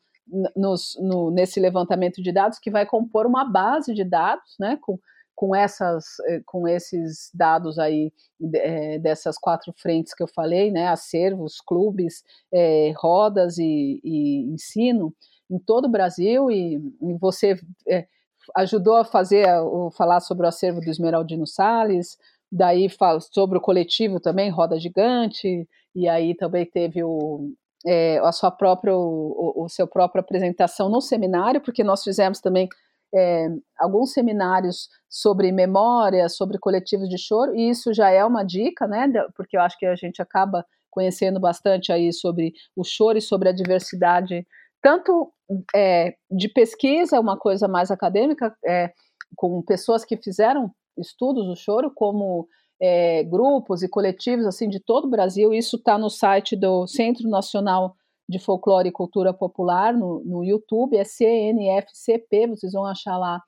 nos, 0.56 0.97
no, 0.99 1.30
nesse 1.30 1.60
levantamento 1.60 2.22
de 2.24 2.32
dados, 2.32 2.58
que 2.58 2.72
vai 2.72 2.86
compor 2.86 3.28
uma 3.28 3.43
base 3.43 3.93
de 3.93 4.03
dados, 4.03 4.56
né, 4.60 4.78
com, 4.82 4.97
com 5.36 5.56
essas, 5.56 6.06
eh, 6.28 6.41
com 6.45 6.68
esses 6.68 7.30
dados 7.34 7.78
aí 7.78 8.12
é, 8.56 8.97
dessas 8.97 9.38
quatro 9.38 9.72
frentes 9.78 10.14
que 10.16 10.24
eu 10.24 10.28
falei, 10.28 10.72
né, 10.72 10.88
acervos, 10.88 11.62
clubes, 11.62 12.24
é, 12.51 12.91
rodas 12.95 13.58
e, 13.58 13.99
e, 14.03 14.45
ensino 14.51 15.14
em 15.50 15.60
todo 15.60 15.86
o 15.86 15.91
Brasil 15.91 16.50
e, 16.50 16.76
e 16.76 17.18
você 17.20 17.56
é, 17.88 18.08
ajudou 18.56 18.96
a 18.96 19.06
fazer, 19.06 19.48
a, 19.48 19.60
a, 19.60 19.91
falar 19.91 20.20
sobre 20.20 20.46
o 20.46 20.50
acervo 20.50 20.82
do 20.82 20.89
Esmeraldino 20.89 21.48
Salles, 21.48 22.18
daí 22.52 22.88
sobre 23.32 23.58
o 23.58 23.62
coletivo 23.62 24.20
também, 24.20 24.50
Roda 24.50 24.80
Gigante, 24.80 25.68
e 25.96 26.08
aí 26.08 26.36
também 26.36 26.66
teve 26.66 27.04
o, 27.04 27.52
é, 27.86 28.18
a 28.20 28.32
sua 28.32 28.52
própria, 28.52 28.96
o, 28.96 29.64
o, 29.64 29.70
seu 29.70 29.88
própria 29.88 30.22
apresentação 30.22 30.89
no 30.89 31.02
seminário, 31.02 31.62
porque 31.62 31.84
nós 31.84 32.04
fizemos 32.04 32.39
também 32.39 32.68
é, 33.14 33.48
alguns 33.80 34.12
seminários 34.12 34.89
sobre 35.10 35.52
memória, 35.52 36.28
sobre 36.28 36.58
coletivos 36.58 37.08
de 37.08 37.18
choro, 37.18 37.56
e 37.56 37.70
isso 37.70 37.93
já 37.93 38.10
é 38.10 38.24
uma 38.26 38.43
dica, 38.43 38.88
né? 38.88 39.08
Porque 39.36 39.56
eu 39.56 39.62
acho 39.62 39.78
que 39.78 39.86
a 39.86 39.96
gente 39.96 40.22
acaba 40.22 40.66
conhecendo 40.89 41.39
bastante 41.39 41.91
aí 41.91 42.12
sobre 42.12 42.54
o 42.76 42.84
choro 42.84 43.18
e 43.18 43.22
sobre 43.22 43.50
a 43.50 43.52
diversidade, 43.52 44.46
tanto 44.86 45.34
é, 45.76 46.14
de 46.30 46.48
pesquisa, 46.48 47.20
uma 47.20 47.36
coisa 47.36 47.68
mais 47.68 47.90
acadêmica, 47.90 48.56
é, 48.64 48.94
com 49.36 49.60
pessoas 49.64 50.06
que 50.06 50.16
fizeram 50.16 50.72
estudos 50.96 51.48
do 51.48 51.56
choro, 51.56 51.92
como 51.92 52.48
é, 52.80 53.24
grupos 53.24 53.82
e 53.82 53.90
coletivos 53.90 54.46
assim 54.46 54.70
de 54.70 54.80
todo 54.80 55.06
o 55.06 55.10
Brasil. 55.10 55.52
Isso 55.52 55.78
está 55.78 55.98
no 55.98 56.08
site 56.08 56.56
do 56.56 56.86
Centro 56.86 57.28
Nacional 57.28 57.96
de 58.30 58.38
Folclore 58.38 58.90
e 58.90 58.92
Cultura 58.92 59.34
Popular 59.34 59.92
no, 59.92 60.24
no 60.24 60.44
YouTube, 60.44 60.96
é 60.96 61.04
CNFCP, 61.04 62.46
vocês 62.46 62.74
vão 62.74 62.86
achar 62.86 63.18
lá 63.18 63.42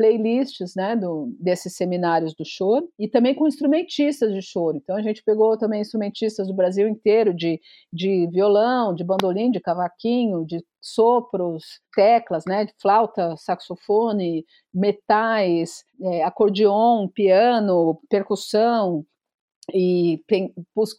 playlists 0.00 0.74
né, 0.74 0.96
do, 0.96 1.30
desses 1.38 1.76
seminários 1.76 2.34
do 2.34 2.42
choro 2.42 2.88
e 2.98 3.06
também 3.06 3.34
com 3.34 3.46
instrumentistas 3.46 4.32
de 4.32 4.40
choro. 4.40 4.78
Então 4.78 4.96
a 4.96 5.02
gente 5.02 5.22
pegou 5.22 5.58
também 5.58 5.82
instrumentistas 5.82 6.48
do 6.48 6.54
Brasil 6.54 6.88
inteiro, 6.88 7.34
de, 7.34 7.60
de 7.92 8.26
violão, 8.32 8.94
de 8.94 9.04
bandolim, 9.04 9.50
de 9.50 9.60
cavaquinho, 9.60 10.46
de 10.46 10.64
sopros, 10.80 11.82
teclas, 11.94 12.44
né, 12.46 12.66
flauta, 12.80 13.36
saxofone, 13.36 14.46
metais, 14.72 15.84
é, 16.00 16.24
acordeon, 16.24 17.06
piano, 17.06 18.00
percussão, 18.08 19.04
e 19.74 20.22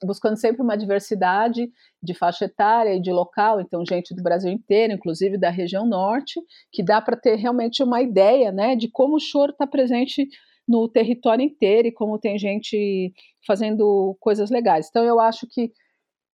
buscando 0.03 0.37
sempre 0.37 0.61
uma 0.61 0.77
diversidade 0.77 1.69
de 2.01 2.13
faixa 2.13 2.45
etária 2.45 2.95
e 2.95 3.01
de 3.01 3.11
local, 3.11 3.61
então 3.61 3.83
gente 3.87 4.15
do 4.15 4.23
Brasil 4.23 4.51
inteiro, 4.51 4.93
inclusive 4.93 5.37
da 5.37 5.49
região 5.49 5.85
norte, 5.85 6.39
que 6.71 6.83
dá 6.83 7.01
para 7.01 7.17
ter 7.17 7.35
realmente 7.35 7.83
uma 7.83 8.01
ideia, 8.01 8.51
né, 8.51 8.75
de 8.75 8.89
como 8.89 9.15
o 9.15 9.19
choro 9.19 9.51
está 9.51 9.67
presente 9.67 10.27
no 10.67 10.87
território 10.87 11.43
inteiro 11.43 11.87
e 11.87 11.91
como 11.91 12.19
tem 12.19 12.37
gente 12.37 13.13
fazendo 13.45 14.15
coisas 14.19 14.49
legais. 14.49 14.87
Então 14.89 15.03
eu 15.03 15.19
acho 15.19 15.47
que 15.49 15.71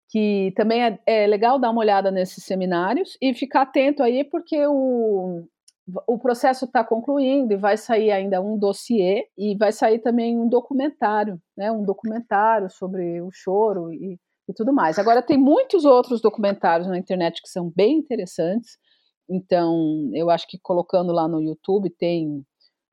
que 0.09 0.53
também 0.55 0.83
é, 0.83 0.99
é 1.05 1.27
legal 1.27 1.59
dar 1.59 1.71
uma 1.71 1.81
olhada 1.81 2.11
nesses 2.11 2.43
seminários 2.43 3.17
e 3.19 3.33
ficar 3.33 3.63
atento 3.63 4.03
aí 4.03 4.23
porque 4.23 4.65
o 4.67 5.43
o 6.07 6.17
processo 6.17 6.65
está 6.65 6.83
concluindo 6.83 7.53
e 7.53 7.57
vai 7.57 7.77
sair 7.77 8.11
ainda 8.11 8.41
um 8.41 8.57
dossiê 8.57 9.27
e 9.37 9.55
vai 9.55 9.71
sair 9.71 9.99
também 9.99 10.37
um 10.37 10.49
documentário, 10.49 11.39
né, 11.55 11.71
um 11.71 11.83
documentário 11.83 12.69
sobre 12.69 13.21
o 13.21 13.29
choro 13.31 13.93
e, 13.93 14.19
e 14.47 14.53
tudo 14.53 14.73
mais. 14.73 14.97
Agora 14.97 15.21
tem 15.21 15.37
muitos 15.37 15.85
outros 15.85 16.21
documentários 16.21 16.87
na 16.87 16.97
internet 16.97 17.41
que 17.41 17.49
são 17.49 17.71
bem 17.75 17.99
interessantes, 17.99 18.77
então 19.29 20.09
eu 20.13 20.29
acho 20.29 20.47
que 20.47 20.57
colocando 20.59 21.11
lá 21.11 21.27
no 21.27 21.41
YouTube 21.41 21.89
tem 21.91 22.43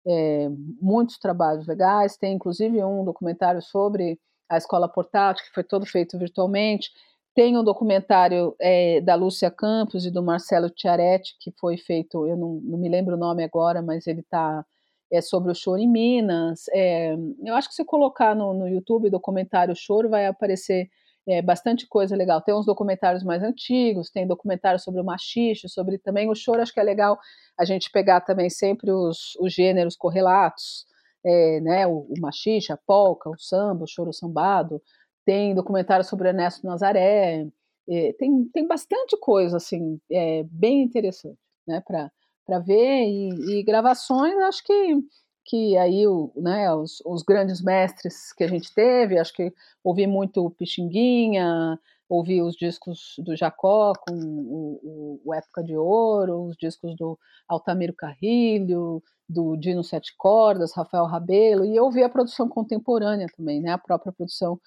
é, 0.07 0.49
muitos 0.81 1.19
trabalhos 1.19 1.67
legais, 1.67 2.17
tem 2.17 2.35
inclusive 2.35 2.83
um 2.85 3.05
documentário 3.05 3.63
sobre 3.63 4.19
a 4.51 4.59
escola 4.59 4.87
portátil 4.87 5.47
que 5.47 5.55
foi 5.55 5.65
todo 5.65 5.87
feito 5.87 6.19
virtualmente. 6.19 6.91
Tem 7.35 7.57
um 7.57 7.65
documentário 7.65 8.55
é, 8.61 9.01
da 9.01 9.15
Lúcia 9.15 9.51
Campos 9.51 10.05
e 10.05 10.11
do 10.11 10.23
Marcelo 10.23 10.69
Tiaretti, 10.69 11.35
que 11.41 11.51
foi 11.59 11.79
feito, 11.79 12.27
eu 12.27 12.37
não, 12.37 12.61
não 12.63 12.79
me 12.79 12.89
lembro 12.89 13.17
o 13.17 13.19
nome 13.19 13.43
agora, 13.43 13.81
mas 13.81 14.07
ele 14.07 14.21
está 14.21 14.65
é 15.11 15.21
sobre 15.21 15.53
o 15.53 15.55
choro 15.55 15.79
em 15.79 15.89
Minas. 15.89 16.65
É, 16.73 17.15
eu 17.45 17.55
acho 17.55 17.69
que 17.69 17.75
se 17.75 17.85
colocar 17.85 18.35
no, 18.35 18.55
no 18.55 18.67
YouTube 18.67 19.11
documentário 19.11 19.77
Choro, 19.77 20.09
vai 20.09 20.27
aparecer 20.27 20.89
é, 21.29 21.43
bastante 21.43 21.87
coisa 21.87 22.17
legal. 22.17 22.41
Tem 22.41 22.55
uns 22.55 22.67
documentários 22.67 23.23
mais 23.23 23.43
antigos, 23.43 24.11
tem 24.11 24.27
documentários 24.27 24.83
sobre 24.83 25.01
o 25.01 25.05
machixe, 25.05 25.69
sobre 25.69 25.99
também 25.99 26.31
o 26.31 26.35
choro. 26.35 26.63
Acho 26.63 26.73
que 26.73 26.81
é 26.81 26.83
legal 26.83 27.19
a 27.59 27.65
gente 27.65 27.91
pegar 27.91 28.23
também 28.23 28.49
sempre 28.49 28.91
os, 28.91 29.37
os 29.39 29.53
gêneros 29.53 29.97
correlatos, 29.97 30.87
é, 31.25 31.61
né? 31.61 31.87
O, 31.87 32.07
o 32.09 32.15
machixe, 32.21 32.73
a 32.73 32.77
polca, 32.77 33.29
o 33.31 33.39
samba, 33.39 33.85
o 33.85 33.89
choro 33.89 34.13
sambado 34.13 34.81
tem 35.25 35.55
documentário 35.55 36.05
sobre 36.05 36.29
Ernesto 36.29 36.67
Nazaré, 36.67 37.47
é, 37.89 38.13
tem, 38.15 38.45
tem 38.53 38.67
bastante 38.67 39.17
coisa 39.19 39.57
assim, 39.57 40.01
é, 40.11 40.45
bem 40.45 40.83
interessante 40.83 41.39
né, 41.67 41.83
para 41.87 42.59
ver, 42.59 43.05
e, 43.05 43.59
e, 43.59 43.63
gravações, 43.63 44.35
acho 44.43 44.65
que, 44.65 44.99
que 45.45 45.77
aí 45.77 46.07
o, 46.07 46.33
né, 46.37 46.73
os, 46.73 47.03
os, 47.05 47.23
grandes 47.23 47.61
mestres 47.63 48.33
que 48.33 48.45
a 48.45 48.49
gente 48.49 48.73
teve, 48.75 49.19
acho 49.19 49.33
que 49.33 49.53
ouvi 49.83 50.07
muito 50.07 50.51
Pixinguinha, 50.51 51.79
ouvi 52.09 52.43
os 52.43 52.55
discos 52.55 53.15
do 53.19 53.35
Jacó 53.35 53.93
com 53.95 54.15
o, 54.15 55.21
o, 55.25 55.35
Época 55.35 55.63
de 55.63 55.77
Ouro, 55.77 56.45
os 56.45 56.57
discos 56.57 56.95
do 56.97 57.19
Altamiro 57.49 57.95
Carrilho, 57.95 59.03
do 59.29 59.57
Dino 59.57 59.83
Sete 59.83 60.15
Cordas, 60.17 60.75
Rafael 60.75 61.07
Rabelo, 61.07 61.65
e 61.65 61.79
ouvi 61.81 62.03
a 62.03 62.09
produção 62.09 62.49
contemporânea 62.49 63.27
também, 63.37 63.61
né, 63.61 63.73
a 63.73 63.79
própria 63.79 64.13
produção 64.13 64.61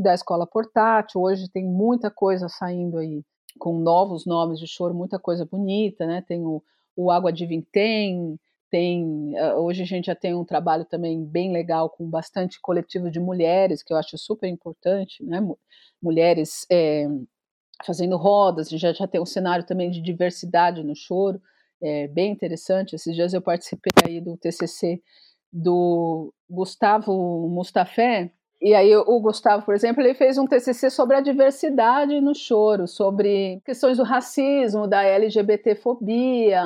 da 0.00 0.14
escola 0.14 0.46
portátil. 0.46 1.20
Hoje 1.20 1.50
tem 1.50 1.64
muita 1.64 2.10
coisa 2.10 2.48
saindo 2.48 2.98
aí 2.98 3.22
com 3.58 3.78
novos 3.78 4.24
nomes 4.24 4.58
de 4.58 4.66
choro, 4.66 4.94
muita 4.94 5.18
coisa 5.18 5.44
bonita, 5.44 6.06
né? 6.06 6.22
Tem 6.26 6.44
o, 6.44 6.62
o 6.96 7.10
Água 7.10 7.32
de 7.32 7.44
Vintém, 7.46 8.38
tem 8.70 9.36
eh, 9.36 9.54
hoje 9.54 9.82
a 9.82 9.86
gente 9.86 10.06
já 10.06 10.14
tem 10.14 10.34
um 10.34 10.44
trabalho 10.44 10.86
também 10.86 11.22
bem 11.22 11.52
legal 11.52 11.90
com 11.90 12.08
bastante 12.08 12.58
coletivo 12.60 13.10
de 13.10 13.20
mulheres 13.20 13.82
que 13.82 13.92
eu 13.92 13.98
acho 13.98 14.16
super 14.16 14.48
importante, 14.48 15.22
né? 15.22 15.40
Mulheres 16.02 16.66
é, 16.70 17.06
fazendo 17.84 18.16
rodas, 18.16 18.72
a 18.72 18.76
já, 18.76 18.92
já 18.92 19.06
tem 19.06 19.20
um 19.20 19.26
cenário 19.26 19.66
também 19.66 19.90
de 19.90 20.00
diversidade 20.00 20.82
no 20.82 20.96
choro, 20.96 21.40
é 21.82 22.08
bem 22.08 22.32
interessante. 22.32 22.94
Esses 22.94 23.14
dias 23.14 23.34
eu 23.34 23.42
participei 23.42 23.92
aí 24.06 24.20
do 24.20 24.36
TCC 24.36 25.02
do 25.52 26.32
Gustavo 26.48 27.48
Mustafé, 27.48 28.32
e 28.62 28.74
aí 28.74 28.94
o 28.94 29.20
Gustavo, 29.20 29.64
por 29.64 29.74
exemplo, 29.74 30.00
ele 30.00 30.14
fez 30.14 30.38
um 30.38 30.46
TCC 30.46 30.88
sobre 30.88 31.16
a 31.16 31.20
diversidade 31.20 32.20
no 32.20 32.32
choro, 32.32 32.86
sobre 32.86 33.60
questões 33.64 33.96
do 33.96 34.04
racismo, 34.04 34.86
da 34.86 35.02
LGBTfobia, 35.02 36.62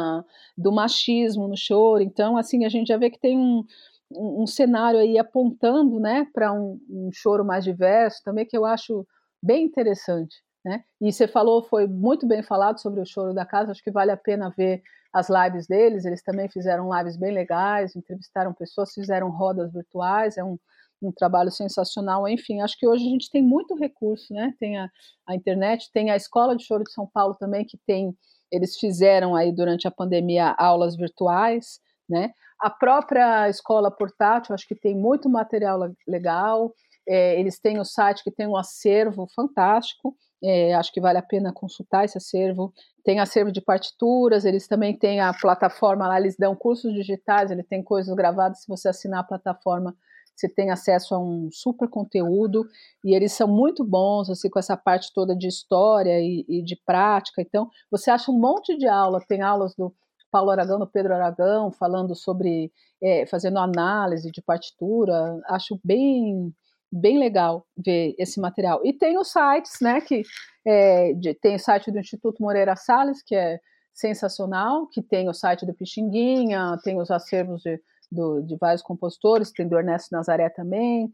do 0.58 0.70
machismo 0.70 1.48
no 1.48 1.56
choro. 1.56 2.02
Então, 2.02 2.36
assim, 2.36 2.66
a 2.66 2.68
gente 2.68 2.88
já 2.88 2.98
vê 2.98 3.08
que 3.08 3.18
tem 3.18 3.38
um, 3.38 3.64
um, 4.12 4.42
um 4.42 4.46
cenário 4.46 5.00
aí 5.00 5.18
apontando, 5.18 5.98
né, 5.98 6.26
para 6.34 6.52
um, 6.52 6.78
um 6.90 7.10
choro 7.10 7.42
mais 7.42 7.64
diverso, 7.64 8.22
também 8.22 8.44
que 8.44 8.58
eu 8.58 8.66
acho 8.66 9.06
bem 9.42 9.64
interessante. 9.64 10.36
Né? 10.62 10.84
E 11.00 11.10
você 11.10 11.26
falou, 11.26 11.62
foi 11.62 11.86
muito 11.86 12.26
bem 12.26 12.42
falado 12.42 12.78
sobre 12.78 13.00
o 13.00 13.06
choro 13.06 13.32
da 13.32 13.46
casa, 13.46 13.72
acho 13.72 13.82
que 13.82 13.90
vale 13.90 14.10
a 14.10 14.18
pena 14.18 14.52
ver 14.54 14.82
as 15.10 15.28
lives 15.30 15.66
deles, 15.66 16.04
eles 16.04 16.22
também 16.22 16.46
fizeram 16.46 16.94
lives 16.94 17.16
bem 17.16 17.32
legais, 17.32 17.96
entrevistaram 17.96 18.52
pessoas, 18.52 18.92
fizeram 18.92 19.30
rodas 19.30 19.72
virtuais, 19.72 20.36
é 20.36 20.44
um, 20.44 20.58
um 21.02 21.12
trabalho 21.12 21.50
sensacional. 21.50 22.26
Enfim, 22.28 22.60
acho 22.60 22.78
que 22.78 22.86
hoje 22.86 23.06
a 23.06 23.10
gente 23.10 23.30
tem 23.30 23.42
muito 23.42 23.74
recurso, 23.74 24.32
né? 24.32 24.54
Tem 24.58 24.78
a, 24.78 24.88
a 25.26 25.34
internet, 25.34 25.90
tem 25.92 26.10
a 26.10 26.16
Escola 26.16 26.56
de 26.56 26.64
Choro 26.64 26.84
de 26.84 26.92
São 26.92 27.06
Paulo 27.06 27.34
também, 27.34 27.64
que 27.64 27.78
tem, 27.86 28.16
eles 28.50 28.78
fizeram 28.78 29.34
aí 29.34 29.52
durante 29.52 29.86
a 29.86 29.90
pandemia 29.90 30.54
aulas 30.58 30.96
virtuais, 30.96 31.80
né? 32.08 32.30
A 32.60 32.70
própria 32.70 33.48
escola 33.48 33.90
portátil, 33.90 34.54
acho 34.54 34.66
que 34.66 34.74
tem 34.74 34.96
muito 34.96 35.28
material 35.28 35.78
legal. 36.08 36.72
É, 37.06 37.38
eles 37.38 37.58
têm 37.58 37.78
o 37.78 37.84
site 37.84 38.24
que 38.24 38.30
tem 38.30 38.46
um 38.46 38.56
acervo 38.56 39.28
fantástico. 39.34 40.16
É, 40.42 40.74
acho 40.74 40.92
que 40.92 41.00
vale 41.00 41.18
a 41.18 41.22
pena 41.22 41.52
consultar 41.52 42.04
esse 42.04 42.16
acervo. 42.16 42.72
Tem 43.04 43.20
acervo 43.20 43.52
de 43.52 43.60
partituras, 43.60 44.44
eles 44.44 44.66
também 44.66 44.96
têm 44.96 45.20
a 45.20 45.32
plataforma 45.32 46.08
lá, 46.08 46.18
eles 46.18 46.36
dão 46.36 46.54
cursos 46.54 46.92
digitais, 46.92 47.50
ele 47.50 47.62
tem 47.62 47.82
coisas 47.82 48.14
gravadas. 48.14 48.62
Se 48.62 48.68
você 48.68 48.88
assinar 48.88 49.20
a 49.20 49.24
plataforma, 49.24 49.94
você 50.36 50.48
tem 50.48 50.70
acesso 50.70 51.14
a 51.14 51.18
um 51.18 51.48
super 51.50 51.88
conteúdo 51.88 52.64
e 53.02 53.14
eles 53.14 53.32
são 53.32 53.48
muito 53.48 53.82
bons 53.82 54.28
assim 54.28 54.50
com 54.50 54.58
essa 54.58 54.76
parte 54.76 55.12
toda 55.14 55.34
de 55.34 55.48
história 55.48 56.20
e, 56.20 56.44
e 56.48 56.62
de 56.62 56.76
prática. 56.84 57.40
Então 57.40 57.70
você 57.90 58.10
acha 58.10 58.30
um 58.30 58.38
monte 58.38 58.76
de 58.76 58.86
aula, 58.86 59.20
tem 59.26 59.42
aulas 59.42 59.74
do 59.74 59.94
Paulo 60.30 60.50
Aragão, 60.50 60.78
do 60.78 60.86
Pedro 60.86 61.14
Aragão, 61.14 61.70
falando 61.72 62.14
sobre 62.14 62.70
é, 63.02 63.24
fazendo 63.26 63.58
análise 63.58 64.30
de 64.30 64.42
partitura. 64.42 65.40
Acho 65.48 65.80
bem 65.82 66.52
bem 66.92 67.18
legal 67.18 67.66
ver 67.76 68.14
esse 68.18 68.40
material. 68.40 68.80
E 68.84 68.92
tem 68.92 69.18
os 69.18 69.30
sites, 69.30 69.78
né? 69.80 70.00
Que 70.00 70.22
é, 70.66 71.12
de, 71.14 71.34
tem 71.34 71.56
o 71.56 71.58
site 71.58 71.90
do 71.90 71.98
Instituto 71.98 72.42
Moreira 72.42 72.76
Salles, 72.76 73.22
que 73.22 73.34
é 73.34 73.58
sensacional, 73.94 74.86
que 74.88 75.02
tem 75.02 75.28
o 75.28 75.34
site 75.34 75.64
do 75.64 75.74
Pixinguinha, 75.74 76.76
tem 76.84 77.00
os 77.00 77.10
acervos 77.10 77.62
de 77.62 77.80
do, 78.16 78.42
de 78.42 78.56
vários 78.56 78.82
compositores, 78.82 79.52
tem 79.52 79.68
do 79.68 79.78
Ernesto 79.78 80.08
Nazaré 80.10 80.48
também, 80.48 81.12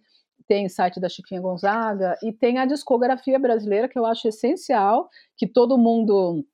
tem 0.48 0.68
site 0.68 1.00
da 1.00 1.08
Chiquinha 1.08 1.40
Gonzaga 1.40 2.16
e 2.22 2.32
tem 2.32 2.58
a 2.58 2.64
discografia 2.64 3.38
brasileira 3.38 3.88
que 3.88 3.98
eu 3.98 4.06
acho 4.06 4.28
essencial 4.28 5.08
que 5.36 5.46
todo 5.46 5.78
mundo 5.78 6.44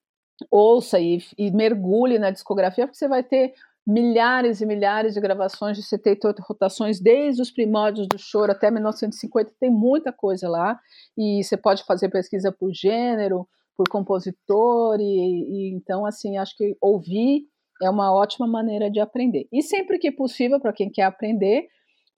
ouça 0.51 0.99
e, 0.99 1.23
e 1.37 1.51
mergulhe 1.51 2.19
na 2.19 2.31
discografia, 2.31 2.87
porque 2.87 2.99
você 2.99 3.09
vai 3.09 3.23
ter 3.23 3.55
milhares 3.87 4.61
e 4.61 4.67
milhares 4.67 5.15
de 5.15 5.21
gravações 5.21 5.77
de 5.77 5.83
78 5.83 6.43
rotações, 6.43 7.01
desde 7.01 7.41
os 7.41 7.51
primórdios 7.51 8.07
do 8.07 8.19
choro 8.19 8.53
até 8.53 8.71
1950, 8.71 9.51
tem 9.59 9.71
muita 9.71 10.13
coisa 10.13 10.49
lá, 10.49 10.79
e 11.17 11.43
você 11.43 11.57
pode 11.57 11.85
fazer 11.85 12.11
pesquisa 12.11 12.53
por 12.53 12.71
gênero, 12.73 13.49
por 13.75 13.89
compositor, 13.89 15.01
e, 15.01 15.05
e 15.05 15.75
então, 15.75 16.05
assim, 16.05 16.37
acho 16.37 16.55
que 16.57 16.77
ouvir 16.81 17.47
é 17.83 17.91
uma 17.91 18.13
ótima 18.13 18.47
maneira 18.47 18.91
de 18.91 19.01
aprender. 19.01 19.49
E 19.53 19.63
sempre 19.63 19.99
que 19.99 20.11
possível, 20.11 20.61
para 20.61 20.73
quem 20.73 20.91
quer 20.91 21.05
aprender, 21.05 21.69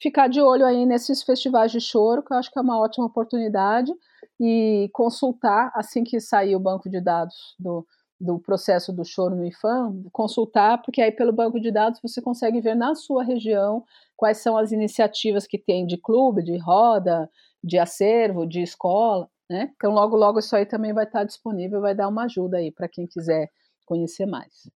ficar 0.00 0.28
de 0.28 0.40
olho 0.40 0.64
aí 0.64 0.86
nesses 0.86 1.22
festivais 1.22 1.70
de 1.70 1.80
choro, 1.80 2.22
que 2.22 2.32
eu 2.32 2.38
acho 2.38 2.50
que 2.50 2.58
é 2.58 2.62
uma 2.62 2.78
ótima 2.80 3.06
oportunidade, 3.06 3.92
e 4.40 4.88
consultar 4.92 5.70
assim 5.74 6.02
que 6.02 6.18
sair 6.18 6.56
o 6.56 6.61
banco 6.61 6.88
de 6.88 7.00
dados 7.00 7.54
do, 7.58 7.86
do 8.18 8.38
processo 8.38 8.92
do 8.92 9.04
choro 9.04 9.36
no 9.36 9.44
IFAM, 9.44 10.04
consultar, 10.11 10.80
porque 10.82 11.02
aí 11.02 11.12
pelo 11.12 11.32
banco 11.32 11.61
de 11.61 11.70
dados 11.70 12.00
você 12.02 12.22
consegue 12.22 12.61
ver 12.61 12.74
na 12.74 12.94
sua 12.94 13.22
região 13.22 13.84
quais 14.16 14.38
são 14.38 14.56
as 14.56 14.72
iniciativas 14.72 15.46
que 15.46 15.58
tem 15.58 15.86
de 15.86 15.98
clube, 15.98 16.42
de 16.42 16.56
roda, 16.56 17.28
de 17.62 17.78
acervo, 17.78 18.46
de 18.46 18.62
escola, 18.62 19.28
né? 19.48 19.70
Então 19.76 19.92
logo 19.92 20.16
logo 20.16 20.38
isso 20.38 20.56
aí 20.56 20.64
também 20.64 20.94
vai 20.94 21.04
estar 21.04 21.24
disponível, 21.24 21.80
vai 21.80 21.94
dar 21.94 22.08
uma 22.08 22.24
ajuda 22.24 22.56
aí 22.56 22.72
para 22.72 22.88
quem 22.88 23.06
quiser 23.06 23.50
conhecer 23.84 24.24
mais. 24.24 24.70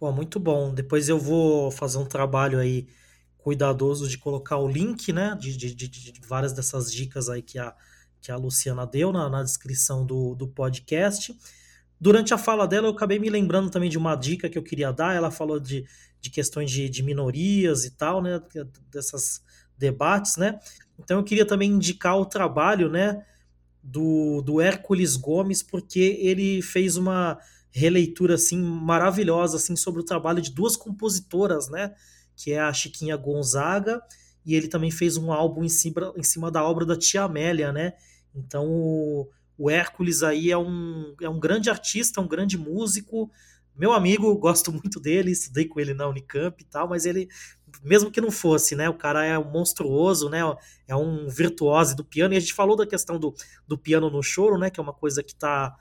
Pô, 0.00 0.10
muito 0.10 0.40
bom. 0.40 0.72
Depois 0.72 1.10
eu 1.10 1.18
vou 1.18 1.70
fazer 1.70 1.98
um 1.98 2.06
trabalho 2.06 2.58
aí 2.58 2.88
cuidadoso 3.36 4.08
de 4.08 4.16
colocar 4.16 4.56
o 4.56 4.66
link, 4.66 5.12
né, 5.12 5.36
de, 5.38 5.54
de, 5.54 5.74
de, 5.74 5.88
de 5.88 6.20
várias 6.26 6.54
dessas 6.54 6.90
dicas 6.90 7.28
aí 7.28 7.42
que 7.42 7.58
a, 7.58 7.74
que 8.18 8.32
a 8.32 8.36
Luciana 8.36 8.86
deu 8.86 9.12
na, 9.12 9.28
na 9.28 9.42
descrição 9.42 10.06
do, 10.06 10.34
do 10.34 10.48
podcast. 10.48 11.36
Durante 12.00 12.32
a 12.32 12.38
fala 12.38 12.66
dela, 12.66 12.86
eu 12.86 12.92
acabei 12.92 13.18
me 13.18 13.28
lembrando 13.28 13.68
também 13.68 13.90
de 13.90 13.98
uma 13.98 14.16
dica 14.16 14.48
que 14.48 14.56
eu 14.56 14.62
queria 14.62 14.90
dar. 14.90 15.14
Ela 15.14 15.30
falou 15.30 15.60
de, 15.60 15.84
de 16.18 16.30
questões 16.30 16.70
de, 16.70 16.88
de 16.88 17.02
minorias 17.02 17.84
e 17.84 17.90
tal, 17.90 18.22
né? 18.22 18.40
Dessas 18.90 19.42
debates, 19.76 20.38
né? 20.38 20.58
Então 20.98 21.18
eu 21.18 21.24
queria 21.24 21.44
também 21.44 21.72
indicar 21.72 22.16
o 22.16 22.24
trabalho, 22.24 22.88
né? 22.88 23.22
Do, 23.82 24.40
do 24.40 24.62
Hércules 24.62 25.14
Gomes, 25.14 25.62
porque 25.62 26.16
ele 26.22 26.62
fez 26.62 26.96
uma 26.96 27.38
releitura 27.70 28.34
assim 28.34 28.60
maravilhosa 28.60 29.56
assim 29.56 29.76
sobre 29.76 30.00
o 30.00 30.04
trabalho 30.04 30.42
de 30.42 30.50
duas 30.50 30.76
compositoras, 30.76 31.68
né? 31.68 31.94
Que 32.36 32.52
é 32.52 32.60
a 32.60 32.72
Chiquinha 32.72 33.16
Gonzaga 33.16 34.02
e 34.44 34.54
ele 34.54 34.68
também 34.68 34.90
fez 34.90 35.16
um 35.16 35.32
álbum 35.32 35.64
em 35.64 35.68
cima, 35.68 36.12
em 36.16 36.22
cima 36.22 36.50
da 36.50 36.64
obra 36.64 36.84
da 36.84 36.96
Tia 36.96 37.22
Amélia, 37.22 37.72
né? 37.72 37.94
Então 38.34 39.28
o 39.60 39.68
Hércules 39.68 40.22
aí 40.22 40.50
é 40.50 40.56
um, 40.56 41.14
é 41.20 41.28
um 41.28 41.38
grande 41.38 41.68
artista, 41.68 42.18
um 42.18 42.26
grande 42.26 42.56
músico. 42.56 43.30
Meu 43.76 43.92
amigo, 43.92 44.34
gosto 44.36 44.72
muito 44.72 44.98
dele, 44.98 45.32
estudei 45.32 45.66
com 45.66 45.78
ele 45.78 45.92
na 45.92 46.08
Unicamp 46.08 46.62
e 46.62 46.64
tal, 46.64 46.88
mas 46.88 47.04
ele, 47.04 47.28
mesmo 47.82 48.10
que 48.10 48.22
não 48.22 48.30
fosse, 48.30 48.74
né? 48.74 48.88
O 48.88 48.94
cara 48.94 49.22
é 49.22 49.36
monstruoso, 49.36 50.30
né? 50.30 50.40
É 50.88 50.96
um 50.96 51.28
virtuose 51.28 51.94
do 51.94 52.02
piano. 52.02 52.32
E 52.32 52.38
a 52.38 52.40
gente 52.40 52.54
falou 52.54 52.74
da 52.74 52.86
questão 52.86 53.18
do, 53.18 53.34
do 53.68 53.76
piano 53.76 54.08
no 54.08 54.22
choro, 54.22 54.56
né? 54.56 54.70
Que 54.70 54.80
é 54.80 54.82
uma 54.82 54.94
coisa 54.94 55.22
que 55.22 55.34
tá, 55.34 55.76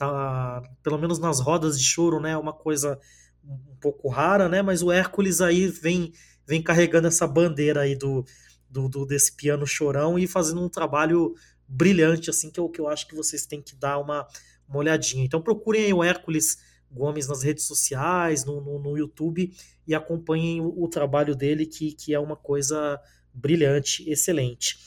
tá, 0.00 0.62
pelo 0.82 0.96
menos 0.96 1.18
nas 1.18 1.40
rodas 1.40 1.78
de 1.78 1.84
choro, 1.84 2.18
né? 2.18 2.34
Uma 2.34 2.54
coisa 2.54 2.98
um 3.44 3.76
pouco 3.78 4.08
rara, 4.08 4.48
né? 4.48 4.62
Mas 4.62 4.82
o 4.82 4.90
Hércules 4.90 5.42
aí 5.42 5.66
vem, 5.66 6.10
vem 6.46 6.62
carregando 6.62 7.06
essa 7.06 7.26
bandeira 7.26 7.82
aí 7.82 7.94
do, 7.94 8.24
do, 8.68 8.88
do, 8.88 9.04
desse 9.04 9.36
piano 9.36 9.66
chorão 9.66 10.18
e 10.18 10.26
fazendo 10.26 10.64
um 10.64 10.70
trabalho 10.70 11.34
brilhante, 11.68 12.30
assim, 12.30 12.50
que 12.50 12.58
eu, 12.58 12.66
que 12.70 12.80
eu 12.80 12.88
acho 12.88 13.06
que 13.06 13.14
vocês 13.14 13.44
têm 13.44 13.60
que 13.60 13.76
dar 13.76 13.98
uma, 13.98 14.26
uma 14.66 14.78
olhadinha. 14.78 15.22
Então 15.22 15.42
procurem 15.42 15.84
aí 15.84 15.92
o 15.92 16.02
Hércules 16.02 16.56
Gomes 16.90 17.28
nas 17.28 17.42
redes 17.42 17.64
sociais, 17.66 18.44
no, 18.46 18.60
no, 18.62 18.78
no 18.78 18.96
YouTube, 18.96 19.52
e 19.86 19.94
acompanhem 19.94 20.62
o, 20.62 20.82
o, 20.82 20.88
trabalho 20.88 21.36
dele, 21.36 21.66
que, 21.66 21.92
que 21.92 22.14
é 22.14 22.18
uma 22.18 22.36
coisa 22.36 22.98
brilhante, 23.34 24.10
excelente. 24.10 24.78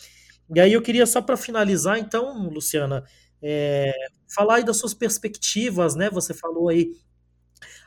E 0.53 0.59
aí 0.59 0.73
eu 0.73 0.81
queria 0.81 1.05
só 1.05 1.21
para 1.21 1.37
finalizar, 1.37 1.99
então, 1.99 2.49
Luciana, 2.49 3.05
é, 3.43 3.93
falar 4.33 4.55
aí 4.55 4.63
das 4.63 4.77
suas 4.77 4.93
perspectivas, 4.93 5.95
né? 5.95 6.09
Você 6.09 6.33
falou 6.33 6.69
aí, 6.69 6.91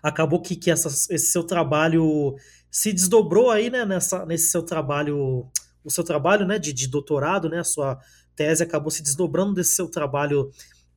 acabou 0.03 0.41
que, 0.41 0.55
que 0.55 0.71
essa, 0.71 0.89
esse 0.89 1.33
seu 1.33 1.43
trabalho 1.43 2.37
se 2.71 2.93
desdobrou 2.93 3.51
aí, 3.51 3.71
né, 3.71 3.85
nessa, 3.85 4.27
nesse 4.27 4.51
seu 4.51 4.63
trabalho, 4.63 5.47
o 5.83 5.91
seu 5.91 6.05
trabalho, 6.05 6.47
né, 6.47 6.59
de, 6.59 6.73
de 6.73 6.87
doutorado, 6.87 7.49
né, 7.49 7.61
a 7.61 7.65
sua 7.65 7.99
tese 8.35 8.63
acabou 8.63 8.91
se 8.91 9.03
desdobrando 9.03 9.55
desse 9.55 9.75
seu 9.75 9.89
trabalho 9.89 10.51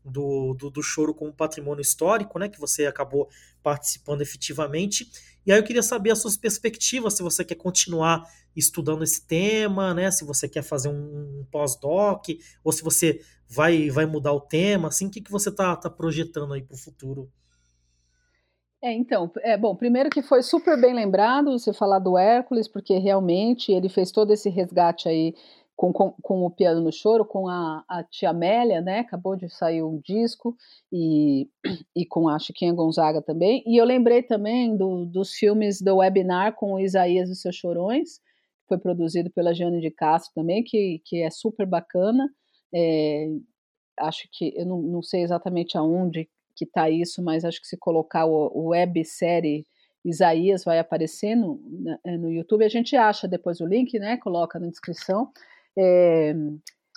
do, 0.10 0.54
do, 0.54 0.70
do, 0.70 0.82
choro 0.82 1.14
como 1.14 1.34
patrimônio 1.34 1.82
histórico, 1.82 2.38
né, 2.40 2.50
que 2.50 2.60
você 2.60 2.86
acabou 2.86 3.30
participando 3.62 4.22
efetivamente. 4.22 5.10
E 5.46 5.52
aí 5.52 5.60
eu 5.60 5.64
queria 5.64 5.84
saber 5.84 6.12
as 6.12 6.20
suas 6.20 6.36
perspectivas, 6.36 7.14
se 7.14 7.24
você 7.24 7.44
quer 7.46 7.56
continuar 7.56 8.24
estudando 8.56 9.04
esse 9.04 9.26
tema, 9.26 9.94
né, 9.94 10.12
se 10.12 10.26
você 10.26 10.48
quer 10.48 10.64
fazer 10.64 10.90
um, 10.90 11.42
um 11.42 11.46
pós-doc, 11.52 12.26
ou 12.64 12.72
se 12.72 12.84
você 12.84 13.22
vai, 13.48 13.90
vai 13.90 14.06
mudar 14.06 14.34
o 14.34 14.42
tema, 14.42 14.90
assim, 14.90 15.08
o 15.08 15.10
que, 15.10 15.22
que 15.22 15.32
você 15.32 15.50
está 15.50 15.76
tá 15.76 15.90
projetando 15.90 16.54
aí 16.54 16.62
para 16.62 16.76
o 16.76 16.78
futuro? 16.78 17.32
É, 18.82 18.94
então, 18.94 19.30
é 19.40 19.58
bom, 19.58 19.76
primeiro 19.76 20.10
que 20.10 20.22
foi 20.22 20.42
super 20.42 20.80
bem 20.80 20.94
lembrado 20.94 21.52
você 21.52 21.74
falar 21.74 22.00
do 22.00 22.18
Hércules, 22.18 22.66
porque 22.66 22.98
realmente 22.98 23.74
ele 23.74 23.90
fez 23.90 24.10
todo 24.10 24.32
esse 24.32 24.50
resgate 24.50 25.10
aí 25.10 25.36
com, 25.80 25.94
com, 25.94 26.12
com, 26.22 26.46
o 26.46 26.52
Piano 26.52 26.82
no 26.82 26.92
Choro, 26.92 27.24
com 27.24 27.48
a, 27.48 27.86
a 27.88 28.04
Tia 28.04 28.32
Amélia, 28.32 28.82
né? 28.82 29.00
Acabou 29.00 29.38
de 29.38 29.48
sair 29.50 29.82
um 29.82 29.98
disco, 30.04 30.54
e, 30.92 31.50
e 31.96 32.06
com 32.06 32.28
a 32.28 32.38
Chiquinha 32.38 32.74
Gonzaga 32.74 33.22
também. 33.22 33.64
E 33.66 33.78
eu 33.78 33.86
lembrei 33.86 34.22
também 34.22 34.76
do, 34.76 35.06
dos 35.06 35.32
filmes 35.32 35.82
do 35.82 35.96
webinar 35.96 36.54
com 36.56 36.74
o 36.74 36.80
Isaías 36.82 37.30
e 37.30 37.36
seus 37.36 37.56
Chorões, 37.56 38.18
que 38.18 38.68
foi 38.68 38.78
produzido 38.78 39.30
pela 39.30 39.54
Jane 39.54 39.80
de 39.80 39.90
Castro 39.90 40.34
também, 40.36 40.66
que, 40.66 41.02
que 41.06 41.22
é 41.22 41.30
super 41.30 41.66
bacana. 41.66 42.30
É, 42.76 43.30
acho 44.00 44.28
que, 44.34 44.54
eu 44.58 44.66
não, 44.66 44.82
não 44.82 45.02
sei 45.02 45.22
exatamente 45.22 45.78
aonde 45.78 46.28
que 46.58 46.66
está 46.66 46.90
isso, 46.90 47.24
mas 47.24 47.46
acho 47.46 47.62
que 47.62 47.68
se 47.68 47.78
colocar 47.78 48.26
o, 48.26 48.52
o 48.54 48.68
websérie 48.72 49.66
Isaías 50.04 50.66
vai 50.66 50.78
aparecer 50.78 51.36
no, 51.36 51.56
no 52.06 52.30
YouTube. 52.30 52.66
A 52.66 52.70
gente 52.70 52.98
acha 52.98 53.30
depois 53.30 53.62
o 53.62 53.66
link, 53.66 53.98
né? 53.98 54.18
Coloca 54.18 54.60
na 54.60 54.68
descrição. 54.68 55.32
É, 55.82 56.34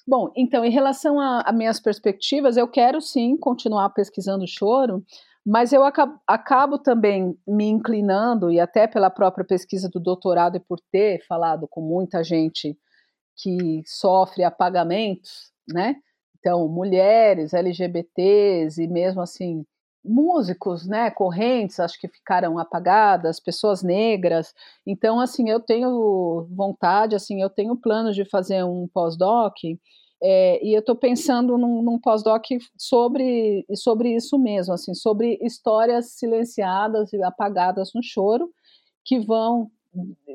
bom, 0.07 0.33
então, 0.37 0.65
em 0.65 0.71
relação 0.71 1.21
a, 1.21 1.53
minhas 1.53 1.79
perspectivas, 1.79 2.57
eu 2.57 2.67
quero 2.67 3.01
sim 3.01 3.37
continuar 3.37 3.91
pesquisando 3.91 4.45
choro, 4.45 5.05
mas 5.47 5.73
eu 5.73 5.85
acabo, 5.85 6.19
acabo, 6.27 6.79
também 6.79 7.39
me 7.47 7.67
inclinando, 7.67 8.51
e 8.51 8.59
até 8.59 8.89
pela 8.89 9.09
própria 9.09 9.45
pesquisa 9.45 9.89
do 9.89 10.01
doutorado 10.01 10.57
e 10.57 10.61
por 10.61 10.81
ter 10.91 11.25
falado 11.27 11.69
com 11.69 11.81
muita 11.81 12.25
gente 12.25 12.77
que 13.37 13.83
sofre 13.87 14.43
apagamentos, 14.43 15.53
né? 15.73 15.97
Então, 16.39 16.67
mulheres, 16.69 17.55
LGBTs 17.55 18.83
e 18.83 18.89
mesmo 18.89 19.21
assim 19.23 19.65
músicos, 20.05 20.87
né, 20.87 21.11
correntes, 21.11 21.79
acho 21.81 22.01
que 22.01 22.09
ficaram 22.09 22.59
apagadas, 22.59 23.41
pessoas 23.41 23.83
negras. 23.83 24.55
Então, 24.87 25.21
assim, 25.21 25.49
eu 25.49 25.61
tenho 25.61 26.47
vontade, 26.51 27.15
assim, 27.15 27.41
eu 27.41 27.51
tenho 27.51 27.77
planos 27.77 28.15
de 28.17 28.25
fazer 28.25 28.65
um 28.65 28.89
pós-doc 28.93 29.55
é, 30.25 30.65
e 30.65 30.73
eu 30.73 30.81
estou 30.81 30.95
pensando 30.95 31.59
num, 31.59 31.83
num 31.83 31.99
pós-doc 31.99 32.45
sobre, 32.79 33.67
sobre 33.75 34.15
isso 34.15 34.39
mesmo, 34.39 34.73
assim, 34.73 34.95
sobre 34.95 35.37
histórias 35.43 36.13
silenciadas 36.13 37.13
e 37.13 37.23
apagadas 37.23 37.91
no 37.93 38.03
choro 38.03 38.49
que 39.05 39.19
vão 39.19 39.69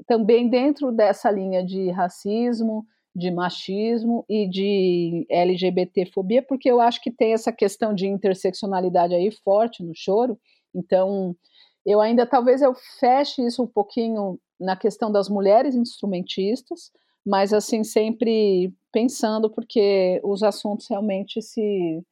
também 0.05 0.49
dentro 0.49 0.91
dessa 0.91 1.31
linha 1.31 1.65
de 1.65 1.89
racismo, 1.89 2.85
de 3.17 3.31
machismo 3.31 4.23
e 4.29 4.47
de 4.47 5.25
LGBTfobia, 5.27 6.43
porque 6.43 6.69
eu 6.69 6.79
acho 6.79 7.01
que 7.01 7.09
tem 7.09 7.33
essa 7.33 7.51
questão 7.51 7.91
de 7.91 8.05
interseccionalidade 8.05 9.15
aí 9.15 9.31
forte 9.31 9.83
no 9.83 9.91
choro. 9.95 10.39
Então, 10.73 11.35
eu 11.83 11.99
ainda 11.99 12.27
talvez 12.27 12.61
eu 12.61 12.75
feche 12.99 13.43
isso 13.43 13.63
um 13.63 13.67
pouquinho 13.67 14.39
na 14.59 14.75
questão 14.75 15.11
das 15.11 15.29
mulheres 15.29 15.73
instrumentistas, 15.73 16.91
mas 17.25 17.53
assim 17.53 17.83
sempre 17.83 18.71
pensando 18.91 19.49
porque 19.49 20.21
os 20.23 20.43
assuntos 20.43 20.87
realmente 20.87 21.41
se 21.41 22.03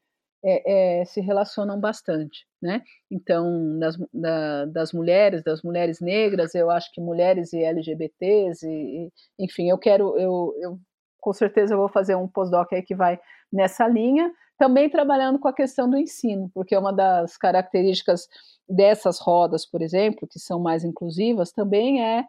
é, 0.43 1.01
é, 1.01 1.05
se 1.05 1.21
relacionam 1.21 1.79
bastante, 1.79 2.47
né? 2.61 2.83
Então, 3.09 3.79
das, 3.79 3.97
da, 4.13 4.65
das 4.65 4.93
mulheres, 4.93 5.43
das 5.43 5.63
mulheres 5.63 5.99
negras, 5.99 6.53
eu 6.53 6.69
acho 6.69 6.91
que 6.91 7.01
mulheres 7.01 7.51
e 7.51 7.63
LGBTs, 7.63 8.67
e, 8.67 9.07
e 9.07 9.11
enfim, 9.39 9.69
eu 9.69 9.77
quero, 9.77 10.15
eu, 10.19 10.53
eu 10.59 10.79
com 11.25 11.33
certeza 11.33 11.73
eu 11.73 11.79
vou 11.79 11.89
fazer 11.89 12.15
um 12.15 12.27
pós-doc 12.27 12.71
aí 12.71 12.83
que 12.83 12.93
vai 12.93 13.19
nessa 13.51 13.87
linha, 13.87 14.31
também 14.59 14.87
trabalhando 14.87 15.39
com 15.39 15.47
a 15.47 15.53
questão 15.53 15.89
do 15.89 15.97
ensino, 15.97 16.51
porque 16.53 16.77
uma 16.77 16.93
das 16.93 17.35
características 17.35 18.29
dessas 18.69 19.17
rodas, 19.17 19.65
por 19.65 19.81
exemplo, 19.81 20.27
que 20.27 20.37
são 20.37 20.59
mais 20.59 20.83
inclusivas, 20.83 21.51
também 21.51 22.05
é 22.05 22.27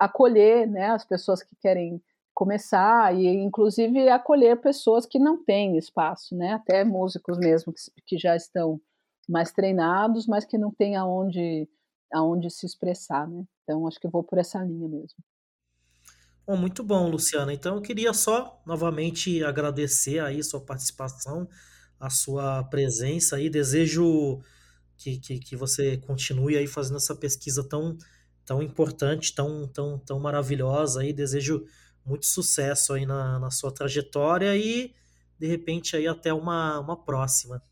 acolher 0.00 0.66
né, 0.66 0.90
as 0.90 1.04
pessoas 1.04 1.44
que 1.44 1.54
querem 1.60 2.02
começar 2.34 3.14
e 3.14 3.28
inclusive 3.28 4.08
acolher 4.08 4.60
pessoas 4.60 5.06
que 5.06 5.20
não 5.20 5.44
têm 5.44 5.76
espaço, 5.76 6.34
né? 6.34 6.54
Até 6.54 6.82
músicos 6.82 7.38
mesmo 7.38 7.72
que, 7.72 7.80
que 8.04 8.18
já 8.18 8.34
estão 8.34 8.80
mais 9.28 9.52
treinados, 9.52 10.26
mas 10.26 10.44
que 10.44 10.58
não 10.58 10.72
têm 10.72 10.96
aonde 10.96 11.68
aonde 12.12 12.50
se 12.50 12.66
expressar, 12.66 13.28
né? 13.28 13.44
Então 13.62 13.86
acho 13.86 14.00
que 14.00 14.08
vou 14.08 14.24
por 14.24 14.38
essa 14.38 14.58
linha 14.58 14.88
mesmo. 14.88 15.22
Bom, 16.46 16.56
muito 16.58 16.82
bom, 16.84 17.08
Luciana. 17.08 17.52
Então 17.54 17.76
eu 17.76 17.82
queria 17.82 18.12
só 18.12 18.60
novamente 18.66 19.42
agradecer 19.42 20.18
aí 20.18 20.42
sua 20.42 20.60
participação, 20.60 21.48
a 21.98 22.10
sua 22.10 22.62
presença 22.64 23.36
aí. 23.36 23.48
Desejo 23.48 24.42
que, 24.98 25.18
que, 25.18 25.38
que 25.38 25.56
você 25.56 25.96
continue 25.96 26.56
aí 26.58 26.66
fazendo 26.66 26.98
essa 26.98 27.14
pesquisa 27.16 27.64
tão, 27.64 27.96
tão 28.44 28.62
importante, 28.62 29.34
tão, 29.34 29.66
tão, 29.68 29.98
tão 29.98 30.20
maravilhosa 30.20 31.00
aí. 31.00 31.14
Desejo 31.14 31.64
muito 32.04 32.26
sucesso 32.26 32.92
aí 32.92 33.06
na, 33.06 33.38
na 33.38 33.50
sua 33.50 33.72
trajetória 33.72 34.54
e 34.56 34.94
de 35.38 35.46
repente 35.46 35.96
aí 35.96 36.06
até 36.06 36.32
uma, 36.32 36.78
uma 36.80 36.96
próxima. 36.96 37.62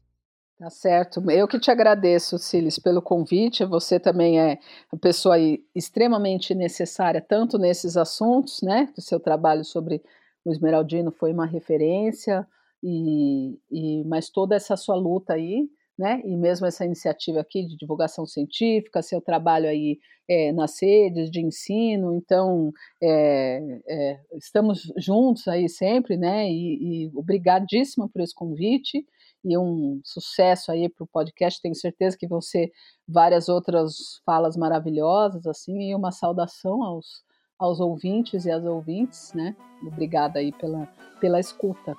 Tá 0.62 0.70
certo. 0.70 1.28
Eu 1.28 1.48
que 1.48 1.58
te 1.58 1.72
agradeço, 1.72 2.38
Silis, 2.38 2.78
pelo 2.78 3.02
convite. 3.02 3.64
Você 3.64 3.98
também 3.98 4.40
é 4.40 4.60
uma 4.92 4.98
pessoa 5.00 5.34
extremamente 5.74 6.54
necessária, 6.54 7.20
tanto 7.20 7.58
nesses 7.58 7.96
assuntos, 7.96 8.62
né? 8.62 8.88
O 8.96 9.00
seu 9.00 9.18
trabalho 9.18 9.64
sobre 9.64 10.00
o 10.44 10.52
Esmeraldino 10.52 11.10
foi 11.10 11.32
uma 11.32 11.46
referência, 11.46 12.46
e, 12.80 13.58
e 13.72 14.04
mas 14.04 14.30
toda 14.30 14.54
essa 14.54 14.76
sua 14.76 14.94
luta 14.94 15.32
aí 15.34 15.68
né? 15.98 16.22
E 16.24 16.36
mesmo 16.36 16.66
essa 16.66 16.84
iniciativa 16.84 17.40
aqui 17.40 17.66
de 17.66 17.76
divulgação 17.76 18.26
científica, 18.26 19.02
seu 19.02 19.20
trabalho 19.20 19.68
aí 19.68 19.98
é, 20.28 20.50
nas 20.52 20.80
redes 20.80 21.30
de 21.30 21.40
ensino, 21.40 22.14
então 22.14 22.72
é, 23.02 23.60
é, 23.86 24.20
estamos 24.36 24.90
juntos 24.96 25.46
aí 25.48 25.68
sempre, 25.68 26.16
né? 26.16 26.50
E, 26.50 27.06
e 27.06 27.10
obrigadíssima 27.14 28.08
por 28.08 28.22
esse 28.22 28.34
convite 28.34 29.04
e 29.44 29.56
um 29.58 30.00
sucesso 30.04 30.70
aí 30.70 30.88
para 30.88 31.04
o 31.04 31.08
podcast. 31.08 31.60
Tenho 31.60 31.74
certeza 31.74 32.16
que 32.16 32.26
vão 32.26 32.40
ser 32.40 32.70
várias 33.06 33.48
outras 33.48 34.20
falas 34.24 34.56
maravilhosas 34.56 35.46
assim 35.46 35.90
e 35.90 35.94
uma 35.94 36.12
saudação 36.12 36.82
aos 36.82 37.22
aos 37.58 37.78
ouvintes 37.78 38.44
e 38.44 38.50
às 38.50 38.64
ouvintes, 38.64 39.32
né? 39.34 39.54
Obrigada 39.86 40.40
aí 40.40 40.52
pela 40.52 40.88
pela 41.20 41.38
escuta. 41.38 41.96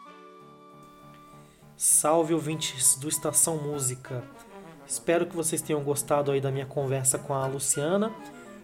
Salve 1.77 2.33
ouvintes 2.33 2.97
do 2.97 3.07
Estação 3.07 3.57
Música. 3.57 4.23
Espero 4.85 5.25
que 5.25 5.35
vocês 5.35 5.61
tenham 5.61 5.83
gostado 5.83 6.31
aí 6.31 6.41
da 6.41 6.51
minha 6.51 6.65
conversa 6.65 7.17
com 7.17 7.33
a 7.33 7.47
Luciana. 7.47 8.13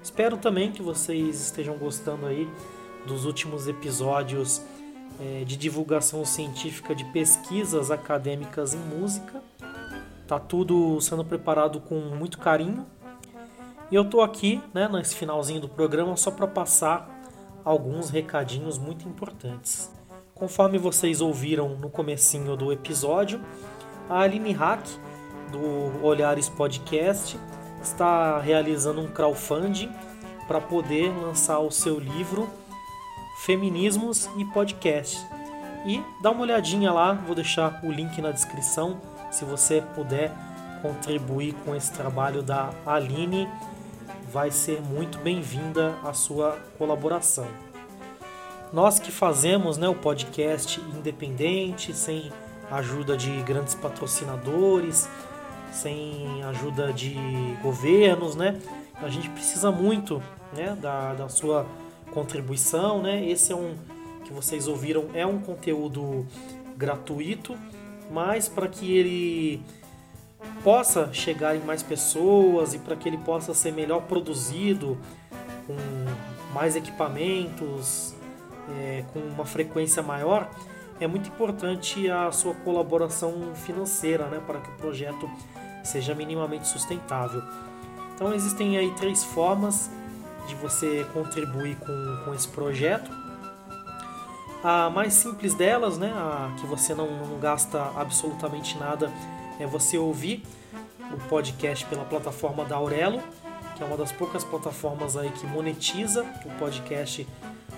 Espero 0.02 0.38
também 0.38 0.72
que 0.72 0.82
vocês 0.82 1.42
estejam 1.42 1.78
gostando 1.78 2.26
aí 2.26 2.48
dos 3.08 3.26
últimos 3.26 3.68
episódios 3.68 4.62
é, 5.20 5.44
de 5.44 5.58
divulgação 5.58 6.24
científica 6.24 6.96
de 6.96 7.04
pesquisas 7.06 7.92
acadêmicas 7.92 8.74
em 8.74 8.80
música. 8.80 9.42
Tá 10.28 10.40
tudo 10.40 11.00
sendo 11.02 11.26
preparado 11.26 11.80
com 11.82 11.96
muito 11.96 12.38
carinho. 12.38 12.86
E 13.92 13.96
eu 13.96 14.06
tô 14.06 14.22
aqui, 14.22 14.62
né, 14.74 14.88
nesse 14.88 15.16
finalzinho 15.16 15.60
do 15.60 15.68
programa 15.68 16.16
só 16.16 16.30
para 16.30 16.48
passar 16.48 17.10
alguns 17.66 18.10
recadinhos 18.10 18.78
muito 18.78 19.08
importantes. 19.08 19.92
Conforme 20.36 20.78
vocês 20.78 21.20
ouviram 21.20 21.70
no 21.70 21.90
comecinho 21.90 22.56
do 22.56 22.72
episódio, 22.72 23.42
a 24.10 24.22
Aline 24.22 24.54
Hack, 24.54 24.88
do 25.52 26.06
Olhares 26.06 26.48
Podcast, 26.48 27.38
está 27.82 28.40
realizando 28.40 29.02
um 29.02 29.08
crowdfunding 29.08 29.92
para 30.48 30.62
poder 30.62 31.12
lançar 31.20 31.60
o 31.60 31.72
seu 31.72 32.00
livro 32.00 32.50
Feminismos 33.46 34.30
e 34.38 34.44
Podcast. 34.44 35.18
E 35.86 36.04
dá 36.22 36.30
uma 36.30 36.42
olhadinha 36.42 36.92
lá, 36.92 37.14
vou 37.14 37.34
deixar 37.34 37.80
o 37.84 37.92
link 37.92 38.22
na 38.22 38.32
descrição 38.32 39.00
se 39.32 39.46
você 39.46 39.82
puder 39.96 40.32
contribuir 40.82 41.54
com 41.66 41.74
esse 41.74 41.92
trabalho 41.94 42.44
da 42.44 42.70
Aline, 42.86 43.48
vai 44.32 44.52
ser 44.52 44.82
muito 44.82 45.18
bem-vinda 45.20 45.96
a 46.04 46.12
sua 46.14 46.58
colaboração. 46.78 47.48
Nós 48.74 49.00
que 49.00 49.12
fazemos 49.12 49.78
né, 49.78 49.88
o 49.88 49.96
podcast 49.96 50.82
independente, 50.98 51.94
sem 51.94 52.32
ajuda 52.70 53.16
de 53.16 53.42
grandes 53.44 53.74
patrocinadores, 53.74 55.08
sem 55.72 56.44
ajuda 56.44 56.92
de 56.92 57.16
governos, 57.62 58.36
né? 58.36 58.60
A 59.02 59.08
gente 59.08 59.30
precisa 59.30 59.72
muito 59.72 60.22
né, 60.54 60.78
da, 60.80 61.14
da 61.14 61.30
sua 61.30 61.66
contribuição, 62.14 63.02
né? 63.02 63.26
Esse 63.26 63.52
é 63.52 63.56
um 63.56 63.76
que 64.24 64.34
vocês 64.34 64.68
ouviram 64.68 65.10
é 65.14 65.26
um 65.26 65.40
conteúdo 65.40 66.26
gratuito, 66.78 67.58
mas 68.12 68.48
para 68.48 68.68
que 68.68 68.96
ele 68.96 69.62
possa 70.64 71.12
chegar 71.12 71.56
em 71.56 71.60
mais 71.60 71.82
pessoas 71.82 72.74
e 72.74 72.80
para 72.80 72.96
que 72.96 73.10
ele 73.10 73.18
possa 73.18 73.54
ser 73.54 73.72
melhor 73.74 74.04
produzido, 74.04 74.98
com 75.66 75.76
mais 76.54 76.76
equipamentos, 76.76 78.14
é, 78.80 79.04
com 79.14 79.20
uma 79.20 79.46
frequência 79.46 80.02
maior, 80.02 80.50
é 81.00 81.08
muito 81.08 81.30
importante 81.30 82.10
a 82.10 82.32
sua 82.32 82.54
colaboração 82.54 83.54
financeira 83.56 84.28
né, 84.28 84.42
para 84.46 84.60
que 84.60 84.70
o 84.70 84.74
projeto 84.74 85.30
seja 85.84 86.14
minimamente 86.14 86.68
sustentável. 86.68 87.42
Então 88.16 88.34
existem 88.34 88.78
aí 88.78 88.92
três 88.96 89.24
formas 89.24 89.90
de 90.50 90.56
você 90.56 91.06
contribuir 91.14 91.78
com, 91.78 92.22
com 92.26 92.34
esse 92.34 92.48
projeto. 92.48 93.10
A 94.64 94.90
mais 94.90 95.14
simples 95.14 95.54
delas, 95.54 95.98
né, 95.98 96.12
a 96.14 96.54
que 96.60 96.68
você 96.68 96.94
não, 96.94 97.10
não 97.26 97.40
gasta 97.40 97.82
absolutamente 97.96 98.78
nada, 98.78 99.10
é 99.60 99.66
você 99.66 99.98
ouvir 99.98 100.44
o 101.14 101.18
podcast 101.30 101.86
pela 101.86 102.04
plataforma 102.04 102.66
da 102.66 102.76
Aurelo, 102.76 103.22
que 103.76 103.84
é 103.84 103.86
uma 103.86 103.96
das 103.96 104.12
poucas 104.12 104.44
plataformas 104.44 105.16
aí 105.16 105.30
que 105.32 105.48
monetiza 105.48 106.26
o 106.46 106.50
podcast 106.60 107.26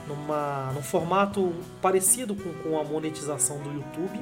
numa, 0.07 0.71
num 0.73 0.81
formato 0.81 1.53
parecido 1.81 2.35
com, 2.35 2.51
com 2.63 2.79
a 2.79 2.83
monetização 2.83 3.59
do 3.59 3.71
YouTube. 3.71 4.19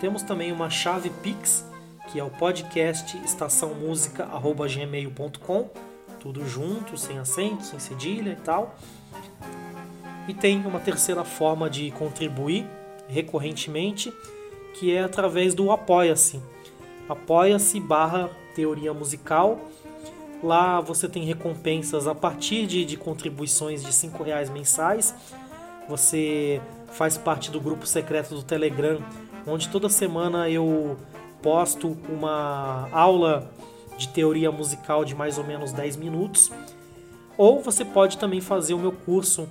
Temos 0.00 0.22
também 0.22 0.52
uma 0.52 0.70
chave 0.70 1.10
Pix, 1.10 1.66
que 2.10 2.18
é 2.18 2.24
o 2.24 2.30
podcast 2.30 3.14
estaçãomusica.gmail.com, 3.18 5.70
tudo 6.22 6.46
junto, 6.46 6.96
sem 6.96 7.18
acento, 7.18 7.64
sem 7.64 7.78
cedilha 7.78 8.30
e 8.30 8.36
tal. 8.36 8.76
E 10.28 10.32
tem 10.32 10.64
uma 10.64 10.78
terceira 10.78 11.24
forma 11.24 11.68
de 11.68 11.90
contribuir 11.90 12.64
recorrentemente, 13.08 14.12
que 14.74 14.94
é 14.94 15.02
através 15.02 15.52
do 15.52 15.70
Apoia-se. 15.72 16.40
Apoia-se 17.08 17.80
barra 17.80 18.30
teoria 18.54 18.94
musical 18.94 19.58
Lá 20.42 20.80
você 20.80 21.08
tem 21.08 21.24
recompensas 21.24 22.08
a 22.08 22.14
partir 22.14 22.66
de, 22.66 22.84
de 22.84 22.96
contribuições 22.96 23.82
de 23.82 23.92
cinco 23.92 24.24
reais 24.24 24.50
mensais. 24.50 25.14
Você 25.88 26.60
faz 26.88 27.16
parte 27.16 27.50
do 27.50 27.60
grupo 27.60 27.86
secreto 27.86 28.34
do 28.34 28.42
Telegram, 28.42 29.00
onde 29.46 29.68
toda 29.68 29.88
semana 29.88 30.50
eu 30.50 30.96
posto 31.40 31.96
uma 32.08 32.88
aula 32.90 33.52
de 33.96 34.08
teoria 34.08 34.50
musical 34.50 35.04
de 35.04 35.14
mais 35.14 35.38
ou 35.38 35.44
menos 35.44 35.72
10 35.72 35.96
minutos. 35.96 36.50
Ou 37.36 37.60
você 37.60 37.84
pode 37.84 38.18
também 38.18 38.40
fazer 38.40 38.74
o 38.74 38.78
meu 38.78 38.92
curso 38.92 39.48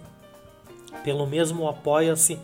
pelo 1.04 1.26
mesmo 1.26 1.68
Apoia-se 1.68 2.40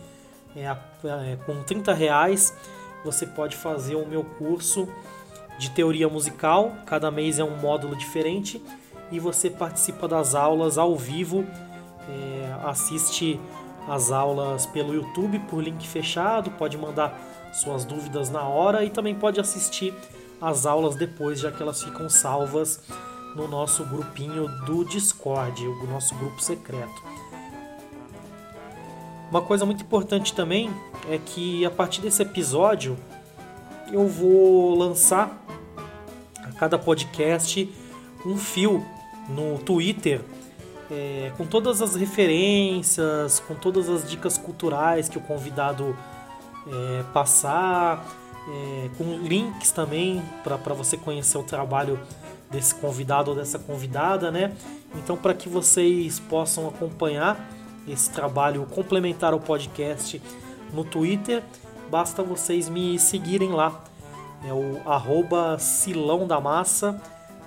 é, 0.56 0.64
é, 0.64 1.38
com 1.46 1.62
30 1.62 1.92
reais. 1.92 2.56
Você 3.04 3.26
pode 3.26 3.56
fazer 3.56 3.94
o 3.94 4.06
meu 4.06 4.24
curso 4.24 4.88
de 5.58 5.70
teoria 5.70 6.08
musical, 6.08 6.72
cada 6.86 7.10
mês 7.10 7.38
é 7.38 7.44
um 7.44 7.56
módulo 7.56 7.96
diferente 7.96 8.62
e 9.10 9.18
você 9.18 9.50
participa 9.50 10.06
das 10.06 10.34
aulas 10.34 10.78
ao 10.78 10.94
vivo, 10.94 11.44
é, 12.08 12.68
assiste 12.68 13.40
as 13.88 14.12
aulas 14.12 14.66
pelo 14.66 14.94
YouTube 14.94 15.38
por 15.50 15.62
link 15.62 15.86
fechado, 15.86 16.50
pode 16.52 16.76
mandar 16.76 17.18
suas 17.52 17.84
dúvidas 17.84 18.30
na 18.30 18.42
hora 18.42 18.84
e 18.84 18.90
também 18.90 19.14
pode 19.14 19.40
assistir 19.40 19.94
as 20.40 20.66
aulas 20.66 20.96
depois, 20.96 21.40
já 21.40 21.50
que 21.50 21.62
elas 21.62 21.82
ficam 21.82 22.08
salvas 22.08 22.80
no 23.34 23.46
nosso 23.46 23.84
grupinho 23.84 24.48
do 24.64 24.84
Discord, 24.84 25.66
o 25.66 25.86
nosso 25.86 26.14
grupo 26.14 26.42
secreto. 26.42 27.02
Uma 29.30 29.42
coisa 29.42 29.66
muito 29.66 29.82
importante 29.82 30.32
também 30.32 30.70
é 31.08 31.18
que 31.18 31.64
a 31.64 31.70
partir 31.70 32.00
desse 32.00 32.22
episódio 32.22 32.96
eu 33.92 34.06
vou 34.08 34.74
lançar 34.74 35.44
a 36.42 36.52
cada 36.52 36.78
podcast 36.78 37.70
um 38.24 38.36
fio 38.36 38.84
no 39.28 39.58
Twitter 39.58 40.22
é, 40.90 41.30
com 41.36 41.46
todas 41.46 41.82
as 41.82 41.94
referências, 41.94 43.40
com 43.40 43.54
todas 43.54 43.88
as 43.88 44.08
dicas 44.08 44.38
culturais 44.38 45.08
que 45.08 45.18
o 45.18 45.20
convidado 45.20 45.96
é, 46.66 47.02
passar, 47.12 48.04
é, 48.48 48.90
com 48.96 49.04
links 49.18 49.70
também 49.70 50.22
para 50.42 50.74
você 50.74 50.96
conhecer 50.96 51.36
o 51.38 51.42
trabalho 51.42 51.98
desse 52.50 52.74
convidado 52.74 53.30
ou 53.30 53.36
dessa 53.36 53.58
convidada, 53.58 54.30
né? 54.30 54.54
Então, 54.94 55.16
para 55.16 55.34
que 55.34 55.48
vocês 55.48 56.18
possam 56.18 56.66
acompanhar 56.66 57.48
esse 57.86 58.10
trabalho 58.10 58.66
complementar 58.66 59.32
ao 59.32 59.40
podcast 59.40 60.20
no 60.72 60.84
Twitter, 60.84 61.42
basta 61.90 62.22
vocês 62.22 62.68
me 62.68 62.98
seguirem 62.98 63.50
lá. 63.50 63.84
É 64.46 64.52
o 64.52 64.80
arroba 64.88 65.58
Silão 65.58 66.26
da 66.26 66.40
Massa. 66.40 67.00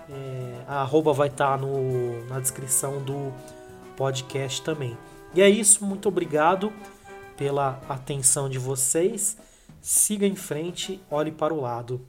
É, 0.10 0.56
a 0.68 0.82
arroba 0.82 1.14
vai 1.14 1.30
estar 1.30 1.58
tá 1.58 1.66
na 2.30 2.40
descrição 2.40 3.02
do 3.02 3.32
podcast 3.96 4.62
também. 4.62 4.98
E 5.34 5.42
é 5.42 5.50
isso, 5.50 5.86
muito 5.86 6.10
obrigado 6.10 6.72
pela 7.38 7.80
atenção 7.88 8.50
de 8.50 8.60
vocês. 8.60 9.38
Siga 9.82 10.28
em 10.28 10.36
frente, 10.36 11.02
olhe 11.10 11.32
para 11.32 11.52
o 11.52 11.60
lado. 11.60 12.06